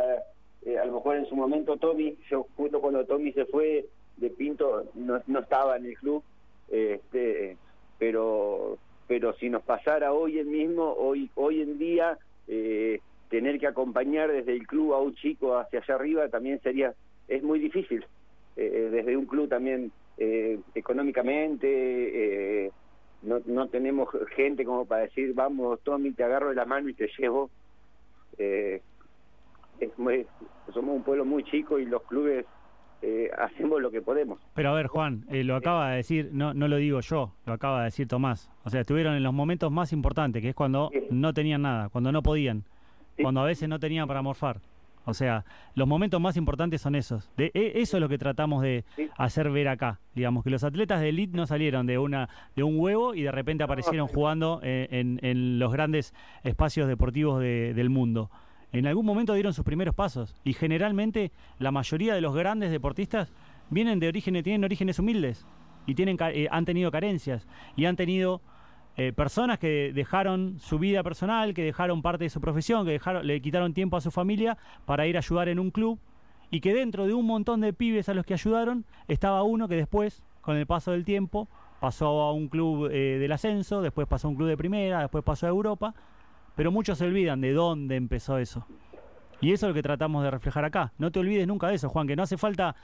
eh, 0.65 0.77
a 0.77 0.85
lo 0.85 0.93
mejor 0.93 1.17
en 1.17 1.25
su 1.25 1.35
momento 1.35 1.75
Tommy. 1.75 2.17
Yo 2.29 2.47
justo 2.55 2.79
cuando 2.79 3.05
Tommy 3.05 3.33
se 3.33 3.45
fue 3.45 3.85
de 4.15 4.29
Pinto 4.29 4.85
no, 4.95 5.21
no 5.27 5.39
estaba 5.39 5.75
en 5.75 5.87
el 5.87 5.97
club, 5.97 6.23
este, 6.71 7.57
pero 7.99 8.77
pero 9.07 9.33
si 9.35 9.49
nos 9.49 9.63
pasara 9.63 10.13
hoy 10.13 10.39
en 10.39 10.51
mismo, 10.51 10.93
hoy 10.93 11.29
hoy 11.35 11.61
en 11.61 11.77
día 11.77 12.17
eh, 12.47 12.99
tener 13.29 13.59
que 13.59 13.67
acompañar 13.67 14.31
desde 14.31 14.53
el 14.53 14.67
club 14.67 14.93
a 14.93 14.99
un 14.99 15.15
chico 15.15 15.57
hacia 15.57 15.79
allá 15.79 15.95
arriba 15.95 16.29
también 16.29 16.59
sería 16.61 16.93
es 17.27 17.41
muy 17.41 17.59
difícil 17.59 18.05
eh, 18.55 18.89
desde 18.91 19.17
un 19.17 19.25
club 19.25 19.49
también 19.49 19.91
eh, 20.17 20.59
económicamente 20.75 21.67
eh, 22.65 22.71
no, 23.23 23.39
no 23.45 23.67
tenemos 23.69 24.09
gente 24.35 24.65
como 24.65 24.85
para 24.85 25.03
decir 25.03 25.33
vamos 25.33 25.79
Tommy 25.83 26.11
te 26.11 26.23
agarro 26.23 26.49
de 26.49 26.55
la 26.55 26.65
mano 26.65 26.89
y 26.89 26.93
te 26.93 27.09
llevo 27.17 27.49
eh, 28.37 28.81
es 29.79 29.97
muy- 29.97 30.27
somos 30.73 30.95
un 30.95 31.03
pueblo 31.03 31.25
muy 31.25 31.43
chico 31.43 31.79
y 31.79 31.85
los 31.85 32.03
clubes 32.03 32.45
eh, 33.03 33.29
hacemos 33.37 33.81
lo 33.81 33.91
que 33.91 34.01
podemos 34.01 34.39
Pero 34.55 34.69
a 34.69 34.73
ver, 34.73 34.87
Juan, 34.87 35.25
eh, 35.29 35.43
lo 35.43 35.55
acaba 35.57 35.89
de 35.91 35.97
decir, 35.97 36.29
no, 36.31 36.53
no 36.53 36.67
lo 36.67 36.77
digo 36.77 37.01
yo, 37.01 37.33
lo 37.45 37.53
acaba 37.53 37.79
de 37.79 37.85
decir 37.85 38.07
Tomás. 38.07 38.49
O 38.63 38.69
sea, 38.69 38.81
estuvieron 38.81 39.13
en 39.15 39.23
los 39.23 39.33
momentos 39.33 39.71
más 39.71 39.91
importantes, 39.93 40.41
que 40.41 40.49
es 40.49 40.55
cuando 40.55 40.89
Sí. 40.93 40.99
no 41.11 41.33
tenían 41.33 41.61
nada, 41.63 41.89
cuando 41.89 42.11
no 42.11 42.23
podían, 42.23 42.63
Sí. 43.17 43.23
cuando 43.23 43.41
a 43.41 43.45
veces 43.45 43.67
no 43.67 43.77
tenían 43.79 44.07
para 44.07 44.21
morfar. 44.21 44.61
O 45.05 45.13
sea, 45.13 45.43
los 45.75 45.85
momentos 45.85 46.21
más 46.21 46.37
importantes 46.37 46.79
son 46.81 46.95
esos. 46.95 47.29
De, 47.35 47.51
e- 47.53 47.73
eso 47.81 47.97
es 47.97 48.01
lo 48.01 48.07
que 48.07 48.17
tratamos 48.17 48.63
de 48.63 48.85
Sí. 48.95 49.09
hacer 49.17 49.49
ver 49.51 49.67
acá. 49.67 49.99
Digamos 50.15 50.45
que 50.45 50.49
los 50.49 50.63
atletas 50.63 51.01
de 51.01 51.09
elite 51.09 51.35
no 51.35 51.45
salieron 51.45 51.85
de 51.85 51.97
una 51.97 52.29
de 52.55 52.63
un 52.63 52.79
huevo 52.79 53.13
y 53.13 53.21
de 53.23 53.31
repente 53.33 53.65
aparecieron 53.65 54.07
jugando 54.07 54.61
eh, 54.63 54.87
en, 54.91 55.19
en 55.21 55.59
los 55.59 55.73
grandes 55.73 56.13
espacios 56.43 56.87
deportivos 56.87 57.41
de- 57.41 57.73
del 57.73 57.89
mundo. 57.89 58.31
En 58.73 58.87
algún 58.87 59.05
momento 59.05 59.35
dieron 59.35 59.53
sus 59.53 59.63
primeros 59.63 59.93
pasos 59.93 60.35
y 60.43 60.53
generalmente 60.53 61.31
la 61.59 61.71
mayoría 61.71 62.15
de 62.15 62.21
los 62.21 62.33
grandes 62.33 62.71
deportistas 62.71 63.31
vienen 63.69 63.99
de 63.99 64.07
orígenes, 64.07 64.43
tienen 64.43 64.63
orígenes 64.63 64.97
humildes 64.97 65.45
y 65.85 65.93
tienen, 65.93 66.17
eh, 66.19 66.47
han 66.49 66.65
tenido 66.65 66.89
carencias 66.89 67.47
y 67.75 67.85
han 67.85 67.95
tenido 67.95 68.41
eh, 68.97 69.13
personas 69.13 69.59
que 69.59 69.91
dejaron 69.93 70.57
su 70.59 70.79
vida 70.79 71.03
personal, 71.03 71.53
que 71.53 71.63
dejaron 71.63 72.01
parte 72.01 72.23
de 72.23 72.31
su 72.31 72.41
profesión, 72.41 72.83
que 72.83 72.93
dejaron, 72.93 73.27
le 73.27 73.41
quitaron 73.41 73.75
tiempo 73.75 73.95
a 73.95 74.01
su 74.01 74.09
familia 74.09 74.57
para 74.85 75.05
ir 75.05 75.17
a 75.17 75.19
ayudar 75.19 75.49
en 75.49 75.59
un 75.59 75.69
club 75.69 75.99
y 76.49 76.59
que 76.59 76.73
dentro 76.73 77.05
de 77.05 77.13
un 77.13 77.27
montón 77.27 77.61
de 77.61 77.73
pibes 77.73 78.09
a 78.09 78.15
los 78.15 78.25
que 78.25 78.33
ayudaron 78.33 78.85
estaba 79.07 79.43
uno 79.43 79.67
que 79.67 79.75
después, 79.75 80.23
con 80.41 80.57
el 80.57 80.65
paso 80.65 80.91
del 80.91 81.05
tiempo, 81.05 81.47
pasó 81.79 82.21
a 82.21 82.33
un 82.33 82.47
club 82.47 82.89
eh, 82.91 83.19
del 83.19 83.31
ascenso, 83.31 83.83
después 83.83 84.07
pasó 84.07 84.27
a 84.27 84.31
un 84.31 84.35
club 84.35 84.47
de 84.47 84.57
primera, 84.57 85.01
después 85.01 85.23
pasó 85.23 85.45
a 85.45 85.49
Europa, 85.49 85.93
pero 86.55 86.71
muchos 86.71 86.97
se 86.97 87.05
olvidan 87.05 87.41
de 87.41 87.53
dónde 87.53 87.95
empezó 87.95 88.37
eso. 88.37 88.65
Y 89.41 89.51
eso 89.51 89.65
es 89.65 89.71
lo 89.71 89.73
que 89.73 89.83
tratamos 89.83 90.23
de 90.23 90.31
reflejar 90.31 90.63
acá. 90.63 90.93
No 90.97 91.11
te 91.11 91.19
olvides 91.19 91.47
nunca 91.47 91.67
de 91.67 91.75
eso, 91.75 91.89
Juan, 91.89 92.07
que 92.07 92.15
no 92.15 92.23
hace 92.23 92.37
falta 92.37 92.75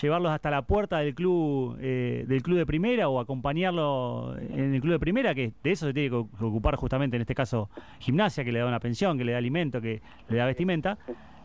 llevarlos 0.00 0.32
hasta 0.32 0.50
la 0.50 0.62
puerta 0.62 0.98
del 0.98 1.14
club 1.14 1.76
eh, 1.80 2.24
del 2.26 2.42
club 2.42 2.58
de 2.58 2.66
primera 2.66 3.08
o 3.08 3.20
acompañarlo 3.20 4.36
en 4.38 4.74
el 4.74 4.80
club 4.80 4.92
de 4.92 4.98
primera, 4.98 5.34
que 5.34 5.52
de 5.62 5.70
eso 5.72 5.86
se 5.86 5.94
tiene 5.94 6.10
que 6.10 6.16
ocu- 6.16 6.28
ocupar 6.40 6.76
justamente 6.76 7.16
en 7.16 7.22
este 7.22 7.34
caso 7.34 7.70
gimnasia, 7.98 8.44
que 8.44 8.52
le 8.52 8.58
da 8.58 8.66
una 8.66 8.80
pensión, 8.80 9.16
que 9.16 9.24
le 9.24 9.32
da 9.32 9.38
alimento, 9.38 9.80
que 9.80 10.02
le 10.28 10.36
da 10.36 10.46
vestimenta, 10.46 10.98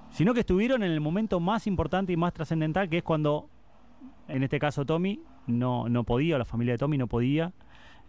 sino 0.09 0.33
que 0.33 0.41
estuvieron 0.41 0.83
en 0.83 0.91
el 0.91 0.99
momento 0.99 1.39
más 1.39 1.67
importante 1.67 2.11
y 2.13 2.17
más 2.17 2.33
trascendental, 2.33 2.89
que 2.89 2.97
es 2.97 3.03
cuando, 3.03 3.49
en 4.27 4.43
este 4.43 4.59
caso 4.59 4.85
Tommy, 4.85 5.21
no, 5.47 5.87
no 5.89 6.03
podía, 6.03 6.35
o 6.35 6.37
la 6.37 6.45
familia 6.45 6.73
de 6.73 6.77
Tommy 6.77 6.97
no 6.97 7.07
podía 7.07 7.53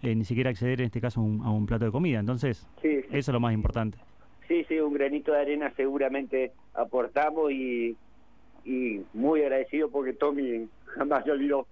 eh, 0.02 0.14
ni 0.14 0.24
siquiera 0.24 0.50
acceder 0.50 0.80
en 0.80 0.86
este 0.86 1.00
caso 1.00 1.20
a 1.20 1.24
un, 1.24 1.40
a 1.42 1.50
un 1.50 1.66
plato 1.66 1.84
de 1.84 1.90
comida. 1.90 2.18
Entonces, 2.18 2.66
sí, 2.82 3.00
eso 3.10 3.12
es 3.12 3.28
lo 3.28 3.40
más 3.40 3.54
importante. 3.54 3.98
Sí, 4.48 4.64
sí, 4.68 4.78
un 4.78 4.92
granito 4.92 5.32
de 5.32 5.40
arena 5.40 5.72
seguramente 5.76 6.52
aportamos 6.74 7.52
y, 7.52 7.96
y 8.64 9.00
muy 9.14 9.42
agradecido 9.42 9.90
porque 9.90 10.12
Tommy 10.12 10.68
jamás 10.96 11.24
se 11.24 11.30
olvidó. 11.30 11.66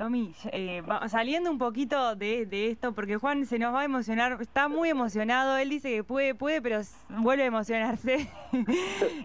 Tommy, 0.00 0.32
eh, 0.52 0.82
saliendo 1.08 1.50
un 1.50 1.58
poquito 1.58 2.16
de, 2.16 2.48
esto, 2.70 2.94
porque 2.94 3.18
Juan 3.18 3.44
se 3.44 3.58
nos 3.58 3.74
va 3.74 3.80
a 3.82 3.84
emocionar, 3.84 4.38
está 4.40 4.66
muy 4.66 4.88
emocionado, 4.88 5.58
él 5.58 5.68
dice 5.68 5.94
que 5.94 6.02
puede, 6.02 6.34
puede, 6.34 6.62
pero 6.62 6.80
vuelve 7.10 7.42
a 7.42 7.46
emocionarse. 7.46 8.26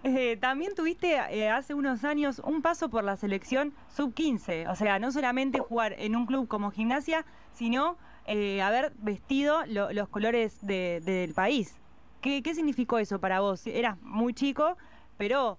Eh, 0.03 0.37
también 0.37 0.75
tuviste 0.75 1.13
eh, 1.29 1.49
hace 1.49 1.73
unos 1.73 2.03
años 2.03 2.39
un 2.39 2.61
paso 2.61 2.89
por 2.89 3.03
la 3.05 3.15
selección 3.15 3.73
sub-15, 3.95 4.69
o 4.69 4.75
sea, 4.75 4.99
no 4.99 5.11
solamente 5.13 5.59
jugar 5.59 5.95
en 5.97 6.15
un 6.15 6.25
club 6.25 6.47
como 6.47 6.71
gimnasia, 6.71 7.25
sino 7.53 7.97
eh, 8.27 8.61
haber 8.61 8.91
vestido 8.97 9.65
lo- 9.67 9.91
los 9.93 10.09
colores 10.09 10.57
de- 10.61 11.01
del 11.05 11.33
país. 11.33 11.75
¿Qué, 12.21 12.43
¿Qué 12.43 12.53
significó 12.53 12.99
eso 12.99 13.19
para 13.19 13.39
vos? 13.39 13.65
Eras 13.65 13.99
muy 14.01 14.33
chico, 14.33 14.77
pero 15.17 15.57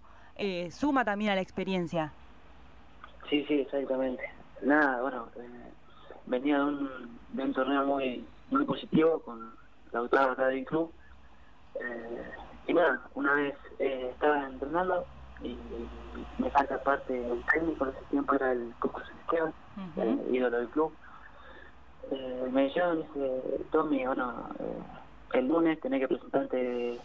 suma 0.70 1.04
también 1.06 1.30
a 1.30 1.34
la 1.34 1.40
experiencia. 1.40 2.12
Sí, 3.30 3.44
sí, 3.48 3.54
exactamente. 3.54 4.36
Nada, 4.66 5.00
bueno, 5.00 5.30
eh, 5.36 5.72
venía 6.26 6.58
de 6.58 6.64
un, 6.64 7.20
de 7.28 7.42
un 7.44 7.52
torneo 7.54 7.86
muy 7.86 8.28
muy 8.48 8.64
positivo 8.64 9.22
con 9.22 9.54
la 9.92 10.02
octava 10.02 10.34
del 10.48 10.64
club. 10.64 10.92
Eh, 11.74 12.30
y 12.66 12.74
nada, 12.74 13.08
una 13.14 13.34
vez 13.34 13.54
eh, 13.78 14.08
estaba 14.12 14.46
entrenando 14.48 15.06
y 15.40 15.56
me 16.38 16.50
falta 16.50 16.82
parte 16.82 17.12
del 17.12 17.44
técnico, 17.52 17.84
en 17.86 17.90
ese 17.94 18.04
tiempo 18.06 18.34
era 18.34 18.52
el 18.52 18.74
Coco 18.78 19.02
Sebastián, 19.04 19.54
Ujú. 19.76 20.00
eh, 20.02 20.26
ídolo 20.32 20.58
del 20.58 20.70
club. 20.70 20.98
eh, 22.10 22.48
me 22.50 22.64
dijeron, 22.64 23.02
dice, 23.02 23.42
Tommy, 23.70 24.04
bueno, 24.06 24.48
eh, 24.58 24.82
el 25.34 25.46
lunes 25.48 25.80
tenés 25.80 26.00
que 26.00 26.08
presentarte 26.08 27.00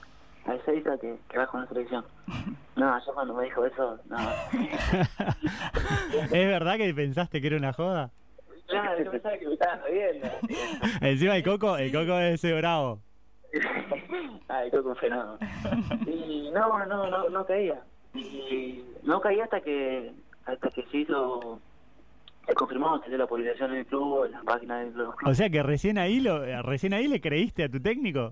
a 0.46 0.56
Ezeiza 0.56 0.98
que, 0.98 1.16
que 1.30 1.38
vas 1.38 1.50
con 1.50 1.62
la 1.62 1.68
selección. 1.68 2.06
No, 2.74 2.98
yo 3.06 3.14
cuando 3.14 3.36
me 3.36 3.44
dijo 3.44 3.66
eso, 3.66 4.00
no. 4.10 4.18
¿Es 6.14 6.32
verdad 6.32 6.78
que 6.78 6.94
pensaste 6.94 7.42
que 7.42 7.48
era 7.48 7.58
una 7.58 7.74
joda? 7.74 8.10
Claro, 8.68 9.04
yo 9.04 9.12
pensaba 9.12 9.38
que 9.38 9.46
me 9.46 9.54
estaban 9.54 9.82
riendo. 9.86 10.28
Encima 11.02 11.36
el 11.36 11.44
Coco, 11.44 11.78
el 11.78 11.92
Coco 11.92 12.18
es 12.18 12.36
ese 12.36 12.54
bravo. 12.54 13.02
Ay, 14.48 14.72
un 14.74 14.96
fenómeno. 14.96 15.38
Y 16.08 16.50
no, 16.54 16.86
no, 16.86 17.10
no, 17.10 17.30
no 17.30 17.46
caía. 17.46 17.82
Y 18.16 18.84
no 19.04 19.20
caía 19.20 19.44
hasta 19.44 19.62
que 19.62 20.14
hasta 20.46 20.70
que 20.70 20.84
se 20.84 20.98
hizo, 20.98 21.60
se 22.46 22.54
confirmó, 22.54 23.00
salió 23.02 23.18
la 23.18 23.28
publicación 23.28 23.72
en 23.72 23.80
el 23.80 23.86
club, 23.86 24.26
en 24.26 24.32
la 24.32 24.42
página 24.44 24.80
del 24.80 24.94
club. 24.94 25.14
O 25.26 25.34
sea 25.34 25.50
que 25.50 25.62
recién 25.62 25.98
ahí 25.98 26.20
lo, 26.20 26.40
recién 26.64 26.94
ahí 26.94 27.08
le 27.08 27.22
creíste 27.22 27.66
a 27.66 27.70
tu 27.70 27.82
técnico. 27.82 28.32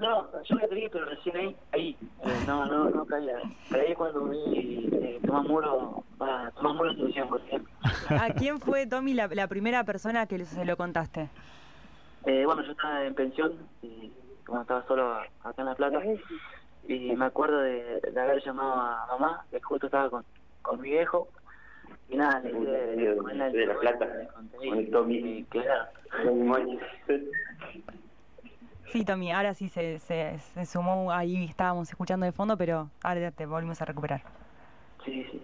No, 0.00 0.28
yo 0.44 0.56
le 0.56 0.68
creí, 0.68 0.88
pero 0.90 1.06
recién 1.06 1.36
ahí, 1.36 1.56
ahí. 1.72 1.96
Eh, 2.24 2.44
no, 2.46 2.66
no, 2.66 2.90
no 2.90 3.06
caía. 3.06 3.38
Caí 3.70 3.94
cuando 3.94 4.24
vi 4.26 4.88
eh, 4.92 5.20
Tomás 5.24 5.44
Muro, 5.44 6.04
va, 6.20 6.50
Tomás 6.50 6.74
Muro 6.74 6.90
en 6.90 6.96
televisión, 6.96 7.28
por 7.28 7.40
ejemplo. 7.40 7.72
¿A 8.10 8.28
quién 8.34 8.60
fue, 8.60 8.86
Tommy, 8.86 9.14
la, 9.14 9.26
la 9.28 9.46
primera 9.48 9.84
persona 9.84 10.26
que 10.26 10.44
se 10.44 10.64
lo 10.64 10.76
contaste? 10.76 11.30
Eh, 12.26 12.44
bueno, 12.44 12.62
yo 12.62 12.72
estaba 12.72 13.04
en 13.04 13.14
pensión 13.14 13.52
y 13.82 14.12
como 14.44 14.60
estaba 14.60 14.86
solo 14.86 15.14
acá 15.42 15.54
en 15.58 15.64
La 15.66 15.74
Plata 15.74 16.00
y 16.88 17.16
me 17.16 17.24
acuerdo 17.24 17.60
de, 17.60 18.00
de 18.00 18.20
haber 18.20 18.42
llamado 18.44 18.72
a 18.74 19.06
mamá, 19.12 19.44
que 19.50 19.60
justo 19.60 19.86
estaba 19.86 20.10
con, 20.10 20.24
con 20.62 20.80
mi 20.80 20.90
viejo 20.90 21.28
y 22.08 22.16
nada, 22.16 22.40
le 22.40 22.52
dije 22.52 23.12
él 23.12 23.52
de 23.52 23.66
La 23.66 23.78
Plata, 23.78 24.06
con 24.34 24.48
Tommy. 24.90 25.44
claro, 25.48 25.88
Sí, 28.92 29.04
Tommy, 29.04 29.32
ahora 29.32 29.54
sí 29.54 29.68
se, 29.68 29.98
se, 29.98 30.38
se 30.38 30.66
sumó, 30.66 31.12
ahí 31.12 31.44
estábamos 31.44 31.88
escuchando 31.88 32.24
de 32.26 32.32
fondo, 32.32 32.56
pero 32.56 32.90
ahora 33.02 33.20
ya 33.20 33.30
te 33.30 33.46
volvimos 33.46 33.80
a 33.82 33.84
recuperar. 33.84 34.22
sí, 35.04 35.24
sí. 35.30 35.40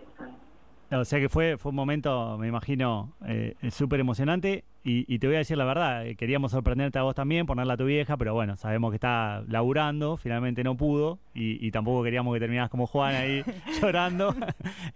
O 0.94 1.06
sea 1.06 1.18
que 1.20 1.30
fue, 1.30 1.56
fue 1.56 1.70
un 1.70 1.76
momento, 1.76 2.36
me 2.36 2.48
imagino, 2.48 3.14
eh, 3.26 3.54
súper 3.70 4.00
emocionante. 4.00 4.64
Y, 4.84 5.06
y 5.12 5.18
te 5.20 5.26
voy 5.26 5.36
a 5.36 5.38
decir 5.38 5.56
la 5.56 5.64
verdad, 5.64 6.06
eh, 6.06 6.16
queríamos 6.16 6.52
sorprenderte 6.52 6.98
a 6.98 7.02
vos 7.02 7.14
también, 7.14 7.46
ponerla 7.46 7.74
a 7.74 7.76
tu 7.78 7.86
vieja, 7.86 8.18
pero 8.18 8.34
bueno, 8.34 8.56
sabemos 8.56 8.90
que 8.90 8.96
está 8.96 9.42
laburando, 9.48 10.18
finalmente 10.18 10.62
no 10.62 10.76
pudo. 10.76 11.18
Y, 11.32 11.66
y 11.66 11.70
tampoco 11.70 12.02
queríamos 12.02 12.34
que 12.34 12.40
terminaras 12.40 12.68
como 12.68 12.86
Juan 12.86 13.14
ahí 13.14 13.42
llorando. 13.80 14.34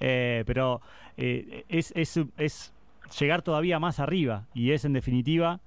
Eh, 0.00 0.44
pero 0.46 0.82
eh, 1.16 1.64
es, 1.70 1.92
es, 1.96 2.20
es 2.36 2.74
llegar 3.18 3.40
todavía 3.40 3.78
más 3.78 3.98
arriba. 3.98 4.44
Y 4.52 4.72
es 4.72 4.84
en 4.84 4.92
definitiva 4.92 5.60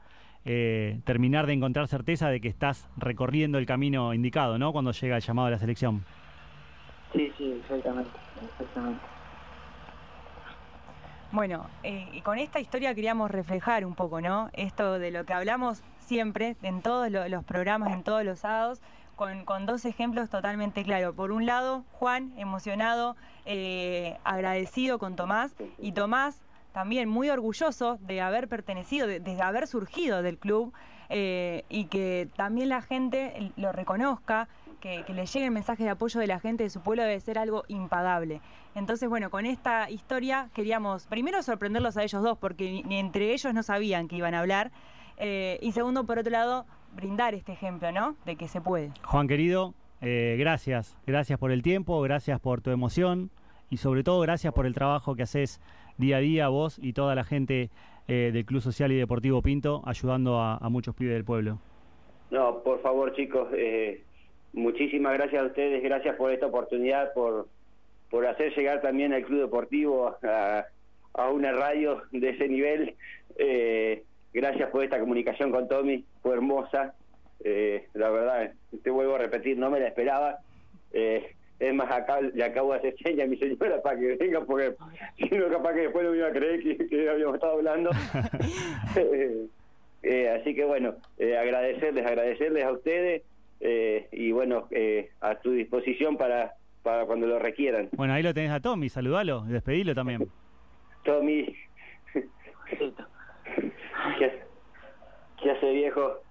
eh, 0.51 0.99
terminar 1.05 1.45
de 1.45 1.53
encontrar 1.53 1.87
certeza 1.87 2.27
de 2.29 2.41
que 2.41 2.47
estás 2.47 2.89
recorriendo 2.97 3.59
el 3.59 3.67
camino 3.67 4.15
indicado, 4.15 4.57
¿no? 4.57 4.71
Cuando 4.71 4.91
llega 4.93 5.15
el 5.17 5.21
llamado 5.21 5.45
de 5.45 5.51
la 5.51 5.59
selección. 5.59 6.03
Sí, 7.13 7.31
sí, 7.37 7.51
exactamente, 7.61 8.09
exactamente. 8.41 8.99
Bueno, 11.31 11.67
eh, 11.83 12.09
y 12.13 12.21
con 12.21 12.39
esta 12.39 12.59
historia 12.59 12.95
queríamos 12.95 13.29
reflejar 13.29 13.85
un 13.85 13.93
poco, 13.93 14.21
¿no? 14.21 14.49
Esto 14.53 14.97
de 14.97 15.11
lo 15.11 15.23
que 15.23 15.33
hablamos 15.33 15.83
siempre, 15.99 16.55
en 16.63 16.81
todos 16.81 17.11
lo- 17.11 17.27
los 17.29 17.43
programas, 17.43 17.93
en 17.93 18.01
todos 18.01 18.23
los 18.23 18.39
sábados, 18.39 18.81
con, 19.15 19.45
con 19.45 19.67
dos 19.67 19.85
ejemplos 19.85 20.31
totalmente 20.31 20.83
claros. 20.83 21.13
Por 21.13 21.31
un 21.31 21.45
lado, 21.45 21.83
Juan, 21.91 22.33
emocionado, 22.37 23.15
eh, 23.45 24.17
agradecido 24.23 24.97
con 24.97 25.15
Tomás, 25.15 25.53
y 25.77 25.91
Tomás 25.91 26.41
también 26.71 27.09
muy 27.09 27.29
orgulloso 27.29 27.97
de 28.01 28.21
haber 28.21 28.47
pertenecido, 28.47 29.07
de, 29.07 29.41
haber 29.41 29.67
surgido 29.67 30.21
del 30.21 30.37
club, 30.37 30.73
eh, 31.09 31.63
y 31.69 31.85
que 31.85 32.29
también 32.35 32.69
la 32.69 32.81
gente 32.81 33.51
lo 33.55 33.71
reconozca, 33.71 34.47
que, 34.79 35.03
que 35.05 35.13
le 35.13 35.25
llegue 35.25 35.45
el 35.45 35.51
mensaje 35.51 35.83
de 35.83 35.89
apoyo 35.89 36.19
de 36.19 36.27
la 36.27 36.39
gente 36.39 36.63
de 36.63 36.69
su 36.69 36.81
pueblo 36.81 37.03
debe 37.03 37.19
ser 37.19 37.37
algo 37.37 37.63
impagable. 37.67 38.41
Entonces, 38.75 39.09
bueno, 39.09 39.29
con 39.29 39.45
esta 39.45 39.89
historia 39.89 40.49
queríamos 40.53 41.05
primero 41.07 41.43
sorprenderlos 41.43 41.97
a 41.97 42.03
ellos 42.03 42.23
dos, 42.23 42.37
porque 42.37 42.71
ni, 42.71 42.83
ni 42.83 42.97
entre 42.97 43.33
ellos 43.33 43.53
no 43.53 43.63
sabían 43.63 44.07
que 44.07 44.15
iban 44.15 44.35
a 44.35 44.39
hablar, 44.39 44.71
eh, 45.19 45.59
y 45.61 45.73
segundo, 45.73 46.05
por 46.05 46.17
otro 46.17 46.31
lado, 46.31 46.65
brindar 46.95 47.35
este 47.35 47.51
ejemplo, 47.51 47.91
¿no? 47.91 48.15
De 48.25 48.35
que 48.37 48.47
se 48.47 48.61
puede. 48.61 48.91
Juan 49.03 49.27
querido, 49.27 49.73
eh, 50.01 50.37
gracias, 50.39 50.97
gracias 51.05 51.37
por 51.37 51.51
el 51.51 51.61
tiempo, 51.61 52.01
gracias 52.01 52.39
por 52.39 52.61
tu 52.61 52.71
emoción 52.71 53.29
y 53.69 53.77
sobre 53.77 54.03
todo 54.03 54.21
gracias 54.21 54.53
por 54.53 54.65
el 54.65 54.73
trabajo 54.73 55.15
que 55.15 55.23
haces 55.23 55.59
día 55.99 56.17
a 56.17 56.19
día 56.19 56.47
vos 56.47 56.79
y 56.81 56.93
toda 56.93 57.13
la 57.13 57.23
gente 57.23 57.69
eh, 58.07 58.31
del 58.33 58.45
Club 58.45 58.61
Social 58.61 58.91
y 58.91 58.97
Deportivo 58.97 59.41
Pinto 59.41 59.83
ayudando 59.85 60.39
a, 60.39 60.57
muchos 60.69 60.95
pibes 60.95 61.13
del 61.13 61.25
pueblo. 61.25 61.59
No, 62.31 62.63
por 62.63 62.81
favor, 62.81 63.13
chicos, 63.15 63.49
eh, 63.53 64.03
muchísimas 64.53 65.13
gracias 65.13 65.43
a 65.43 65.45
ustedes, 65.45 65.83
gracias 65.83 66.15
por 66.15 66.31
esta 66.31 66.47
oportunidad, 66.47 67.13
por, 67.13 67.47
por 68.09 68.25
hacer 68.25 68.55
llegar 68.55 68.81
también 68.81 69.13
al 69.13 69.23
Club 69.23 69.41
Deportivo 69.41 70.15
a, 70.23 70.65
una 71.31 71.51
radio 71.51 72.01
de 72.11 72.29
ese 72.29 72.47
nivel. 72.47 72.95
Eh, 73.37 74.03
gracias 74.33 74.69
por 74.69 74.83
esta 74.83 74.99
comunicación 74.99 75.51
con 75.51 75.67
Tommy, 75.67 76.05
fue 76.21 76.33
hermosa. 76.33 76.93
Eh, 77.43 77.87
la 77.93 78.09
verdad, 78.09 78.53
te 78.83 78.89
vuelvo 78.89 79.15
a 79.15 79.19
repetir, 79.19 79.57
no 79.57 79.69
me 79.69 79.79
la 79.79 79.87
esperaba. 79.87 80.37
Es 81.59 81.73
más, 81.73 81.91
acá 81.91 82.21
le 82.21 82.43
acabo 82.43 82.71
de 82.71 82.79
hacer 82.79 82.95
señas 83.03 83.25
a 83.25 83.29
mi 83.29 83.37
señora 83.37 83.81
para 83.81 83.99
que 83.99 84.15
venga, 84.15 84.41
porque 84.45 84.75
si 85.17 85.35
no, 85.35 85.49
capaz 85.49 85.73
que 85.73 85.81
después 85.81 86.05
no 86.05 86.11
me 86.11 86.17
iba 86.17 86.27
a 86.27 86.31
creer 86.31 86.61
que, 86.61 86.87
que 86.87 87.09
habíamos 87.09 87.35
estado 87.35 87.53
hablando. 87.53 87.89
Eh, 88.95 89.45
eh, 90.03 90.29
así 90.39 90.55
que 90.55 90.63
bueno, 90.63 90.95
eh, 91.17 91.37
agradecerles, 91.37 92.05
agradecerles 92.05 92.63
a 92.63 92.71
ustedes 92.71 93.23
eh, 93.59 94.07
y 94.11 94.31
bueno, 94.31 94.67
eh, 94.71 95.11
a 95.19 95.35
tu 95.35 95.51
disposición 95.51 96.15
para, 96.15 96.55
para 96.81 97.05
cuando 97.05 97.27
lo 97.27 97.39
requieran. 97.39 97.89
Bueno, 97.91 98.13
ahí 98.13 98.23
lo 98.23 98.33
tenés 98.33 98.51
a 98.51 98.61
Tommy, 98.61 98.87
saludalo, 98.87 99.43
y 99.47 99.51
despedilo 99.51 99.93
también. 99.93 100.29
Tommy. 101.03 101.55
¿qué, 104.17 104.39
qué 105.41 105.51
hace 105.51 105.73
viejo? 105.73 106.21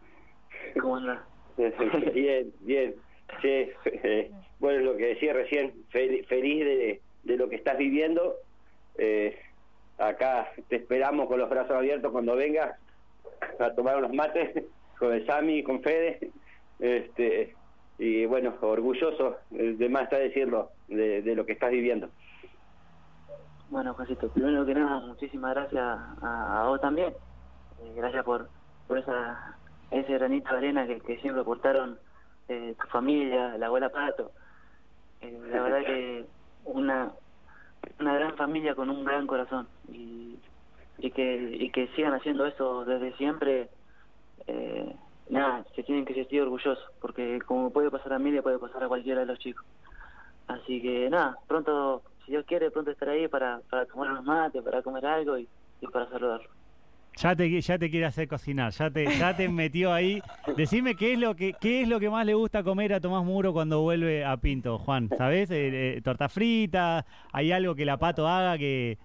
¿Cómo 0.80 0.96
anda? 0.96 1.22
bien, 2.14 2.50
bien. 2.60 2.94
Sí, 3.42 3.68
bueno, 4.60 4.80
lo 4.80 4.96
que 4.96 5.06
decía 5.06 5.32
recién, 5.32 5.72
fel- 5.92 6.26
feliz 6.26 6.64
de, 6.64 7.00
de 7.24 7.36
lo 7.36 7.48
que 7.48 7.56
estás 7.56 7.78
viviendo. 7.78 8.36
Eh, 8.96 9.38
acá 9.98 10.50
te 10.68 10.76
esperamos 10.76 11.28
con 11.28 11.38
los 11.38 11.48
brazos 11.48 11.76
abiertos 11.76 12.10
cuando 12.12 12.36
vengas 12.36 12.76
a 13.58 13.70
tomar 13.74 13.96
unos 13.98 14.12
mates 14.12 14.64
con 14.98 15.12
el 15.12 15.26
Sami, 15.26 15.62
con 15.62 15.82
Fede. 15.82 16.30
Este, 16.78 17.54
y 17.98 18.26
bueno, 18.26 18.54
orgulloso, 18.60 19.38
eh, 19.52 19.74
de 19.76 19.88
más 19.88 20.04
está 20.04 20.18
decirlo, 20.18 20.70
de, 20.86 21.22
lo 21.34 21.44
que 21.44 21.52
estás 21.52 21.70
viviendo. 21.70 22.08
Bueno, 23.70 23.92
Juancito, 23.94 24.30
primero 24.30 24.64
que 24.64 24.74
nada, 24.74 25.00
muchísimas 25.00 25.54
gracias 25.54 25.82
a, 26.22 26.64
vos 26.68 26.80
también. 26.80 27.12
Eh, 27.82 27.92
gracias 27.96 28.24
por, 28.24 28.48
por 28.86 28.98
esa 28.98 29.56
ese 29.90 30.12
granito 30.12 30.50
de 30.50 30.58
arena 30.58 30.86
que, 30.86 31.18
siempre 31.18 31.40
aportaron 31.40 31.98
tu 32.46 32.88
familia, 32.88 33.58
la 33.58 33.66
abuela 33.66 33.90
Pato. 33.90 34.32
Eh, 35.20 35.40
la 35.50 35.62
verdad 35.62 35.84
que 35.84 36.26
una 36.64 37.12
una 38.00 38.14
gran 38.14 38.36
familia 38.36 38.74
con 38.74 38.90
un 38.90 39.04
gran 39.04 39.26
corazón 39.26 39.68
y, 39.90 40.38
y 40.98 41.10
que 41.10 41.56
y 41.58 41.70
que 41.70 41.88
sigan 41.88 42.14
haciendo 42.14 42.46
eso 42.46 42.84
desde 42.84 43.16
siempre. 43.16 43.68
Eh, 44.46 44.94
nada, 45.28 45.64
se 45.74 45.82
tienen 45.82 46.04
que 46.04 46.14
sentir 46.14 46.42
orgullosos 46.42 46.84
porque 47.00 47.40
como 47.46 47.70
puede 47.70 47.90
pasar 47.90 48.14
a 48.14 48.18
mí, 48.18 48.30
le 48.30 48.42
puede 48.42 48.58
pasar 48.58 48.84
a 48.84 48.88
cualquiera 48.88 49.20
de 49.20 49.26
los 49.26 49.38
chicos. 49.38 49.64
Así 50.46 50.80
que 50.80 51.10
nada, 51.10 51.36
pronto, 51.46 52.02
si 52.24 52.32
Dios 52.32 52.46
quiere, 52.46 52.70
pronto 52.70 52.90
estaré 52.90 53.12
ahí 53.12 53.28
para, 53.28 53.60
para 53.68 53.84
tomar 53.84 54.10
unos 54.10 54.24
mates, 54.24 54.62
para 54.62 54.82
comer 54.82 55.04
algo 55.04 55.36
y 55.36 55.48
para 55.92 56.08
saludarlo. 56.08 56.57
Ya 57.20 57.34
te, 57.34 57.60
ya 57.60 57.78
te 57.78 57.90
quiere 57.90 58.06
hacer 58.06 58.28
cocinar, 58.28 58.70
ya 58.72 58.90
te, 58.90 59.06
ya 59.16 59.36
te 59.36 59.48
metió 59.48 59.92
ahí. 59.92 60.22
Decime 60.56 60.94
qué 60.94 61.14
es 61.14 61.18
lo 61.18 61.34
que 61.34 61.52
qué 61.60 61.82
es 61.82 61.88
lo 61.88 61.98
que 61.98 62.08
más 62.10 62.24
le 62.24 62.34
gusta 62.34 62.62
comer 62.62 62.92
a 62.94 63.00
Tomás 63.00 63.24
Muro 63.24 63.52
cuando 63.52 63.80
vuelve 63.82 64.24
a 64.24 64.36
Pinto, 64.36 64.78
Juan. 64.78 65.08
¿Sabés? 65.18 65.50
Eh, 65.50 65.96
eh, 65.96 66.00
torta 66.02 66.28
frita, 66.28 67.04
hay 67.32 67.50
algo 67.50 67.74
que 67.74 67.84
la 67.84 67.96
pato 67.96 68.28
haga 68.28 68.56
que 68.56 68.98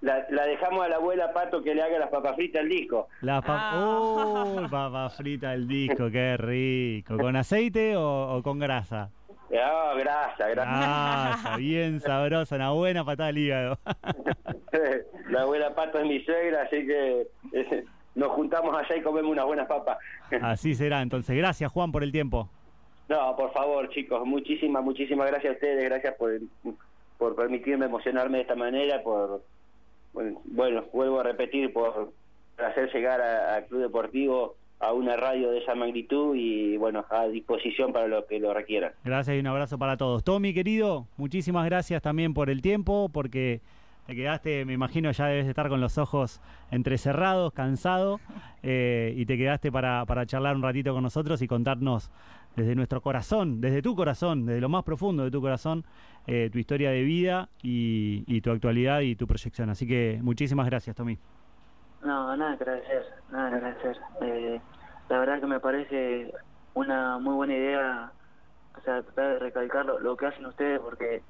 La, 0.00 0.24
la, 0.30 0.46
dejamos 0.46 0.84
a 0.84 0.88
la 0.88 0.96
abuela 0.96 1.32
Pato 1.32 1.62
que 1.62 1.74
le 1.74 1.82
haga 1.82 1.98
las 1.98 2.08
papas 2.08 2.34
fritas 2.36 2.62
al 2.62 2.68
disco. 2.68 3.08
la 3.20 3.40
papa, 3.42 3.70
Ah. 3.74 4.44
¡Uy, 4.46 4.68
papa 4.68 5.10
frita 5.10 5.52
el 5.52 5.66
disco, 5.68 6.10
qué 6.10 6.36
rico. 6.38 7.18
¿Con 7.18 7.36
aceite 7.36 7.94
o, 7.96 8.36
o 8.36 8.42
con 8.42 8.58
grasa? 8.58 9.10
Ah, 9.54 9.92
grasa, 9.98 10.48
grasa. 10.48 10.70
Grasa, 10.78 11.56
bien 11.58 12.00
sabrosa, 12.00 12.56
una 12.56 12.70
buena 12.70 13.04
patada 13.04 13.28
al 13.28 13.38
hígado. 13.38 13.78
la 15.34 15.42
abuela 15.42 15.74
Pato 15.74 15.98
es 15.98 16.06
mi 16.06 16.20
suegra, 16.24 16.62
así 16.62 16.86
que 16.86 17.26
eh, 17.52 17.84
nos 18.14 18.30
juntamos 18.30 18.74
allá 18.74 18.96
y 18.96 19.02
comemos 19.02 19.32
unas 19.32 19.44
buenas 19.44 19.66
papas. 19.66 19.98
Así 20.42 20.74
será, 20.74 21.02
entonces. 21.02 21.36
Gracias, 21.36 21.70
Juan, 21.70 21.90
por 21.90 22.02
el 22.04 22.12
tiempo. 22.12 22.48
No, 23.08 23.36
por 23.36 23.52
favor, 23.52 23.90
chicos, 23.90 24.24
muchísimas, 24.24 24.82
muchísimas 24.82 25.26
gracias 25.26 25.52
a 25.52 25.54
ustedes, 25.54 25.84
gracias 25.84 26.14
por, 26.14 26.40
por 27.18 27.36
permitirme 27.36 27.84
emocionarme 27.84 28.38
de 28.38 28.42
esta 28.42 28.54
manera, 28.54 29.02
por, 29.02 29.42
bueno, 30.14 30.40
bueno, 30.44 30.84
vuelvo 30.92 31.20
a 31.20 31.24
repetir, 31.24 31.70
por, 31.72 32.12
hacer 32.56 32.90
llegar 32.92 33.20
al 33.20 33.66
Club 33.66 33.82
Deportivo 33.82 34.54
a 34.80 34.92
una 34.92 35.16
radio 35.16 35.50
de 35.50 35.58
esa 35.58 35.74
magnitud 35.74 36.34
y 36.34 36.76
bueno, 36.76 37.04
a 37.10 37.26
disposición 37.26 37.92
para 37.92 38.06
los 38.06 38.24
que 38.24 38.38
lo 38.38 38.54
requieran. 38.54 38.92
Gracias 39.04 39.36
y 39.36 39.40
un 39.40 39.46
abrazo 39.46 39.78
para 39.78 39.96
todos. 39.96 40.24
Tommy, 40.24 40.54
querido, 40.54 41.06
muchísimas 41.16 41.66
gracias 41.66 42.00
también 42.00 42.32
por 42.32 42.48
el 42.48 42.62
tiempo, 42.62 43.10
porque 43.12 43.60
te 44.06 44.14
quedaste, 44.14 44.64
me 44.64 44.74
imagino, 44.74 45.10
ya 45.10 45.26
debes 45.26 45.46
estar 45.46 45.68
con 45.68 45.80
los 45.80 45.96
ojos 45.98 46.40
entrecerrados, 46.70 47.52
cansado, 47.52 48.20
eh, 48.62 49.14
y 49.16 49.24
te 49.26 49.38
quedaste 49.38 49.72
para, 49.72 50.04
para 50.04 50.26
charlar 50.26 50.56
un 50.56 50.62
ratito 50.62 50.92
con 50.92 51.02
nosotros 51.02 51.40
y 51.42 51.48
contarnos 51.48 52.10
desde 52.56 52.74
nuestro 52.74 53.00
corazón, 53.00 53.60
desde 53.60 53.82
tu 53.82 53.96
corazón, 53.96 54.46
desde 54.46 54.60
lo 54.60 54.68
más 54.68 54.84
profundo 54.84 55.24
de 55.24 55.30
tu 55.30 55.40
corazón, 55.40 55.84
eh, 56.26 56.50
tu 56.52 56.58
historia 56.58 56.90
de 56.90 57.02
vida 57.02 57.48
y, 57.62 58.40
tu 58.42 58.50
actualidad 58.50 59.00
y 59.00 59.16
tu 59.16 59.26
proyección. 59.26 59.70
Así 59.70 59.86
que 59.86 60.20
muchísimas 60.22 60.66
gracias, 60.66 60.94
Tommy. 60.94 61.18
No, 62.02 62.36
nada 62.36 62.56
que 62.56 62.64
agradecer, 62.64 63.04
nada 63.32 63.50
que 63.50 63.56
agradecer. 63.56 63.96
Eh, 64.20 64.60
la 65.08 65.18
verdad 65.18 65.40
que 65.40 65.46
me 65.46 65.60
parece 65.60 66.32
una 66.74 67.18
muy 67.18 67.34
buena 67.34 67.54
idea, 67.54 68.12
o 68.78 68.80
sea, 68.82 69.02
tratar 69.02 69.34
de 69.34 69.38
recalcar 69.38 69.86
lo, 69.86 69.98
lo 69.98 70.16
que 70.16 70.26
hacen 70.26 70.46
ustedes, 70.46 70.78
porque 70.80 71.22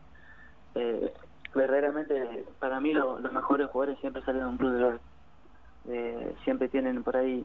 eh, 0.74 1.12
verdaderamente 1.54 2.44
para 2.58 2.80
mí 2.80 2.92
lo- 2.92 3.18
los 3.18 3.32
mejores 3.32 3.68
jugadores 3.68 4.00
siempre 4.00 4.22
salen 4.22 4.42
de 4.42 4.48
un 4.48 4.56
club 4.56 4.72
de 4.72 4.82
golf. 4.84 5.00
Eh, 5.88 6.34
siempre 6.44 6.68
tienen 6.68 7.02
por 7.02 7.16
ahí. 7.16 7.44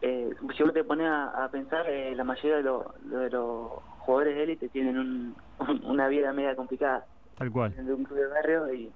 Eh, 0.00 0.30
si 0.56 0.62
vos 0.62 0.72
te 0.72 0.84
pones 0.84 1.06
a, 1.08 1.44
a 1.44 1.48
pensar, 1.50 1.88
eh, 1.88 2.14
la 2.16 2.24
mayoría 2.24 2.56
de, 2.56 2.62
los 2.62 2.84
de 3.04 3.30
los 3.30 3.70
jugadores 4.00 4.34
de 4.34 4.42
élite 4.44 4.68
tienen 4.68 4.98
un, 4.98 5.36
una 5.84 6.08
vida 6.08 6.32
media 6.32 6.56
complicada 6.56 7.04
Tal 7.36 7.50
cual. 7.50 7.74
de 7.74 7.92
un 7.94 8.04
club 8.04 8.18
de 8.18 8.26
barrio 8.26 8.72
y, 8.74 8.92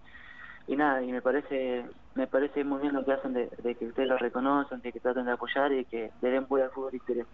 y 0.66 0.76
nada, 0.76 1.02
y 1.02 1.12
me 1.12 1.22
parece 1.22 1.84
me 2.14 2.26
parece 2.26 2.64
muy 2.64 2.80
bien 2.80 2.94
lo 2.94 3.04
que 3.04 3.12
hacen 3.12 3.34
de, 3.34 3.50
de 3.62 3.74
que 3.74 3.86
ustedes 3.86 4.08
lo 4.08 4.16
reconocen, 4.16 4.80
de 4.80 4.90
que 4.92 5.00
traten 5.00 5.26
de 5.26 5.32
apoyar 5.32 5.70
y 5.72 5.84
que 5.84 6.10
le 6.22 6.30
den 6.30 6.46
pura 6.46 6.64
al 6.64 6.70
fútbol 6.70 6.94
interior. 6.94 7.26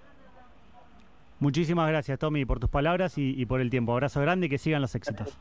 Muchísimas 1.38 1.88
gracias, 1.88 2.18
Tommy, 2.18 2.44
por 2.44 2.60
tus 2.60 2.68
palabras 2.70 3.16
y, 3.18 3.40
y 3.40 3.46
por 3.46 3.60
el 3.60 3.70
tiempo. 3.70 3.92
Abrazo 3.92 4.20
grande 4.20 4.46
y 4.46 4.48
que 4.48 4.58
sigan 4.58 4.80
los 4.82 4.94
éxitos. 4.94 5.38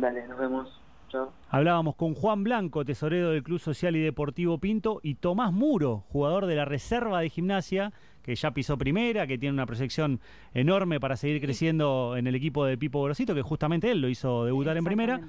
Dale, 0.00 0.26
nos 0.28 0.38
vemos. 0.38 0.80
Chao. 1.08 1.32
Hablábamos 1.48 1.96
con 1.96 2.14
Juan 2.14 2.44
Blanco, 2.44 2.84
tesorero 2.84 3.30
del 3.30 3.42
Club 3.42 3.58
Social 3.58 3.96
y 3.96 4.00
Deportivo 4.00 4.58
Pinto, 4.58 5.00
y 5.02 5.16
Tomás 5.16 5.52
Muro, 5.52 6.04
jugador 6.08 6.46
de 6.46 6.54
la 6.54 6.64
reserva 6.64 7.20
de 7.20 7.28
gimnasia, 7.28 7.92
que 8.22 8.34
ya 8.36 8.52
pisó 8.52 8.78
primera, 8.78 9.26
que 9.26 9.36
tiene 9.36 9.52
una 9.54 9.66
proyección 9.66 10.20
enorme 10.54 11.00
para 11.00 11.16
seguir 11.16 11.40
creciendo 11.40 12.14
en 12.16 12.26
el 12.28 12.34
equipo 12.36 12.64
de 12.64 12.78
Pipo 12.78 13.02
Grosito, 13.02 13.34
que 13.34 13.42
justamente 13.42 13.90
él 13.90 14.00
lo 14.00 14.08
hizo 14.08 14.44
debutar 14.44 14.76
en 14.76 14.84
primera. 14.84 15.20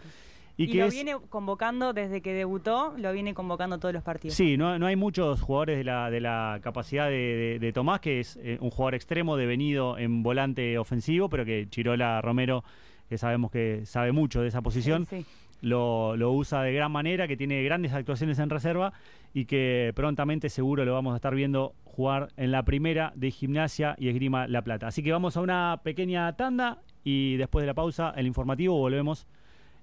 Y, 0.57 0.65
Y, 0.65 0.71
que 0.73 0.79
lo 0.79 0.85
es, 0.85 0.93
viene 0.93 1.15
convocando 1.29 1.93
desde 1.93 2.21
que 2.21 2.33
debutó, 2.33 2.93
lo 2.97 3.11
viene 3.13 3.33
convocando 3.33 3.79
todos 3.79 3.93
los 3.95 4.03
partidos. 4.03 4.35
Sí, 4.35 4.57
no, 4.57 4.77
no 4.77 4.85
hay 4.85 4.95
muchos 4.97 5.41
jugadores 5.41 5.77
de 5.79 5.83
la, 5.85 6.11
de 6.11 6.19
la 6.21 6.59
capacidad 6.61 7.07
de, 7.07 7.13
de- 7.15 7.59
de 7.59 7.73
Tomás, 7.73 8.01
que 8.01 8.19
es 8.19 8.37
eh, 8.43 8.57
un 8.61 8.69
jugador 8.69 8.93
extremo, 8.93 9.37
devenido 9.37 9.97
en 9.97 10.21
volante 10.21 10.77
ofensivo, 10.77 11.29
pero 11.29 11.45
que 11.45 11.67
Chirola 11.69 12.21
Romero, 12.21 12.63
que 13.11 13.17
sabemos 13.17 13.51
que 13.51 13.85
sabe 13.85 14.13
mucho 14.13 14.41
de 14.41 14.47
esa 14.47 14.61
posición, 14.61 15.05
Sí. 15.05 15.25
lo, 15.59 16.15
lo 16.15 16.31
usa 16.31 16.63
de 16.63 16.71
gran 16.71 16.93
manera, 16.93 17.27
que 17.27 17.35
tiene 17.35 17.61
grandes 17.61 17.91
actuaciones 17.91 18.39
en 18.39 18.49
reserva 18.49 18.93
y 19.33 19.43
que 19.45 19.91
prontamente 19.95 20.47
seguro 20.49 20.85
lo 20.85 20.93
vamos 20.93 21.11
a 21.11 21.17
estar 21.17 21.35
viendo 21.35 21.75
jugar 21.83 22.29
en 22.37 22.51
la 22.51 22.63
primera 22.63 23.11
de 23.17 23.29
Gimnasia 23.31 23.95
y 23.99 24.07
Esgrima 24.07 24.47
La 24.47 24.61
Plata. 24.61 24.87
Así 24.87 25.03
que 25.03 25.11
vamos 25.11 25.35
a 25.35 25.41
una 25.41 25.81
pequeña 25.83 26.33
tanda 26.37 26.79
y 27.03 27.35
después 27.35 27.63
de 27.63 27.67
la 27.67 27.73
pausa, 27.73 28.13
el 28.15 28.27
informativo, 28.27 28.77
volvemos 28.77 29.27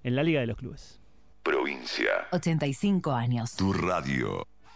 en 0.04 0.16
la 0.16 0.22
Liga 0.22 0.40
de 0.40 0.46
los 0.46 0.56
Clubes. 0.56 0.98
Provincia. 1.42 2.08
85 2.32 3.12
años. 3.12 3.54
Tu 3.56 3.72
radio. 3.74 4.46